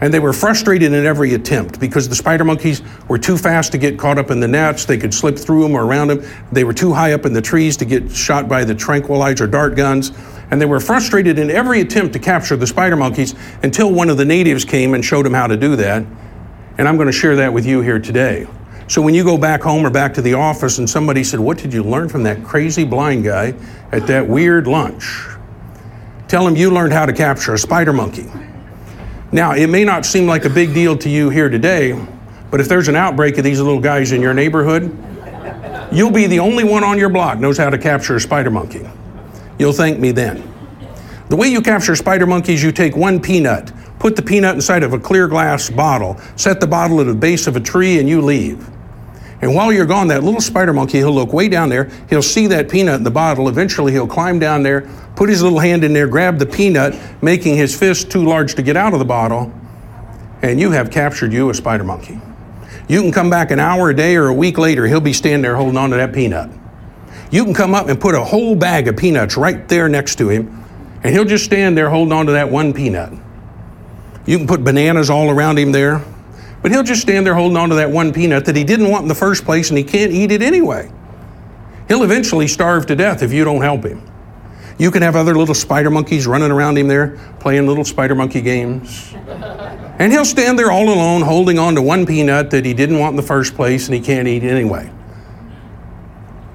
And 0.00 0.14
they 0.14 0.20
were 0.20 0.32
frustrated 0.32 0.92
in 0.92 1.04
every 1.04 1.34
attempt 1.34 1.80
because 1.80 2.08
the 2.08 2.14
spider 2.14 2.44
monkeys 2.44 2.80
were 3.08 3.18
too 3.18 3.36
fast 3.36 3.72
to 3.72 3.78
get 3.78 3.98
caught 3.98 4.16
up 4.16 4.30
in 4.30 4.38
the 4.38 4.46
nets. 4.46 4.84
They 4.84 4.96
could 4.96 5.12
slip 5.12 5.36
through 5.36 5.64
them 5.64 5.74
or 5.74 5.84
around 5.84 6.08
them. 6.08 6.24
They 6.52 6.62
were 6.62 6.72
too 6.72 6.92
high 6.92 7.12
up 7.12 7.26
in 7.26 7.32
the 7.32 7.42
trees 7.42 7.76
to 7.78 7.84
get 7.84 8.08
shot 8.12 8.48
by 8.48 8.62
the 8.62 8.74
tranquilizer 8.76 9.48
dart 9.48 9.74
guns. 9.74 10.12
And 10.52 10.62
they 10.62 10.66
were 10.66 10.78
frustrated 10.78 11.40
in 11.40 11.50
every 11.50 11.80
attempt 11.80 12.12
to 12.12 12.20
capture 12.20 12.56
the 12.56 12.68
spider 12.68 12.94
monkeys 12.94 13.34
until 13.64 13.92
one 13.92 14.10
of 14.10 14.16
the 14.16 14.24
natives 14.24 14.64
came 14.64 14.94
and 14.94 15.04
showed 15.04 15.26
them 15.26 15.34
how 15.34 15.48
to 15.48 15.56
do 15.56 15.74
that. 15.74 16.04
And 16.80 16.88
I'm 16.88 16.96
going 16.96 17.08
to 17.08 17.12
share 17.12 17.36
that 17.36 17.52
with 17.52 17.66
you 17.66 17.82
here 17.82 17.98
today. 17.98 18.46
So 18.88 19.02
when 19.02 19.12
you 19.12 19.22
go 19.22 19.36
back 19.36 19.60
home 19.60 19.84
or 19.84 19.90
back 19.90 20.14
to 20.14 20.22
the 20.22 20.32
office 20.32 20.78
and 20.78 20.88
somebody 20.88 21.22
said, 21.22 21.38
What 21.38 21.58
did 21.58 21.74
you 21.74 21.82
learn 21.82 22.08
from 22.08 22.22
that 22.22 22.42
crazy 22.42 22.84
blind 22.84 23.22
guy 23.22 23.52
at 23.92 24.06
that 24.06 24.26
weird 24.26 24.66
lunch? 24.66 25.26
Tell 26.26 26.42
them 26.42 26.56
you 26.56 26.70
learned 26.70 26.94
how 26.94 27.04
to 27.04 27.12
capture 27.12 27.52
a 27.52 27.58
spider 27.58 27.92
monkey. 27.92 28.32
Now, 29.30 29.52
it 29.52 29.66
may 29.66 29.84
not 29.84 30.06
seem 30.06 30.26
like 30.26 30.46
a 30.46 30.48
big 30.48 30.72
deal 30.72 30.96
to 30.96 31.10
you 31.10 31.28
here 31.28 31.50
today, 31.50 32.02
but 32.50 32.60
if 32.60 32.68
there's 32.68 32.88
an 32.88 32.96
outbreak 32.96 33.36
of 33.36 33.44
these 33.44 33.60
little 33.60 33.78
guys 33.78 34.12
in 34.12 34.22
your 34.22 34.32
neighborhood, 34.32 34.84
you'll 35.92 36.10
be 36.10 36.26
the 36.28 36.38
only 36.38 36.64
one 36.64 36.82
on 36.82 36.96
your 36.96 37.10
block 37.10 37.38
knows 37.38 37.58
how 37.58 37.68
to 37.68 37.76
capture 37.76 38.16
a 38.16 38.20
spider 38.20 38.50
monkey. 38.50 38.88
You'll 39.58 39.74
thank 39.74 39.98
me 39.98 40.12
then. 40.12 40.50
The 41.28 41.36
way 41.36 41.48
you 41.48 41.60
capture 41.60 41.94
spider 41.94 42.26
monkeys, 42.26 42.62
you 42.62 42.72
take 42.72 42.96
one 42.96 43.20
peanut, 43.20 43.70
put 44.00 44.16
the 44.16 44.22
peanut 44.22 44.56
inside 44.56 44.82
of 44.82 44.92
a 44.92 44.98
clear 44.98 45.28
glass 45.28 45.70
bottle, 45.70 46.20
set 46.34 46.58
the 46.58 46.66
bottle 46.66 47.00
at 47.00 47.06
the 47.06 47.14
base 47.14 47.46
of 47.46 47.54
a 47.54 47.60
tree, 47.60 48.00
and 48.00 48.08
you 48.08 48.20
leave. 48.20 48.68
And 49.42 49.54
while 49.54 49.72
you're 49.72 49.86
gone, 49.86 50.08
that 50.08 50.24
little 50.24 50.40
spider 50.40 50.72
monkey, 50.72 50.98
he'll 50.98 51.12
look 51.12 51.32
way 51.32 51.48
down 51.48 51.68
there. 51.68 51.90
He'll 52.10 52.22
see 52.22 52.46
that 52.48 52.68
peanut 52.68 52.96
in 52.96 53.04
the 53.04 53.10
bottle. 53.10 53.48
Eventually, 53.48 53.92
he'll 53.92 54.06
climb 54.06 54.38
down 54.38 54.62
there, 54.62 54.82
put 55.16 55.28
his 55.28 55.42
little 55.42 55.58
hand 55.58 55.84
in 55.84 55.92
there, 55.92 56.08
grab 56.08 56.38
the 56.38 56.46
peanut, 56.46 56.98
making 57.22 57.56
his 57.56 57.78
fist 57.78 58.10
too 58.10 58.24
large 58.24 58.54
to 58.56 58.62
get 58.62 58.76
out 58.76 58.92
of 58.92 58.98
the 58.98 59.04
bottle. 59.04 59.52
And 60.42 60.58
you 60.58 60.70
have 60.72 60.90
captured 60.90 61.32
you 61.32 61.48
a 61.50 61.54
spider 61.54 61.84
monkey. 61.84 62.20
You 62.88 63.02
can 63.02 63.12
come 63.12 63.30
back 63.30 63.50
an 63.50 63.60
hour, 63.60 63.90
a 63.90 63.94
day, 63.94 64.16
or 64.16 64.26
a 64.28 64.34
week 64.34 64.58
later, 64.58 64.86
he'll 64.86 65.00
be 65.00 65.12
standing 65.12 65.42
there 65.42 65.56
holding 65.56 65.76
on 65.76 65.90
to 65.90 65.96
that 65.96 66.12
peanut. 66.12 66.50
You 67.30 67.44
can 67.44 67.54
come 67.54 67.74
up 67.74 67.88
and 67.88 68.00
put 68.00 68.14
a 68.14 68.24
whole 68.24 68.56
bag 68.56 68.88
of 68.88 68.96
peanuts 68.96 69.36
right 69.36 69.68
there 69.68 69.88
next 69.88 70.16
to 70.16 70.28
him, 70.28 70.64
and 71.02 71.14
he'll 71.14 71.24
just 71.24 71.44
stand 71.44 71.78
there 71.78 71.88
holding 71.88 72.12
on 72.12 72.26
to 72.26 72.32
that 72.32 72.50
one 72.50 72.72
peanut. 72.72 73.12
You 74.30 74.38
can 74.38 74.46
put 74.46 74.62
bananas 74.62 75.10
all 75.10 75.28
around 75.28 75.58
him 75.58 75.72
there. 75.72 76.04
But 76.62 76.70
he'll 76.70 76.84
just 76.84 77.02
stand 77.02 77.26
there 77.26 77.34
holding 77.34 77.56
on 77.56 77.68
to 77.70 77.74
that 77.74 77.90
one 77.90 78.12
peanut 78.12 78.44
that 78.44 78.54
he 78.54 78.62
didn't 78.62 78.88
want 78.88 79.02
in 79.02 79.08
the 79.08 79.14
first 79.16 79.44
place 79.44 79.70
and 79.70 79.76
he 79.76 79.82
can't 79.82 80.12
eat 80.12 80.30
it 80.30 80.40
anyway. 80.40 80.88
He'll 81.88 82.04
eventually 82.04 82.46
starve 82.46 82.86
to 82.86 82.94
death 82.94 83.24
if 83.24 83.32
you 83.32 83.42
don't 83.42 83.60
help 83.60 83.82
him. 83.82 84.08
You 84.78 84.92
can 84.92 85.02
have 85.02 85.16
other 85.16 85.36
little 85.36 85.56
spider 85.56 85.90
monkeys 85.90 86.28
running 86.28 86.52
around 86.52 86.78
him 86.78 86.86
there, 86.86 87.18
playing 87.40 87.66
little 87.66 87.84
spider 87.84 88.14
monkey 88.14 88.40
games. 88.40 89.12
And 89.98 90.12
he'll 90.12 90.24
stand 90.24 90.56
there 90.56 90.70
all 90.70 90.88
alone, 90.88 91.22
holding 91.22 91.58
on 91.58 91.74
to 91.74 91.82
one 91.82 92.06
peanut 92.06 92.52
that 92.52 92.64
he 92.64 92.72
didn't 92.72 93.00
want 93.00 93.14
in 93.14 93.16
the 93.16 93.22
first 93.22 93.56
place 93.56 93.86
and 93.86 93.96
he 93.96 94.00
can't 94.00 94.28
eat 94.28 94.44
anyway. 94.44 94.92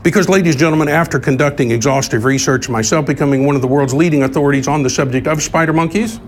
Because, 0.01 0.29
ladies 0.29 0.53
and 0.53 0.61
gentlemen, 0.61 0.87
after 0.87 1.19
conducting 1.19 1.71
exhaustive 1.71 2.23
research, 2.23 2.69
myself 2.69 3.05
becoming 3.05 3.45
one 3.45 3.57
of 3.57 3.61
the 3.61 3.67
world's 3.67 3.93
leading 3.93 4.23
authorities 4.23 4.69
on 4.69 4.81
the 4.81 4.89
subject 4.89 5.27
of 5.27 5.43
spider 5.43 5.73
monkeys, 5.73 6.21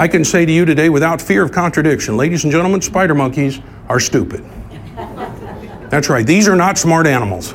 I 0.00 0.08
can 0.08 0.24
say 0.24 0.46
to 0.46 0.50
you 0.50 0.64
today 0.64 0.88
without 0.88 1.20
fear 1.20 1.42
of 1.42 1.52
contradiction, 1.52 2.16
ladies 2.16 2.44
and 2.44 2.50
gentlemen, 2.50 2.80
spider 2.80 3.14
monkeys 3.14 3.60
are 3.86 4.00
stupid. 4.00 4.42
That's 5.90 6.08
right, 6.08 6.26
these 6.26 6.48
are 6.48 6.56
not 6.56 6.78
smart 6.78 7.06
animals. 7.06 7.52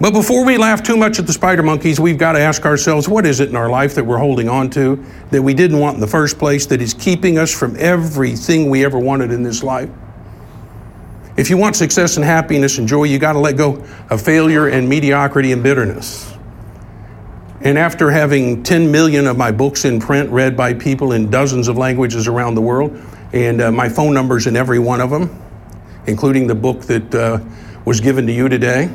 But 0.00 0.12
before 0.12 0.44
we 0.44 0.56
laugh 0.58 0.80
too 0.80 0.96
much 0.96 1.18
at 1.18 1.26
the 1.26 1.32
spider 1.32 1.64
monkeys, 1.64 1.98
we've 1.98 2.18
got 2.18 2.34
to 2.34 2.38
ask 2.38 2.64
ourselves 2.64 3.08
what 3.08 3.26
is 3.26 3.40
it 3.40 3.48
in 3.48 3.56
our 3.56 3.68
life 3.68 3.96
that 3.96 4.04
we're 4.04 4.18
holding 4.18 4.48
on 4.48 4.70
to 4.70 5.04
that 5.32 5.42
we 5.42 5.54
didn't 5.54 5.80
want 5.80 5.96
in 5.96 6.00
the 6.00 6.06
first 6.06 6.38
place 6.38 6.66
that 6.66 6.80
is 6.80 6.94
keeping 6.94 7.36
us 7.36 7.52
from 7.52 7.74
everything 7.80 8.70
we 8.70 8.84
ever 8.84 9.00
wanted 9.00 9.32
in 9.32 9.42
this 9.42 9.64
life? 9.64 9.90
If 11.36 11.50
you 11.50 11.56
want 11.56 11.74
success 11.74 12.14
and 12.16 12.24
happiness 12.24 12.78
and 12.78 12.86
joy, 12.86 13.04
you 13.04 13.18
got 13.18 13.32
to 13.32 13.40
let 13.40 13.56
go 13.56 13.84
of 14.08 14.22
failure 14.22 14.68
and 14.68 14.88
mediocrity 14.88 15.50
and 15.50 15.64
bitterness. 15.64 16.37
And 17.60 17.76
after 17.76 18.10
having 18.10 18.62
10 18.62 18.90
million 18.90 19.26
of 19.26 19.36
my 19.36 19.50
books 19.50 19.84
in 19.84 19.98
print, 19.98 20.30
read 20.30 20.56
by 20.56 20.74
people 20.74 21.12
in 21.12 21.28
dozens 21.28 21.66
of 21.66 21.76
languages 21.76 22.28
around 22.28 22.54
the 22.54 22.60
world, 22.60 22.96
and 23.32 23.60
uh, 23.60 23.72
my 23.72 23.88
phone 23.88 24.14
number's 24.14 24.46
in 24.46 24.56
every 24.56 24.78
one 24.78 25.00
of 25.00 25.10
them, 25.10 25.42
including 26.06 26.46
the 26.46 26.54
book 26.54 26.82
that 26.82 27.14
uh, 27.14 27.40
was 27.84 28.00
given 28.00 28.26
to 28.26 28.32
you 28.32 28.48
today, 28.48 28.88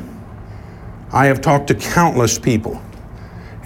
I 1.12 1.26
have 1.26 1.40
talked 1.40 1.68
to 1.68 1.74
countless 1.74 2.38
people. 2.38 2.82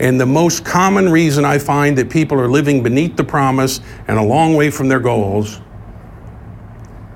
And 0.00 0.20
the 0.20 0.26
most 0.26 0.64
common 0.64 1.08
reason 1.08 1.44
I 1.44 1.58
find 1.58 1.96
that 1.98 2.10
people 2.10 2.38
are 2.40 2.48
living 2.48 2.82
beneath 2.82 3.16
the 3.16 3.24
promise 3.24 3.80
and 4.06 4.18
a 4.18 4.22
long 4.22 4.54
way 4.54 4.70
from 4.70 4.88
their 4.88 5.00
goals 5.00 5.60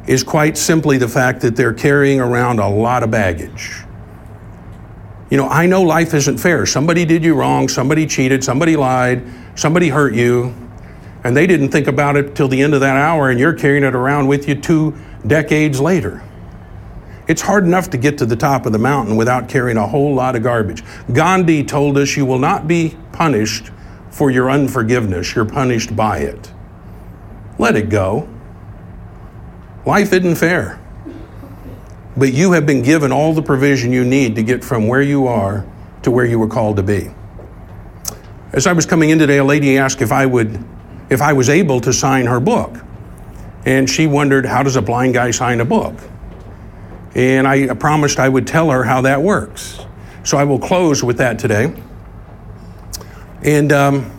is 0.07 0.24
quite 0.24 0.57
simply 0.57 0.99
the 0.99 1.09
fact 1.09 1.41
that 1.43 1.55
they're 1.55 1.74
carrying 1.74 2.20
around 2.20 2.59
a 2.59 2.68
lot 2.68 3.03
of 3.03 3.11
baggage. 3.11 3.83
You 5.33 5.39
know, 5.39 5.49
I 5.49 5.64
know 5.64 5.80
life 5.80 6.12
isn't 6.12 6.37
fair. 6.37 6.66
Somebody 6.66 7.07
did 7.07 7.24
you 7.24 7.33
wrong, 7.33 7.66
somebody 7.66 8.07
cheated, 8.07 8.45
somebody 8.45 8.76
lied, 8.76 9.24
somebody 9.55 9.89
hurt 9.89 10.12
you, 10.12 10.55
and 11.24 11.35
they 11.35 11.47
didn't 11.47 11.70
think 11.70 11.87
about 11.87 12.18
it 12.18 12.35
till 12.35 12.49
the 12.49 12.61
end 12.61 12.74
of 12.74 12.80
that 12.83 12.99
hour, 12.99 13.30
and 13.30 13.41
you're 13.41 13.55
carrying 13.55 13.83
it 13.83 13.95
around 13.95 14.26
with 14.26 14.47
you 14.47 14.55
two 14.55 14.95
decades 15.26 15.80
later. 15.80 16.22
It's 17.28 17.41
hard 17.41 17.64
enough 17.64 17.89
to 17.93 17.97
get 17.97 18.18
to 18.18 18.26
the 18.26 18.37
top 18.37 18.66
of 18.66 18.72
the 18.72 18.78
mountain 18.78 19.16
without 19.16 19.49
carrying 19.49 19.78
a 19.78 19.87
whole 19.87 20.14
lot 20.14 20.37
of 20.37 20.43
garbage. 20.43 20.85
Gandhi 21.14 21.64
told 21.64 21.97
us 21.97 22.14
you 22.14 22.26
will 22.26 22.39
not 22.39 22.68
be 22.68 22.95
punished 23.12 23.70
for 24.11 24.30
your 24.30 24.51
unforgiveness. 24.51 25.35
You're 25.35 25.47
punished 25.47 25.97
by 25.97 26.18
it. 26.18 26.53
Let 27.59 27.74
it 27.74 27.89
go. 27.89 28.28
Life 29.87 30.12
isn't 30.12 30.35
fair. 30.35 30.78
But 32.17 32.33
you 32.33 32.53
have 32.53 32.67
been 32.67 32.83
given 32.83 33.11
all 33.11 33.33
the 33.33 33.43
provision 33.43 33.93
you 33.93 34.05
need 34.05 34.37
to 34.37 34.43
get 34.43 34.63
from 34.63 34.87
where 34.87 35.03
you 35.03 35.27
are 35.27 35.65
to 36.03 36.11
where 36.11 36.27
you 36.27 36.39
were 36.39 36.49
called 36.49 36.77
to 36.77 36.83
be. 36.83 37.11
As 38.53 38.67
I 38.67 38.73
was 38.73 38.85
coming 38.85 39.11
in 39.11 39.19
today, 39.19 39.39
a 39.39 39.45
lady 39.45 39.79
asked 39.79 40.03
if 40.03 40.13
I 40.13 40.27
would 40.27 40.63
if 41.09 41.21
I 41.21 41.33
was 41.33 41.49
able 41.49 41.81
to 41.81 41.93
sign 41.93 42.27
her 42.27 42.41
book. 42.41 42.77
And 43.65 43.89
she 43.89 44.07
wondered, 44.07 44.45
how 44.45 44.63
does 44.63 44.77
a 44.77 44.83
blind 44.83 45.15
guy 45.15 45.31
sign 45.31 45.61
a 45.61 45.65
book? 45.65 45.95
And 47.15 47.47
I 47.47 47.73
promised 47.75 48.19
I 48.19 48.29
would 48.29 48.47
tell 48.47 48.71
her 48.71 48.83
how 48.83 49.03
that 49.03 49.23
works. 49.23 49.79
So 50.25 50.39
I 50.39 50.45
will 50.45 50.59
close 50.59 51.03
with 51.03 51.19
that 51.19 51.39
today. 51.39 51.75
And 53.43 53.73
um, 53.73 54.11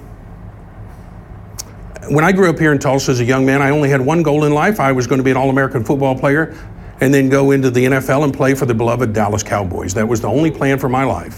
when 2.09 2.23
I 2.23 2.31
grew 2.31 2.49
up 2.49 2.59
here 2.59 2.71
in 2.71 2.79
Tulsa 2.79 3.11
as 3.11 3.19
a 3.19 3.25
young 3.25 3.45
man, 3.45 3.61
I 3.61 3.71
only 3.71 3.89
had 3.89 4.01
one 4.01 4.21
goal 4.21 4.43
in 4.43 4.53
life. 4.53 4.79
I 4.79 4.91
was 4.91 5.07
going 5.07 5.17
to 5.17 5.23
be 5.23 5.31
an 5.31 5.37
All 5.37 5.49
American 5.49 5.83
football 5.83 6.17
player 6.17 6.55
and 7.03 7.13
then 7.13 7.27
go 7.27 7.51
into 7.51 7.69
the 7.69 7.83
NFL 7.83 8.23
and 8.23 8.33
play 8.33 8.55
for 8.55 8.65
the 8.65 8.73
beloved 8.73 9.11
Dallas 9.11 9.43
Cowboys. 9.43 9.93
That 9.93 10.07
was 10.07 10.21
the 10.21 10.29
only 10.29 10.49
plan 10.49 10.79
for 10.79 10.87
my 10.87 11.03
life. 11.03 11.37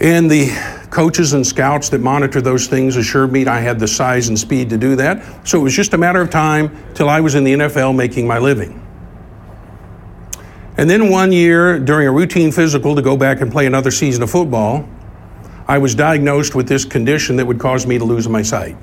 And 0.00 0.28
the 0.28 0.48
coaches 0.90 1.34
and 1.34 1.46
scouts 1.46 1.88
that 1.90 2.00
monitor 2.00 2.40
those 2.40 2.66
things 2.66 2.96
assured 2.96 3.30
me 3.30 3.46
I 3.46 3.60
had 3.60 3.78
the 3.78 3.86
size 3.86 4.26
and 4.26 4.36
speed 4.36 4.70
to 4.70 4.76
do 4.76 4.96
that. 4.96 5.46
So 5.46 5.60
it 5.60 5.62
was 5.62 5.76
just 5.76 5.94
a 5.94 5.98
matter 5.98 6.20
of 6.20 6.30
time 6.30 6.76
till 6.94 7.08
I 7.08 7.20
was 7.20 7.36
in 7.36 7.44
the 7.44 7.52
NFL 7.52 7.94
making 7.94 8.26
my 8.26 8.38
living. 8.38 8.84
And 10.76 10.90
then 10.90 11.08
one 11.08 11.30
year, 11.30 11.78
during 11.78 12.08
a 12.08 12.12
routine 12.12 12.50
physical 12.50 12.96
to 12.96 13.02
go 13.02 13.16
back 13.16 13.40
and 13.40 13.52
play 13.52 13.66
another 13.66 13.92
season 13.92 14.24
of 14.24 14.32
football, 14.32 14.88
I 15.68 15.78
was 15.78 15.94
diagnosed 15.94 16.56
with 16.56 16.66
this 16.66 16.84
condition 16.84 17.36
that 17.36 17.46
would 17.46 17.60
cause 17.60 17.86
me 17.86 17.98
to 17.98 18.04
lose 18.04 18.28
my 18.28 18.42
sight. 18.42 18.76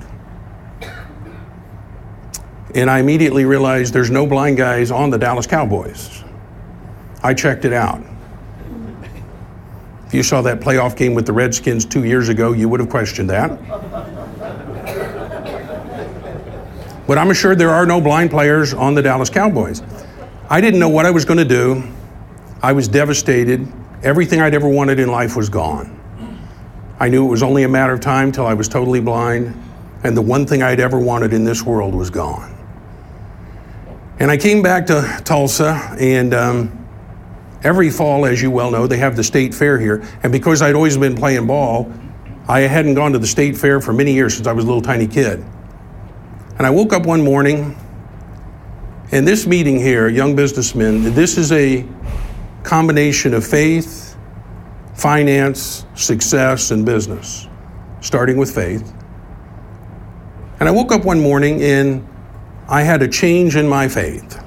And 2.74 2.90
I 2.90 2.98
immediately 2.98 3.44
realized 3.44 3.94
there's 3.94 4.10
no 4.10 4.26
blind 4.26 4.56
guys 4.56 4.90
on 4.90 5.10
the 5.10 5.18
Dallas 5.18 5.46
Cowboys. 5.46 6.22
I 7.22 7.34
checked 7.34 7.64
it 7.64 7.72
out. 7.72 8.02
If 10.06 10.14
you 10.14 10.22
saw 10.22 10.40
that 10.42 10.60
playoff 10.60 10.96
game 10.96 11.14
with 11.14 11.26
the 11.26 11.32
Redskins 11.32 11.84
two 11.84 12.04
years 12.04 12.28
ago, 12.28 12.52
you 12.52 12.68
would 12.68 12.80
have 12.80 12.88
questioned 12.88 13.28
that. 13.30 13.58
But 17.06 17.16
I'm 17.16 17.30
assured 17.30 17.58
there 17.58 17.70
are 17.70 17.86
no 17.86 18.00
blind 18.00 18.30
players 18.30 18.74
on 18.74 18.94
the 18.94 19.02
Dallas 19.02 19.30
Cowboys. 19.30 19.82
I 20.50 20.60
didn't 20.60 20.80
know 20.80 20.88
what 20.90 21.06
I 21.06 21.10
was 21.10 21.24
going 21.24 21.38
to 21.38 21.44
do. 21.44 21.82
I 22.62 22.72
was 22.72 22.88
devastated. 22.88 23.66
Everything 24.02 24.40
I'd 24.40 24.54
ever 24.54 24.68
wanted 24.68 24.98
in 24.98 25.10
life 25.10 25.36
was 25.36 25.48
gone. 25.48 25.94
I 27.00 27.08
knew 27.08 27.24
it 27.26 27.30
was 27.30 27.42
only 27.42 27.62
a 27.62 27.68
matter 27.68 27.92
of 27.92 28.00
time 28.00 28.32
till 28.32 28.46
I 28.46 28.54
was 28.54 28.68
totally 28.68 29.00
blind, 29.00 29.54
and 30.04 30.16
the 30.16 30.22
one 30.22 30.46
thing 30.46 30.62
I'd 30.62 30.80
ever 30.80 30.98
wanted 30.98 31.32
in 31.32 31.44
this 31.44 31.62
world 31.62 31.94
was 31.94 32.10
gone. 32.10 32.57
And 34.20 34.30
I 34.30 34.36
came 34.36 34.62
back 34.62 34.86
to 34.86 35.20
Tulsa, 35.24 35.96
and 35.98 36.34
um, 36.34 36.88
every 37.62 37.88
fall, 37.88 38.26
as 38.26 38.42
you 38.42 38.50
well 38.50 38.70
know, 38.70 38.88
they 38.88 38.96
have 38.96 39.14
the 39.14 39.22
state 39.22 39.54
fair 39.54 39.78
here. 39.78 40.02
And 40.24 40.32
because 40.32 40.60
I'd 40.60 40.74
always 40.74 40.96
been 40.96 41.14
playing 41.14 41.46
ball, 41.46 41.92
I 42.48 42.60
hadn't 42.60 42.94
gone 42.94 43.12
to 43.12 43.18
the 43.18 43.26
state 43.26 43.56
fair 43.56 43.80
for 43.80 43.92
many 43.92 44.12
years 44.12 44.34
since 44.34 44.48
I 44.48 44.52
was 44.52 44.64
a 44.64 44.66
little 44.66 44.82
tiny 44.82 45.06
kid. 45.06 45.44
And 46.58 46.66
I 46.66 46.70
woke 46.70 46.92
up 46.92 47.06
one 47.06 47.22
morning 47.22 47.76
in 49.12 49.24
this 49.24 49.46
meeting 49.46 49.78
here, 49.78 50.08
young 50.08 50.34
businessmen, 50.34 51.14
this 51.14 51.38
is 51.38 51.52
a 51.52 51.86
combination 52.62 53.32
of 53.34 53.46
faith, 53.46 54.16
finance, 54.94 55.86
success, 55.94 56.72
and 56.72 56.84
business, 56.84 57.46
starting 58.00 58.36
with 58.36 58.54
faith. 58.54 58.92
And 60.58 60.68
I 60.68 60.72
woke 60.72 60.90
up 60.90 61.04
one 61.04 61.20
morning 61.20 61.62
and 61.62 62.06
I 62.68 62.82
had 62.82 63.02
a 63.02 63.08
change 63.08 63.56
in 63.56 63.66
my 63.66 63.88
faith. 63.88 64.42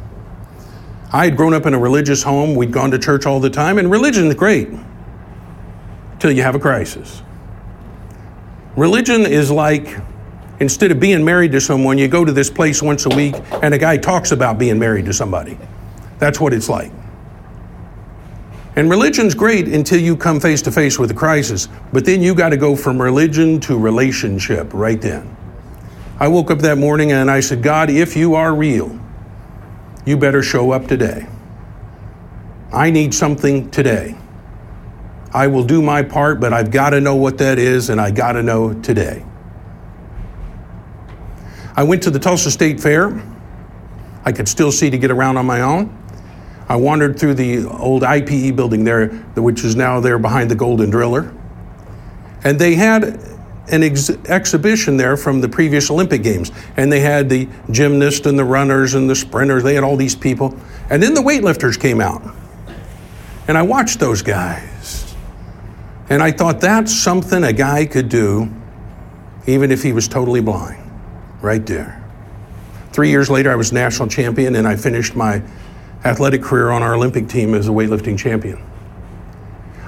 I 1.12 1.26
had 1.26 1.36
grown 1.36 1.54
up 1.54 1.66
in 1.66 1.74
a 1.74 1.80
religious 1.80 2.24
home. 2.24 2.56
We'd 2.56 2.72
gone 2.72 2.92
to 2.92 3.00
church 3.00 3.26
all 3.26 3.40
the 3.40 3.50
time, 3.50 3.78
and 3.78 3.90
religion 3.90 4.28
is 4.28 4.36
great 4.36 4.70
till 6.20 6.32
you 6.32 6.44
have 6.44 6.56
a 6.56 6.60
crisis. 6.60 7.24
Religion 8.78 9.26
is 9.26 9.52
like 9.52 9.98
instead 10.62 10.92
of 10.92 11.00
being 11.00 11.26
married 11.26 11.52
to 11.52 11.60
someone, 11.60 11.98
you 11.98 12.08
go 12.08 12.24
to 12.24 12.32
this 12.32 12.50
place 12.50 12.82
once 12.82 13.08
a 13.08 13.10
week 13.10 13.36
and 13.64 13.74
a 13.74 13.78
guy 13.78 13.98
talks 13.98 14.32
about 14.32 14.60
being 14.60 14.78
married 14.78 15.06
to 15.06 15.14
somebody. 15.14 15.58
That's 16.20 16.40
what 16.40 16.54
it's 16.54 16.70
like. 16.70 16.92
And 18.76 18.90
religion's 18.90 19.34
great 19.34 19.68
until 19.68 20.00
you 20.00 20.16
come 20.16 20.40
face 20.40 20.62
to 20.62 20.72
face 20.72 21.00
with 21.00 21.10
a 21.12 21.16
crisis, 21.16 21.68
but 21.92 22.06
then 22.06 22.22
you 22.22 22.36
got 22.36 22.50
to 22.50 22.58
go 22.58 22.76
from 22.76 23.02
religion 23.02 23.60
to 23.62 23.78
relationship 23.78 24.72
right 24.74 25.02
then. 25.02 25.36
I 26.22 26.28
woke 26.28 26.52
up 26.52 26.60
that 26.60 26.78
morning 26.78 27.12
and 27.12 27.32
I 27.32 27.40
said, 27.40 27.64
God, 27.64 27.90
if 27.90 28.16
you 28.16 28.36
are 28.36 28.54
real, 28.54 29.00
you 30.06 30.18
better 30.18 30.44
show 30.44 30.70
up 30.70 30.86
today. 30.86 31.26
I 32.72 32.92
need 32.92 33.16
something 33.16 33.72
today. 33.72 34.16
I 35.34 35.48
will 35.48 35.64
do 35.64 35.82
my 35.82 36.04
part, 36.04 36.40
but 36.40 36.54
I've 36.54 36.70
got 36.70 36.92
to 36.92 37.02
know 37.02 37.16
what 37.16 37.40
that 37.40 37.58
is, 37.58 37.90
and 37.90 38.00
I 38.00 38.12
got 38.12 38.34
to 38.34 38.44
know 38.44 38.72
today. 38.82 39.26
I 41.76 41.82
went 41.82 42.04
to 42.04 42.12
the 42.12 42.20
Tulsa 42.20 42.52
State 42.52 42.80
Fair. 42.80 43.20
I 44.24 44.32
could 44.32 44.48
still 44.48 44.72
see 44.72 44.92
to 44.92 45.00
get 45.00 45.10
around 45.10 45.38
on 45.38 45.48
my 45.48 45.62
own. 45.62 45.98
I 46.70 46.76
wandered 46.76 47.20
through 47.20 47.34
the 47.34 47.66
old 47.66 48.04
IPE 48.04 48.56
building 48.56 48.84
there, 48.84 49.08
which 49.38 49.64
is 49.64 49.76
now 49.76 50.00
there 50.00 50.20
behind 50.20 50.52
the 50.52 50.56
Golden 50.56 50.92
Driller. 50.92 51.34
And 52.44 52.60
they 52.60 52.76
had 52.76 53.20
an 53.72 53.84
ex- 53.84 54.10
exhibition 54.28 54.98
there 54.98 55.18
from 55.18 55.42
the 55.42 55.50
previous 55.50 55.90
Olympic 55.90 56.24
Games. 56.24 56.52
And 56.78 56.92
they 56.92 57.00
had 57.00 57.30
the 57.30 57.48
gymnasts 57.72 58.26
and 58.26 58.38
the 58.38 58.46
runners 58.46 58.94
and 58.94 59.10
the 59.10 59.16
sprinters. 59.16 59.64
They 59.64 59.76
had 59.76 59.84
all 59.84 59.98
these 59.98 60.16
people. 60.16 60.58
And 60.90 61.02
then 61.02 61.14
the 61.14 61.22
weightlifters 61.22 61.80
came 61.80 62.02
out. 62.02 62.22
And 63.48 63.58
I 63.58 63.62
watched 63.62 64.00
those 64.00 64.22
guys. 64.22 65.16
And 66.10 66.22
I 66.22 66.32
thought 66.32 66.60
that's 66.60 66.94
something 66.94 67.44
a 67.44 67.54
guy 67.54 67.86
could 67.86 68.10
do 68.10 68.52
even 69.48 69.72
if 69.72 69.82
he 69.82 69.94
was 69.94 70.08
totally 70.08 70.42
blind 70.42 70.78
right 71.42 71.66
there. 71.66 71.98
Three 72.92 73.10
years 73.10 73.30
later, 73.30 73.52
I 73.52 73.56
was 73.56 73.72
national 73.72 74.10
champion 74.10 74.56
and 74.56 74.68
I 74.68 74.76
finished 74.76 75.16
my 75.16 75.42
athletic 76.04 76.42
career 76.42 76.72
on 76.72 76.84
our 76.84 76.96
Olympic 76.96 77.28
team 77.28 77.54
as 77.54 77.68
a 77.68 77.72
weightlifting 77.72 78.18
champion. 78.18 78.62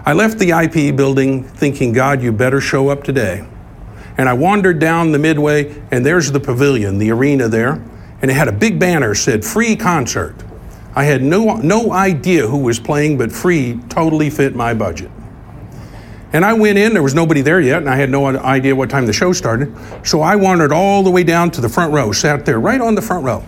I 0.06 0.14
left 0.14 0.40
the 0.40 0.50
IPE 0.50 0.96
building 0.96 1.44
thinking, 1.44 1.94
God, 1.94 2.22
you 2.22 2.32
better 2.32 2.62
show 2.62 2.90
up 2.90 3.04
today. 3.04 3.46
And 4.18 4.30
I 4.30 4.34
wandered 4.34 4.80
down 4.80 5.11
the 5.11 5.20
midway, 5.20 5.82
and 5.91 6.05
there's 6.05 6.32
the 6.32 6.39
pavilion, 6.39 6.97
the 6.99 7.11
arena 7.11 7.47
there, 7.47 7.84
and 8.22 8.30
it 8.30 8.36
had 8.36 8.47
a 8.47 8.51
big 8.51 8.80
banner 8.80 9.16
said 9.16 9.43
free 9.43 9.76
concert. 9.76 10.36
I 10.95 11.05
had 11.05 11.24
no, 11.24 11.55
no 11.55 11.91
idea 11.91 12.47
who 12.47 12.59
was 12.59 12.80
playing, 12.80 13.18
but 13.18 13.32
free 13.32 13.80
totally 13.89 14.30
fit 14.30 14.55
my 14.55 14.74
budget. 14.74 15.09
And 16.32 16.43
I 16.45 16.53
went 16.53 16.78
in, 16.78 16.93
there 16.93 17.03
was 17.03 17.16
nobody 17.16 17.41
there 17.41 17.59
yet, 17.59 17.78
and 17.78 17.89
I 17.89 17.95
had 17.95 18.09
no 18.09 18.26
idea 18.26 18.76
what 18.76 18.89
time 18.89 19.05
the 19.05 19.14
show 19.14 19.34
started. 19.34 19.76
So 20.03 20.22
I 20.22 20.36
wandered 20.36 20.72
all 20.72 21.03
the 21.03 21.11
way 21.11 21.24
down 21.24 21.51
to 21.51 21.61
the 21.61 21.70
front 21.70 21.93
row, 21.93 22.11
sat 22.11 22.45
there 22.45 22.59
right 22.59 22.82
on 22.82 22.95
the 22.95 23.01
front 23.01 23.24
row. 23.24 23.43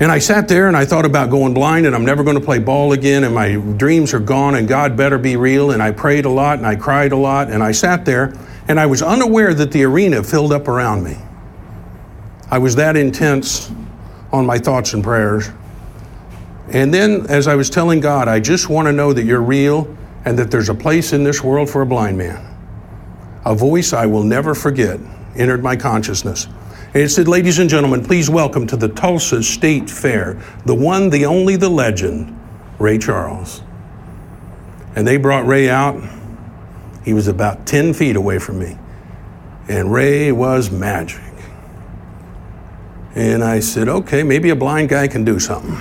And 0.00 0.10
I 0.10 0.18
sat 0.18 0.48
there 0.48 0.66
and 0.66 0.76
I 0.76 0.86
thought 0.86 1.04
about 1.04 1.28
going 1.28 1.52
blind 1.52 1.84
and 1.84 1.94
I'm 1.94 2.06
never 2.06 2.24
going 2.24 2.38
to 2.38 2.44
play 2.44 2.58
ball 2.58 2.92
again 2.92 3.22
and 3.22 3.34
my 3.34 3.56
dreams 3.56 4.14
are 4.14 4.18
gone 4.18 4.54
and 4.54 4.66
God 4.66 4.96
better 4.96 5.18
be 5.18 5.36
real. 5.36 5.72
And 5.72 5.82
I 5.82 5.90
prayed 5.90 6.24
a 6.24 6.30
lot 6.30 6.56
and 6.56 6.66
I 6.66 6.74
cried 6.74 7.12
a 7.12 7.16
lot 7.16 7.50
and 7.50 7.62
I 7.62 7.72
sat 7.72 8.06
there 8.06 8.32
and 8.70 8.78
I 8.78 8.86
was 8.86 9.02
unaware 9.02 9.52
that 9.52 9.72
the 9.72 9.82
arena 9.82 10.22
filled 10.22 10.52
up 10.52 10.68
around 10.68 11.02
me. 11.02 11.16
I 12.52 12.58
was 12.58 12.76
that 12.76 12.96
intense 12.96 13.68
on 14.30 14.46
my 14.46 14.58
thoughts 14.58 14.94
and 14.94 15.02
prayers. 15.02 15.50
And 16.68 16.94
then 16.94 17.26
as 17.28 17.48
I 17.48 17.56
was 17.56 17.68
telling 17.68 17.98
God, 17.98 18.28
I 18.28 18.38
just 18.38 18.68
want 18.68 18.86
to 18.86 18.92
know 18.92 19.12
that 19.12 19.24
you're 19.24 19.42
real 19.42 19.92
and 20.24 20.38
that 20.38 20.52
there's 20.52 20.68
a 20.68 20.74
place 20.74 21.12
in 21.12 21.24
this 21.24 21.42
world 21.42 21.68
for 21.68 21.82
a 21.82 21.86
blind 21.86 22.16
man. 22.16 22.46
A 23.44 23.56
voice 23.56 23.92
I 23.92 24.06
will 24.06 24.22
never 24.22 24.54
forget 24.54 25.00
entered 25.34 25.64
my 25.64 25.74
consciousness. 25.74 26.46
And 26.94 27.02
it 27.02 27.08
said, 27.08 27.26
Ladies 27.26 27.58
and 27.58 27.68
gentlemen, 27.68 28.04
please 28.04 28.30
welcome 28.30 28.68
to 28.68 28.76
the 28.76 28.90
Tulsa 28.90 29.42
State 29.42 29.90
Fair, 29.90 30.40
the 30.64 30.76
one, 30.76 31.10
the 31.10 31.26
only, 31.26 31.56
the 31.56 31.68
legend, 31.68 32.38
Ray 32.78 32.98
Charles. 32.98 33.62
And 34.94 35.04
they 35.04 35.16
brought 35.16 35.44
Ray 35.44 35.68
out. 35.68 36.00
He 37.10 37.14
was 37.14 37.26
about 37.26 37.66
10 37.66 37.92
feet 37.92 38.14
away 38.14 38.38
from 38.38 38.60
me. 38.60 38.78
And 39.66 39.92
Ray 39.92 40.30
was 40.30 40.70
magic. 40.70 41.34
And 43.16 43.42
I 43.42 43.58
said, 43.58 43.88
okay, 43.88 44.22
maybe 44.22 44.50
a 44.50 44.54
blind 44.54 44.90
guy 44.90 45.08
can 45.08 45.24
do 45.24 45.40
something. 45.40 45.76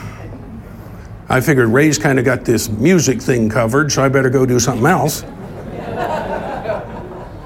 I 1.30 1.40
figured 1.40 1.70
Ray's 1.70 2.00
kind 2.00 2.18
of 2.18 2.26
got 2.26 2.46
this 2.46 2.68
music 2.68 3.22
thing 3.22 3.48
covered, 3.48 3.92
so 3.92 4.04
I 4.04 4.10
better 4.10 4.32
go 4.32 4.44
do 4.44 4.60
something 4.60 4.88
else. 4.88 5.22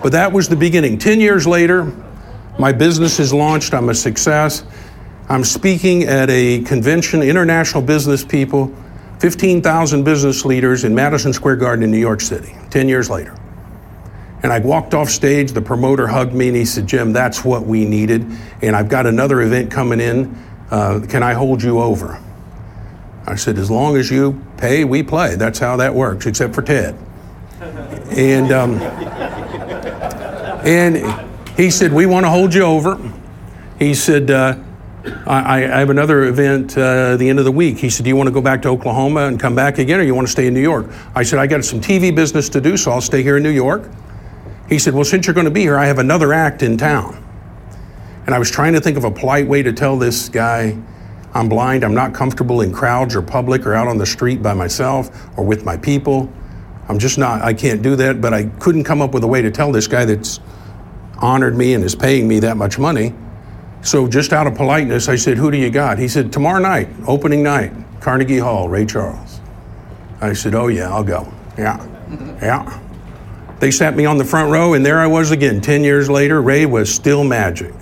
but 0.01 0.13
that 0.13 0.31
was 0.31 0.47
the 0.47 0.55
beginning. 0.55 0.97
Ten 0.97 1.19
years 1.19 1.45
later, 1.45 1.91
my 2.57 2.71
business 2.71 3.19
is 3.19 3.33
launched. 3.33 3.73
I'm 3.73 3.89
a 3.89 3.93
success. 3.93 4.63
I'm 5.27 5.43
speaking 5.43 6.03
at 6.03 6.29
a 6.29 6.61
convention, 6.61 7.21
international 7.21 7.83
business 7.83 8.23
people, 8.23 8.73
15,000 9.19 10.05
business 10.05 10.45
leaders 10.45 10.85
in 10.85 10.95
Madison 10.95 11.33
Square 11.33 11.57
Garden 11.57 11.83
in 11.83 11.91
New 11.91 11.97
York 11.99 12.21
City, 12.21 12.55
10 12.69 12.87
years 12.87 13.09
later. 13.09 13.37
And 14.43 14.51
I 14.51 14.59
walked 14.59 14.93
off 14.93 15.09
stage. 15.09 15.53
The 15.53 15.61
promoter 15.61 16.05
hugged 16.05 16.33
me 16.33 16.49
and 16.49 16.57
he 16.57 16.65
said, 16.65 16.85
Jim, 16.85 17.13
that's 17.13 17.45
what 17.45 17.65
we 17.65 17.85
needed. 17.85 18.25
And 18.61 18.75
I've 18.75 18.89
got 18.89 19.07
another 19.07 19.41
event 19.41 19.71
coming 19.71 20.01
in. 20.01 20.37
Uh, 20.69 20.99
can 21.07 21.23
I 21.23 21.33
hold 21.33 21.63
you 21.63 21.79
over? 21.79 22.21
I 23.25 23.35
said, 23.35 23.57
as 23.57 23.71
long 23.71 23.95
as 23.95 24.11
you 24.11 24.43
pay, 24.57 24.83
we 24.83 25.01
play. 25.01 25.35
That's 25.35 25.59
how 25.59 25.77
that 25.77 25.95
works, 25.95 26.25
except 26.25 26.53
for 26.53 26.61
Ted. 26.61 26.97
And, 28.11 28.51
um, 28.51 28.73
and 30.65 30.97
he 31.55 31.69
said, 31.69 31.93
we 31.93 32.05
want 32.05 32.25
to 32.25 32.29
hold 32.29 32.53
you 32.53 32.63
over. 32.63 32.99
He 33.79 33.93
said, 33.93 34.29
uh, 34.29 34.57
I, 35.25 35.65
I, 35.65 35.79
have 35.79 35.89
another 35.89 36.23
event 36.23 36.77
uh, 36.77 37.17
the 37.17 37.29
end 37.29 37.39
of 37.39 37.45
the 37.45 37.51
week. 37.51 37.77
He 37.77 37.89
said, 37.89 38.03
Do 38.03 38.09
you 38.09 38.15
want 38.15 38.27
to 38.27 38.31
go 38.31 38.41
back 38.41 38.61
to 38.61 38.69
Oklahoma 38.69 39.21
and 39.27 39.37
come 39.37 39.53
back 39.53 39.77
again, 39.77 39.99
or 39.99 40.03
you 40.03 40.15
want 40.15 40.27
to 40.27 40.31
stay 40.31 40.47
in 40.47 40.53
New 40.53 40.61
York? 40.61 40.89
I 41.13 41.23
said, 41.23 41.39
I 41.39 41.47
got 41.47 41.65
some 41.65 41.81
TV 41.81 42.15
business 42.15 42.47
to 42.49 42.61
do, 42.61 42.77
so 42.77 42.91
I'll 42.91 43.01
stay 43.01 43.21
here 43.21 43.35
in 43.35 43.43
New 43.43 43.49
York. 43.49 43.89
He 44.69 44.79
said, 44.79 44.93
Well, 44.93 45.05
since 45.05 45.27
you're 45.27 45.33
going 45.33 45.45
to 45.45 45.51
be 45.51 45.61
here, 45.61 45.77
I 45.77 45.85
have 45.85 45.99
another 45.99 46.33
act 46.33 46.63
in 46.63 46.77
town. 46.77 47.19
And 48.25 48.33
I 48.33 48.39
was 48.39 48.49
trying 48.49 48.73
to 48.73 48.81
think 48.81 48.97
of 48.97 49.03
a 49.03 49.11
polite 49.11 49.47
way 49.47 49.63
to 49.63 49.73
tell 49.73 49.97
this 49.97 50.29
guy, 50.29 50.77
I'm 51.33 51.49
blind, 51.49 51.83
I'm 51.83 51.93
not 51.93 52.13
comfortable 52.13 52.61
in 52.61 52.71
crowds 52.71 53.15
or 53.15 53.21
public 53.21 53.65
or 53.65 53.73
out 53.73 53.87
on 53.87 53.97
the 53.97 54.05
street 54.05 54.41
by 54.41 54.53
myself 54.53 55.09
or 55.37 55.43
with 55.43 55.65
my 55.65 55.77
people. 55.77 56.31
I'm 56.87 56.99
just 56.99 57.17
not, 57.17 57.41
I 57.41 57.53
can't 57.53 57.81
do 57.81 57.95
that, 57.97 58.21
but 58.21 58.33
I 58.33 58.45
couldn't 58.45 58.83
come 58.83 59.01
up 59.01 59.13
with 59.13 59.23
a 59.23 59.27
way 59.27 59.41
to 59.41 59.51
tell 59.51 59.71
this 59.71 59.87
guy 59.87 60.05
that's 60.05 60.39
honored 61.17 61.55
me 61.55 61.73
and 61.73 61.83
is 61.83 61.95
paying 61.95 62.27
me 62.27 62.39
that 62.39 62.57
much 62.57 62.77
money 62.77 63.13
so, 63.83 64.07
just 64.07 64.31
out 64.31 64.47
of 64.47 64.55
politeness, 64.55 65.09
I 65.09 65.17
said, 65.17 65.37
Who 65.37 65.51
do 65.51 65.57
you 65.57 65.69
got? 65.69 65.99
He 65.99 66.07
said, 66.07 66.31
Tomorrow 66.31 66.61
night, 66.61 66.87
opening 67.05 67.43
night, 67.43 67.73
Carnegie 67.99 68.37
Hall, 68.37 68.69
Ray 68.69 68.85
Charles. 68.85 69.41
I 70.21 70.31
said, 70.31 70.55
Oh, 70.55 70.67
yeah, 70.67 70.89
I'll 70.89 71.03
go. 71.03 71.31
Yeah, 71.57 71.85
yeah. 72.41 72.79
They 73.63 73.71
sat 73.71 73.95
me 73.95 74.03
on 74.05 74.17
the 74.17 74.25
front 74.25 74.51
row, 74.51 74.73
and 74.73 74.85
there 74.85 74.99
I 74.99 75.07
was 75.07 75.31
again. 75.31 75.61
10 75.61 75.85
years 75.85 76.09
later, 76.09 76.41
Ray 76.41 76.65
was 76.65 76.93
still 76.93 77.23
magic. 77.23 77.73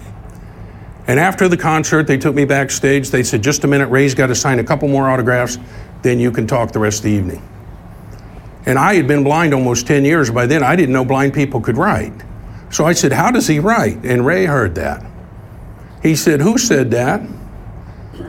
And 1.08 1.20
after 1.20 1.48
the 1.48 1.58
concert, 1.58 2.06
they 2.06 2.20
took 2.20 2.36
me 2.36 2.46
backstage. 2.46 3.10
They 3.10 3.24
said, 3.24 3.42
Just 3.42 3.64
a 3.64 3.68
minute, 3.68 3.88
Ray's 3.88 4.14
got 4.14 4.28
to 4.28 4.36
sign 4.36 4.60
a 4.60 4.64
couple 4.64 4.88
more 4.90 5.10
autographs, 5.10 5.58
then 6.04 6.20
you 6.20 6.30
can 6.30 6.46
talk 6.46 6.72
the 6.72 6.78
rest 6.78 7.00
of 7.00 7.06
the 7.06 7.10
evening. 7.10 7.42
And 8.68 8.78
I 8.78 8.94
had 8.94 9.08
been 9.08 9.24
blind 9.24 9.56
almost 9.56 9.88
10 9.88 10.06
years. 10.06 10.30
By 10.30 10.46
then, 10.46 10.62
I 10.62 10.76
didn't 10.76 10.94
know 10.94 11.04
blind 11.04 11.34
people 11.34 11.60
could 11.60 11.78
write. 11.78 12.14
So 12.70 12.86
I 12.86 12.94
said, 12.94 13.12
How 13.12 13.32
does 13.32 13.48
he 13.48 13.58
write? 13.58 14.06
And 14.06 14.24
Ray 14.24 14.46
heard 14.46 14.76
that. 14.76 15.04
He 16.04 16.16
said, 16.16 16.42
Who 16.42 16.60
said 16.60 16.92
that? 16.92 17.28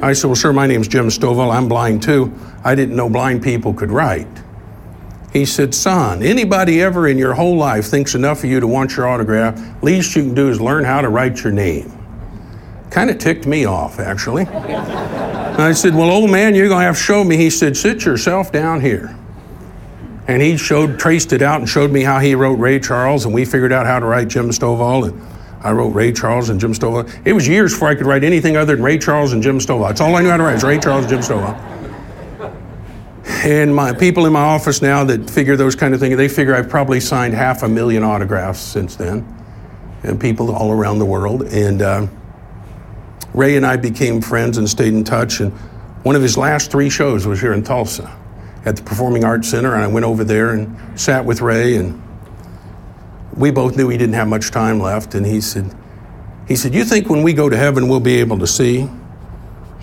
I 0.01 0.15
said, 0.15 0.29
Well, 0.29 0.37
sir, 0.37 0.55
my 0.55 0.67
name's 0.67 0.89
Jim 0.89 1.09
Stovall. 1.09 1.55
I'm 1.55 1.69
blind 1.69 2.03
too. 2.03 2.33
I 2.65 2.75
didn't 2.75 2.97
know 2.97 3.11
blind 3.11 3.43
people 3.43 3.75
could 3.75 3.91
write. 3.91 4.42
He 5.33 5.47
said, 5.47 5.75
Son, 5.75 6.23
anybody 6.23 6.83
ever 6.83 7.09
in 7.09 7.17
your 7.17 7.33
whole 7.33 7.57
life 7.57 7.87
thinks 7.87 8.15
enough 8.15 8.45
of 8.45 8.51
you 8.51 8.61
to 8.61 8.67
want 8.67 8.97
your 8.97 9.09
autograph, 9.09 9.59
least 9.83 10.15
you 10.15 10.23
can 10.25 10.35
do 10.35 10.51
is 10.51 10.61
learn 10.61 10.85
how 10.85 11.01
to 11.01 11.09
write 11.09 11.43
your 11.43 11.53
name. 11.53 11.91
Kind 12.91 13.09
of 13.09 13.17
ticked 13.17 13.47
me 13.47 13.65
off, 13.65 13.99
actually. 13.99 14.45
I 14.45 15.73
said, 15.73 15.95
Well, 15.95 16.11
old 16.11 16.31
man, 16.31 16.55
you're 16.55 16.69
going 16.69 16.81
to 16.81 16.87
have 16.87 16.97
to 16.97 17.03
show 17.03 17.25
me. 17.25 17.39
He 17.39 17.49
said, 17.49 17.77
Sit 17.77 18.05
yourself 18.05 18.53
down 18.53 18.83
here. 18.83 19.17
And 20.29 20.43
he 20.43 20.57
showed, 20.57 20.99
traced 20.99 21.33
it 21.33 21.43
out 21.43 21.61
and 21.61 21.69
showed 21.69 21.91
me 21.91 22.03
how 22.03 22.19
he 22.21 22.35
wrote 22.35 22.59
Ray 22.59 22.79
Charles, 22.79 23.25
and 23.25 23.35
we 23.35 23.45
figured 23.45 23.73
out 23.73 23.87
how 23.87 23.99
to 23.99 24.07
write 24.07 24.29
Jim 24.29 24.51
Stovall. 24.51 25.09
And 25.09 25.21
I 25.63 25.73
wrote 25.73 25.89
Ray 25.89 26.13
Charles 26.13 26.51
and 26.51 26.61
Jim 26.61 26.75
Stovall. 26.75 27.11
It 27.25 27.33
was 27.33 27.49
years 27.49 27.73
before 27.73 27.89
I 27.89 27.95
could 27.95 28.07
write 28.07 28.23
anything 28.23 28.57
other 28.57 28.77
than 28.77 28.85
Ray 28.85 28.99
Charles 28.99 29.33
and 29.33 29.43
Jim 29.43 29.59
Stovall. 29.59 29.89
That's 29.89 30.01
all 30.03 30.15
I 30.15 30.23
knew 30.23 30.29
how 30.29 30.37
to 30.37 30.43
write 30.43 30.55
was 30.55 30.65
Ray 30.65 30.79
Charles 30.79 31.11
and 31.11 31.11
Jim 31.11 31.21
Stovall. 31.21 31.72
And 33.43 33.75
my 33.75 33.93
people 33.93 34.25
in 34.25 34.33
my 34.33 34.41
office 34.41 34.81
now 34.81 35.03
that 35.05 35.29
figure 35.29 35.57
those 35.57 35.75
kind 35.75 35.95
of 35.95 36.01
things, 36.01 36.17
they 36.17 36.29
figure 36.29 36.55
I've 36.55 36.69
probably 36.69 37.01
signed 37.01 37.35
half 37.35 37.65
a 37.65 37.69
million 37.69 38.05
autographs 38.05 38.61
since 38.61 38.95
then, 38.95 39.27
and 40.05 40.21
people 40.21 40.55
all 40.55 40.71
around 40.71 41.01
the 41.01 41.05
world. 41.05 41.43
And 41.43 41.83
uh, 41.83 42.07
Ray 43.35 43.57
and 43.57 43.67
I 43.67 43.77
became 43.77 44.21
friends 44.21 44.59
and 44.59 44.71
stayed 44.71 44.95
in 44.95 45.03
touch. 45.03 45.41
And 45.41 45.53
one 46.05 46.15
of 46.15 46.23
his 46.23 46.39
last 46.39 46.71
three 46.71 46.89
shows 46.89 47.27
was 47.27 47.41
here 47.41 47.53
in 47.53 47.65
Tulsa 47.65 48.17
at 48.65 48.77
the 48.77 48.83
Performing 48.85 49.25
Arts 49.25 49.49
Center, 49.49 49.75
and 49.75 49.83
I 49.83 49.89
went 49.89 50.07
over 50.07 50.23
there 50.23 50.51
and 50.53 51.01
sat 51.01 51.25
with 51.25 51.41
Ray 51.41 51.77
and 51.77 52.01
we 53.37 53.51
both 53.51 53.77
knew 53.77 53.89
he 53.89 53.99
didn't 53.99 54.15
have 54.15 54.29
much 54.29 54.51
time 54.51 54.79
left, 54.79 55.15
and 55.15 55.25
he 55.25 55.41
said, 55.41 55.75
he 56.47 56.55
said, 56.55 56.75
You 56.75 56.85
think 56.85 57.09
when 57.09 57.23
we 57.23 57.33
go 57.33 57.49
to 57.49 57.57
heaven 57.57 57.89
we'll 57.89 57.99
be 57.99 58.21
able 58.21 58.39
to 58.39 58.47
see? 58.47 58.89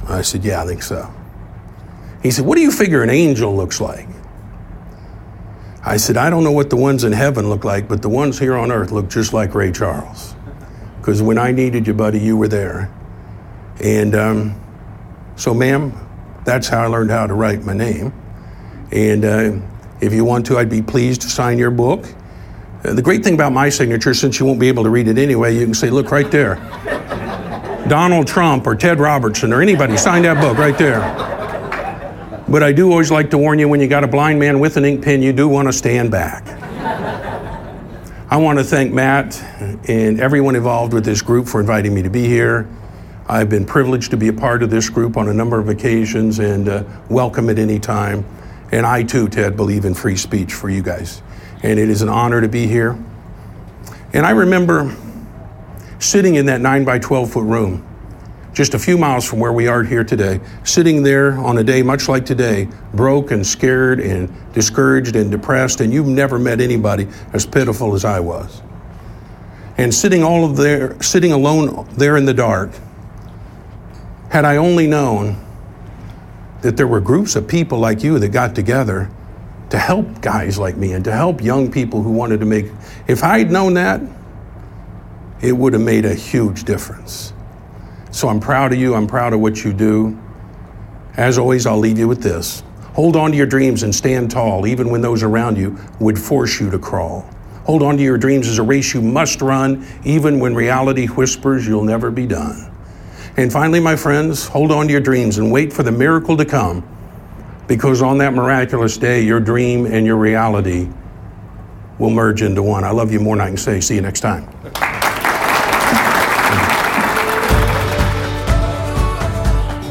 I 0.07 0.21
said, 0.21 0.45
Yeah, 0.45 0.63
I 0.63 0.65
think 0.65 0.83
so. 0.83 1.11
He 2.21 2.31
said, 2.31 2.45
What 2.45 2.55
do 2.55 2.61
you 2.61 2.71
figure 2.71 3.01
an 3.03 3.09
angel 3.09 3.55
looks 3.55 3.79
like? 3.79 4.07
I 5.83 5.97
said, 5.97 6.17
I 6.17 6.29
don't 6.29 6.43
know 6.43 6.51
what 6.51 6.69
the 6.69 6.75
ones 6.75 7.03
in 7.03 7.13
heaven 7.13 7.49
look 7.49 7.63
like, 7.63 7.87
but 7.87 8.01
the 8.01 8.09
ones 8.09 8.37
here 8.37 8.55
on 8.55 8.71
earth 8.71 8.91
look 8.91 9.09
just 9.09 9.33
like 9.33 9.55
Ray 9.55 9.71
Charles. 9.71 10.35
Because 10.99 11.21
when 11.21 11.37
I 11.37 11.51
needed 11.51 11.87
you, 11.87 11.93
buddy, 11.93 12.19
you 12.19 12.35
were 12.35 12.49
there. 12.49 12.93
And 13.81 14.13
um, 14.13 14.61
so, 15.37 15.53
ma'am, 15.53 15.93
that's 16.43 16.67
how 16.67 16.83
I 16.83 16.87
learned 16.87 17.11
how 17.11 17.27
to 17.27 17.33
write 17.33 17.63
my 17.63 17.73
name. 17.73 18.13
And 18.91 19.23
uh, 19.23 19.51
if 20.01 20.13
you 20.13 20.25
want 20.25 20.45
to, 20.47 20.57
I'd 20.57 20.69
be 20.69 20.81
pleased 20.81 21.21
to 21.21 21.29
sign 21.29 21.57
your 21.57 21.71
book. 21.71 22.05
Uh, 22.83 22.93
the 22.93 23.01
great 23.01 23.23
thing 23.23 23.35
about 23.35 23.53
my 23.53 23.69
signature, 23.69 24.13
since 24.13 24.39
you 24.39 24.45
won't 24.45 24.59
be 24.59 24.67
able 24.67 24.83
to 24.83 24.89
read 24.89 25.07
it 25.07 25.17
anyway, 25.17 25.55
you 25.55 25.65
can 25.65 25.73
say, 25.73 25.89
look 25.89 26.11
right 26.11 26.29
there. 26.29 26.55
Donald 27.87 28.27
Trump 28.27 28.67
or 28.67 28.75
Ted 28.75 28.99
Robertson 28.99 29.53
or 29.53 29.61
anybody, 29.61 29.95
sign 29.95 30.23
that 30.23 30.41
book 30.41 30.57
right 30.57 30.77
there. 30.77 30.99
But 32.49 32.63
I 32.63 32.71
do 32.71 32.89
always 32.89 33.11
like 33.11 33.29
to 33.29 33.37
warn 33.37 33.59
you 33.59 33.67
when 33.69 33.79
you 33.79 33.87
got 33.87 34.03
a 34.03 34.07
blind 34.07 34.39
man 34.39 34.59
with 34.59 34.75
an 34.75 34.83
ink 34.83 35.03
pen, 35.03 35.21
you 35.21 35.31
do 35.31 35.47
want 35.47 35.67
to 35.67 35.73
stand 35.73 36.09
back. 36.09 36.47
I 38.31 38.37
want 38.37 38.57
to 38.57 38.65
thank 38.65 38.91
Matt 38.91 39.39
and 39.87 40.19
everyone 40.19 40.55
involved 40.55 40.93
with 40.93 41.05
this 41.05 41.21
group 41.21 41.47
for 41.47 41.59
inviting 41.59 41.93
me 41.93 42.01
to 42.01 42.09
be 42.09 42.25
here. 42.25 42.67
I've 43.27 43.49
been 43.49 43.65
privileged 43.65 44.09
to 44.11 44.17
be 44.17 44.29
a 44.29 44.33
part 44.33 44.63
of 44.63 44.71
this 44.71 44.89
group 44.89 45.15
on 45.15 45.29
a 45.29 45.33
number 45.33 45.59
of 45.59 45.69
occasions 45.69 46.39
and 46.39 46.67
uh, 46.67 46.83
welcome 47.07 47.49
at 47.51 47.59
any 47.59 47.79
time. 47.79 48.25
And 48.71 48.83
I 48.83 49.03
too, 49.03 49.27
Ted, 49.29 49.55
believe 49.55 49.85
in 49.85 49.93
free 49.93 50.17
speech 50.17 50.53
for 50.53 50.71
you 50.71 50.81
guys 50.81 51.21
and 51.61 51.79
it 51.79 51.89
is 51.89 52.01
an 52.01 52.09
honor 52.09 52.41
to 52.41 52.47
be 52.47 52.65
here. 52.65 52.97
And 54.13 54.25
I 54.25 54.31
remember 54.31 54.95
sitting 55.99 56.35
in 56.35 56.47
that 56.47 56.61
9 56.61 56.83
by 56.83 56.97
12 56.97 57.31
foot 57.31 57.45
room, 57.45 57.85
just 58.53 58.73
a 58.73 58.79
few 58.79 58.97
miles 58.97 59.25
from 59.25 59.39
where 59.39 59.53
we 59.53 59.67
are 59.67 59.83
here 59.83 60.03
today, 60.03 60.39
sitting 60.63 61.03
there 61.03 61.33
on 61.33 61.57
a 61.57 61.63
day 61.63 61.81
much 61.81 62.09
like 62.09 62.25
today, 62.25 62.67
broke 62.93 63.31
and 63.31 63.45
scared 63.45 63.99
and 63.99 64.33
discouraged 64.53 65.15
and 65.15 65.31
depressed, 65.31 65.81
and 65.81 65.93
you've 65.93 66.07
never 66.07 66.39
met 66.39 66.59
anybody 66.59 67.07
as 67.33 67.45
pitiful 67.45 67.93
as 67.93 68.05
I 68.05 68.19
was. 68.19 68.61
And 69.77 69.93
sitting 69.93 70.23
all 70.23 70.43
of 70.43 70.57
there, 70.57 71.01
sitting 71.01 71.31
alone 71.31 71.87
there 71.93 72.17
in 72.17 72.25
the 72.25 72.33
dark, 72.33 72.71
had 74.29 74.45
I 74.45 74.57
only 74.57 74.87
known 74.87 75.45
that 76.61 76.75
there 76.75 76.87
were 76.87 76.99
groups 76.99 77.35
of 77.35 77.47
people 77.47 77.79
like 77.79 78.03
you 78.03 78.19
that 78.19 78.29
got 78.29 78.55
together 78.55 79.09
to 79.69 79.77
help 79.77 80.21
guys 80.21 80.57
like 80.57 80.75
me 80.75 80.93
and 80.93 81.05
to 81.05 81.11
help 81.11 81.41
young 81.41 81.71
people 81.71 82.01
who 82.01 82.11
wanted 82.11 82.39
to 82.39 82.45
make. 82.45 82.65
If 83.07 83.23
I'd 83.23 83.51
known 83.51 83.75
that, 83.75 84.01
it 85.41 85.53
would 85.53 85.73
have 85.73 85.81
made 85.81 86.05
a 86.05 86.13
huge 86.13 86.63
difference. 86.63 87.33
So 88.11 88.27
I'm 88.27 88.39
proud 88.39 88.73
of 88.73 88.79
you. 88.79 88.95
I'm 88.95 89.07
proud 89.07 89.33
of 89.33 89.39
what 89.39 89.63
you 89.63 89.73
do. 89.73 90.19
As 91.17 91.37
always, 91.37 91.65
I'll 91.65 91.77
leave 91.77 91.99
you 91.99 92.07
with 92.07 92.21
this 92.21 92.63
hold 92.93 93.15
on 93.15 93.31
to 93.31 93.37
your 93.37 93.45
dreams 93.45 93.83
and 93.83 93.95
stand 93.95 94.29
tall, 94.29 94.67
even 94.67 94.89
when 94.89 94.99
those 94.99 95.23
around 95.23 95.57
you 95.57 95.77
would 96.01 96.19
force 96.19 96.59
you 96.59 96.69
to 96.69 96.77
crawl. 96.77 97.29
Hold 97.63 97.81
on 97.81 97.95
to 97.95 98.03
your 98.03 98.17
dreams 98.17 98.47
as 98.47 98.57
a 98.57 98.63
race 98.63 98.93
you 98.93 99.01
must 99.01 99.41
run, 99.41 99.87
even 100.03 100.37
when 100.39 100.53
reality 100.53 101.05
whispers 101.05 101.65
you'll 101.65 101.83
never 101.83 102.11
be 102.11 102.25
done. 102.25 102.69
And 103.37 103.53
finally, 103.53 103.79
my 103.79 103.95
friends, 103.95 104.47
hold 104.47 104.71
on 104.71 104.87
to 104.87 104.91
your 104.91 105.01
dreams 105.01 105.37
and 105.37 105.49
wait 105.49 105.71
for 105.71 105.83
the 105.83 105.91
miracle 105.93 106.35
to 106.35 106.43
come 106.43 106.85
because 107.67 108.01
on 108.01 108.17
that 108.17 108.33
miraculous 108.33 108.97
day, 108.97 109.21
your 109.21 109.39
dream 109.39 109.85
and 109.85 110.05
your 110.05 110.17
reality 110.17 110.89
will 111.99 112.09
merge 112.09 112.41
into 112.41 112.63
one. 112.63 112.83
I 112.83 112.89
love 112.89 113.13
you 113.13 113.19
more 113.19 113.37
than 113.37 113.45
I 113.45 113.47
can 113.47 113.57
say. 113.57 113.79
See 113.79 113.95
you 113.95 114.01
next 114.01 114.21
time. 114.21 114.58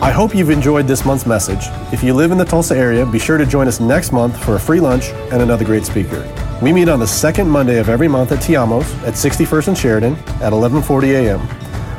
I 0.00 0.12
hope 0.12 0.32
you've 0.32 0.50
enjoyed 0.50 0.86
this 0.86 1.04
month's 1.04 1.26
message. 1.26 1.66
If 1.92 2.04
you 2.04 2.14
live 2.14 2.30
in 2.30 2.38
the 2.38 2.44
Tulsa 2.44 2.76
area, 2.76 3.04
be 3.04 3.18
sure 3.18 3.36
to 3.36 3.44
join 3.44 3.66
us 3.66 3.80
next 3.80 4.12
month 4.12 4.40
for 4.44 4.54
a 4.54 4.60
free 4.60 4.78
lunch 4.78 5.08
and 5.32 5.42
another 5.42 5.64
great 5.64 5.84
speaker. 5.84 6.22
We 6.62 6.72
meet 6.72 6.88
on 6.88 7.00
the 7.00 7.06
second 7.06 7.50
Monday 7.50 7.80
of 7.80 7.88
every 7.88 8.06
month 8.06 8.30
at 8.30 8.38
Tiamos 8.38 8.84
at 9.04 9.14
61st 9.14 9.68
and 9.68 9.76
Sheridan 9.76 10.14
at 10.40 10.52
11:40 10.52 11.14
a.m. 11.14 11.40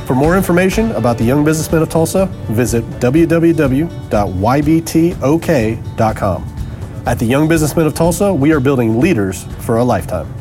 For 0.06 0.16
more 0.16 0.38
information 0.38 0.92
about 0.94 1.18
the 1.18 1.26
Young 1.26 1.44
Businessmen 1.44 1.82
of 1.82 1.90
Tulsa, 1.90 2.28
visit 2.48 2.86
www.ybtok.com. 3.02 3.76
At 7.06 7.20
the 7.20 7.26
Young 7.26 7.48
Businessmen 7.48 7.86
of 7.86 7.94
Tulsa, 7.94 8.34
we 8.34 8.54
are 8.54 8.60
building 8.62 9.00
leaders 9.00 9.44
for 9.60 9.78
a 9.78 9.84
lifetime. 9.84 10.39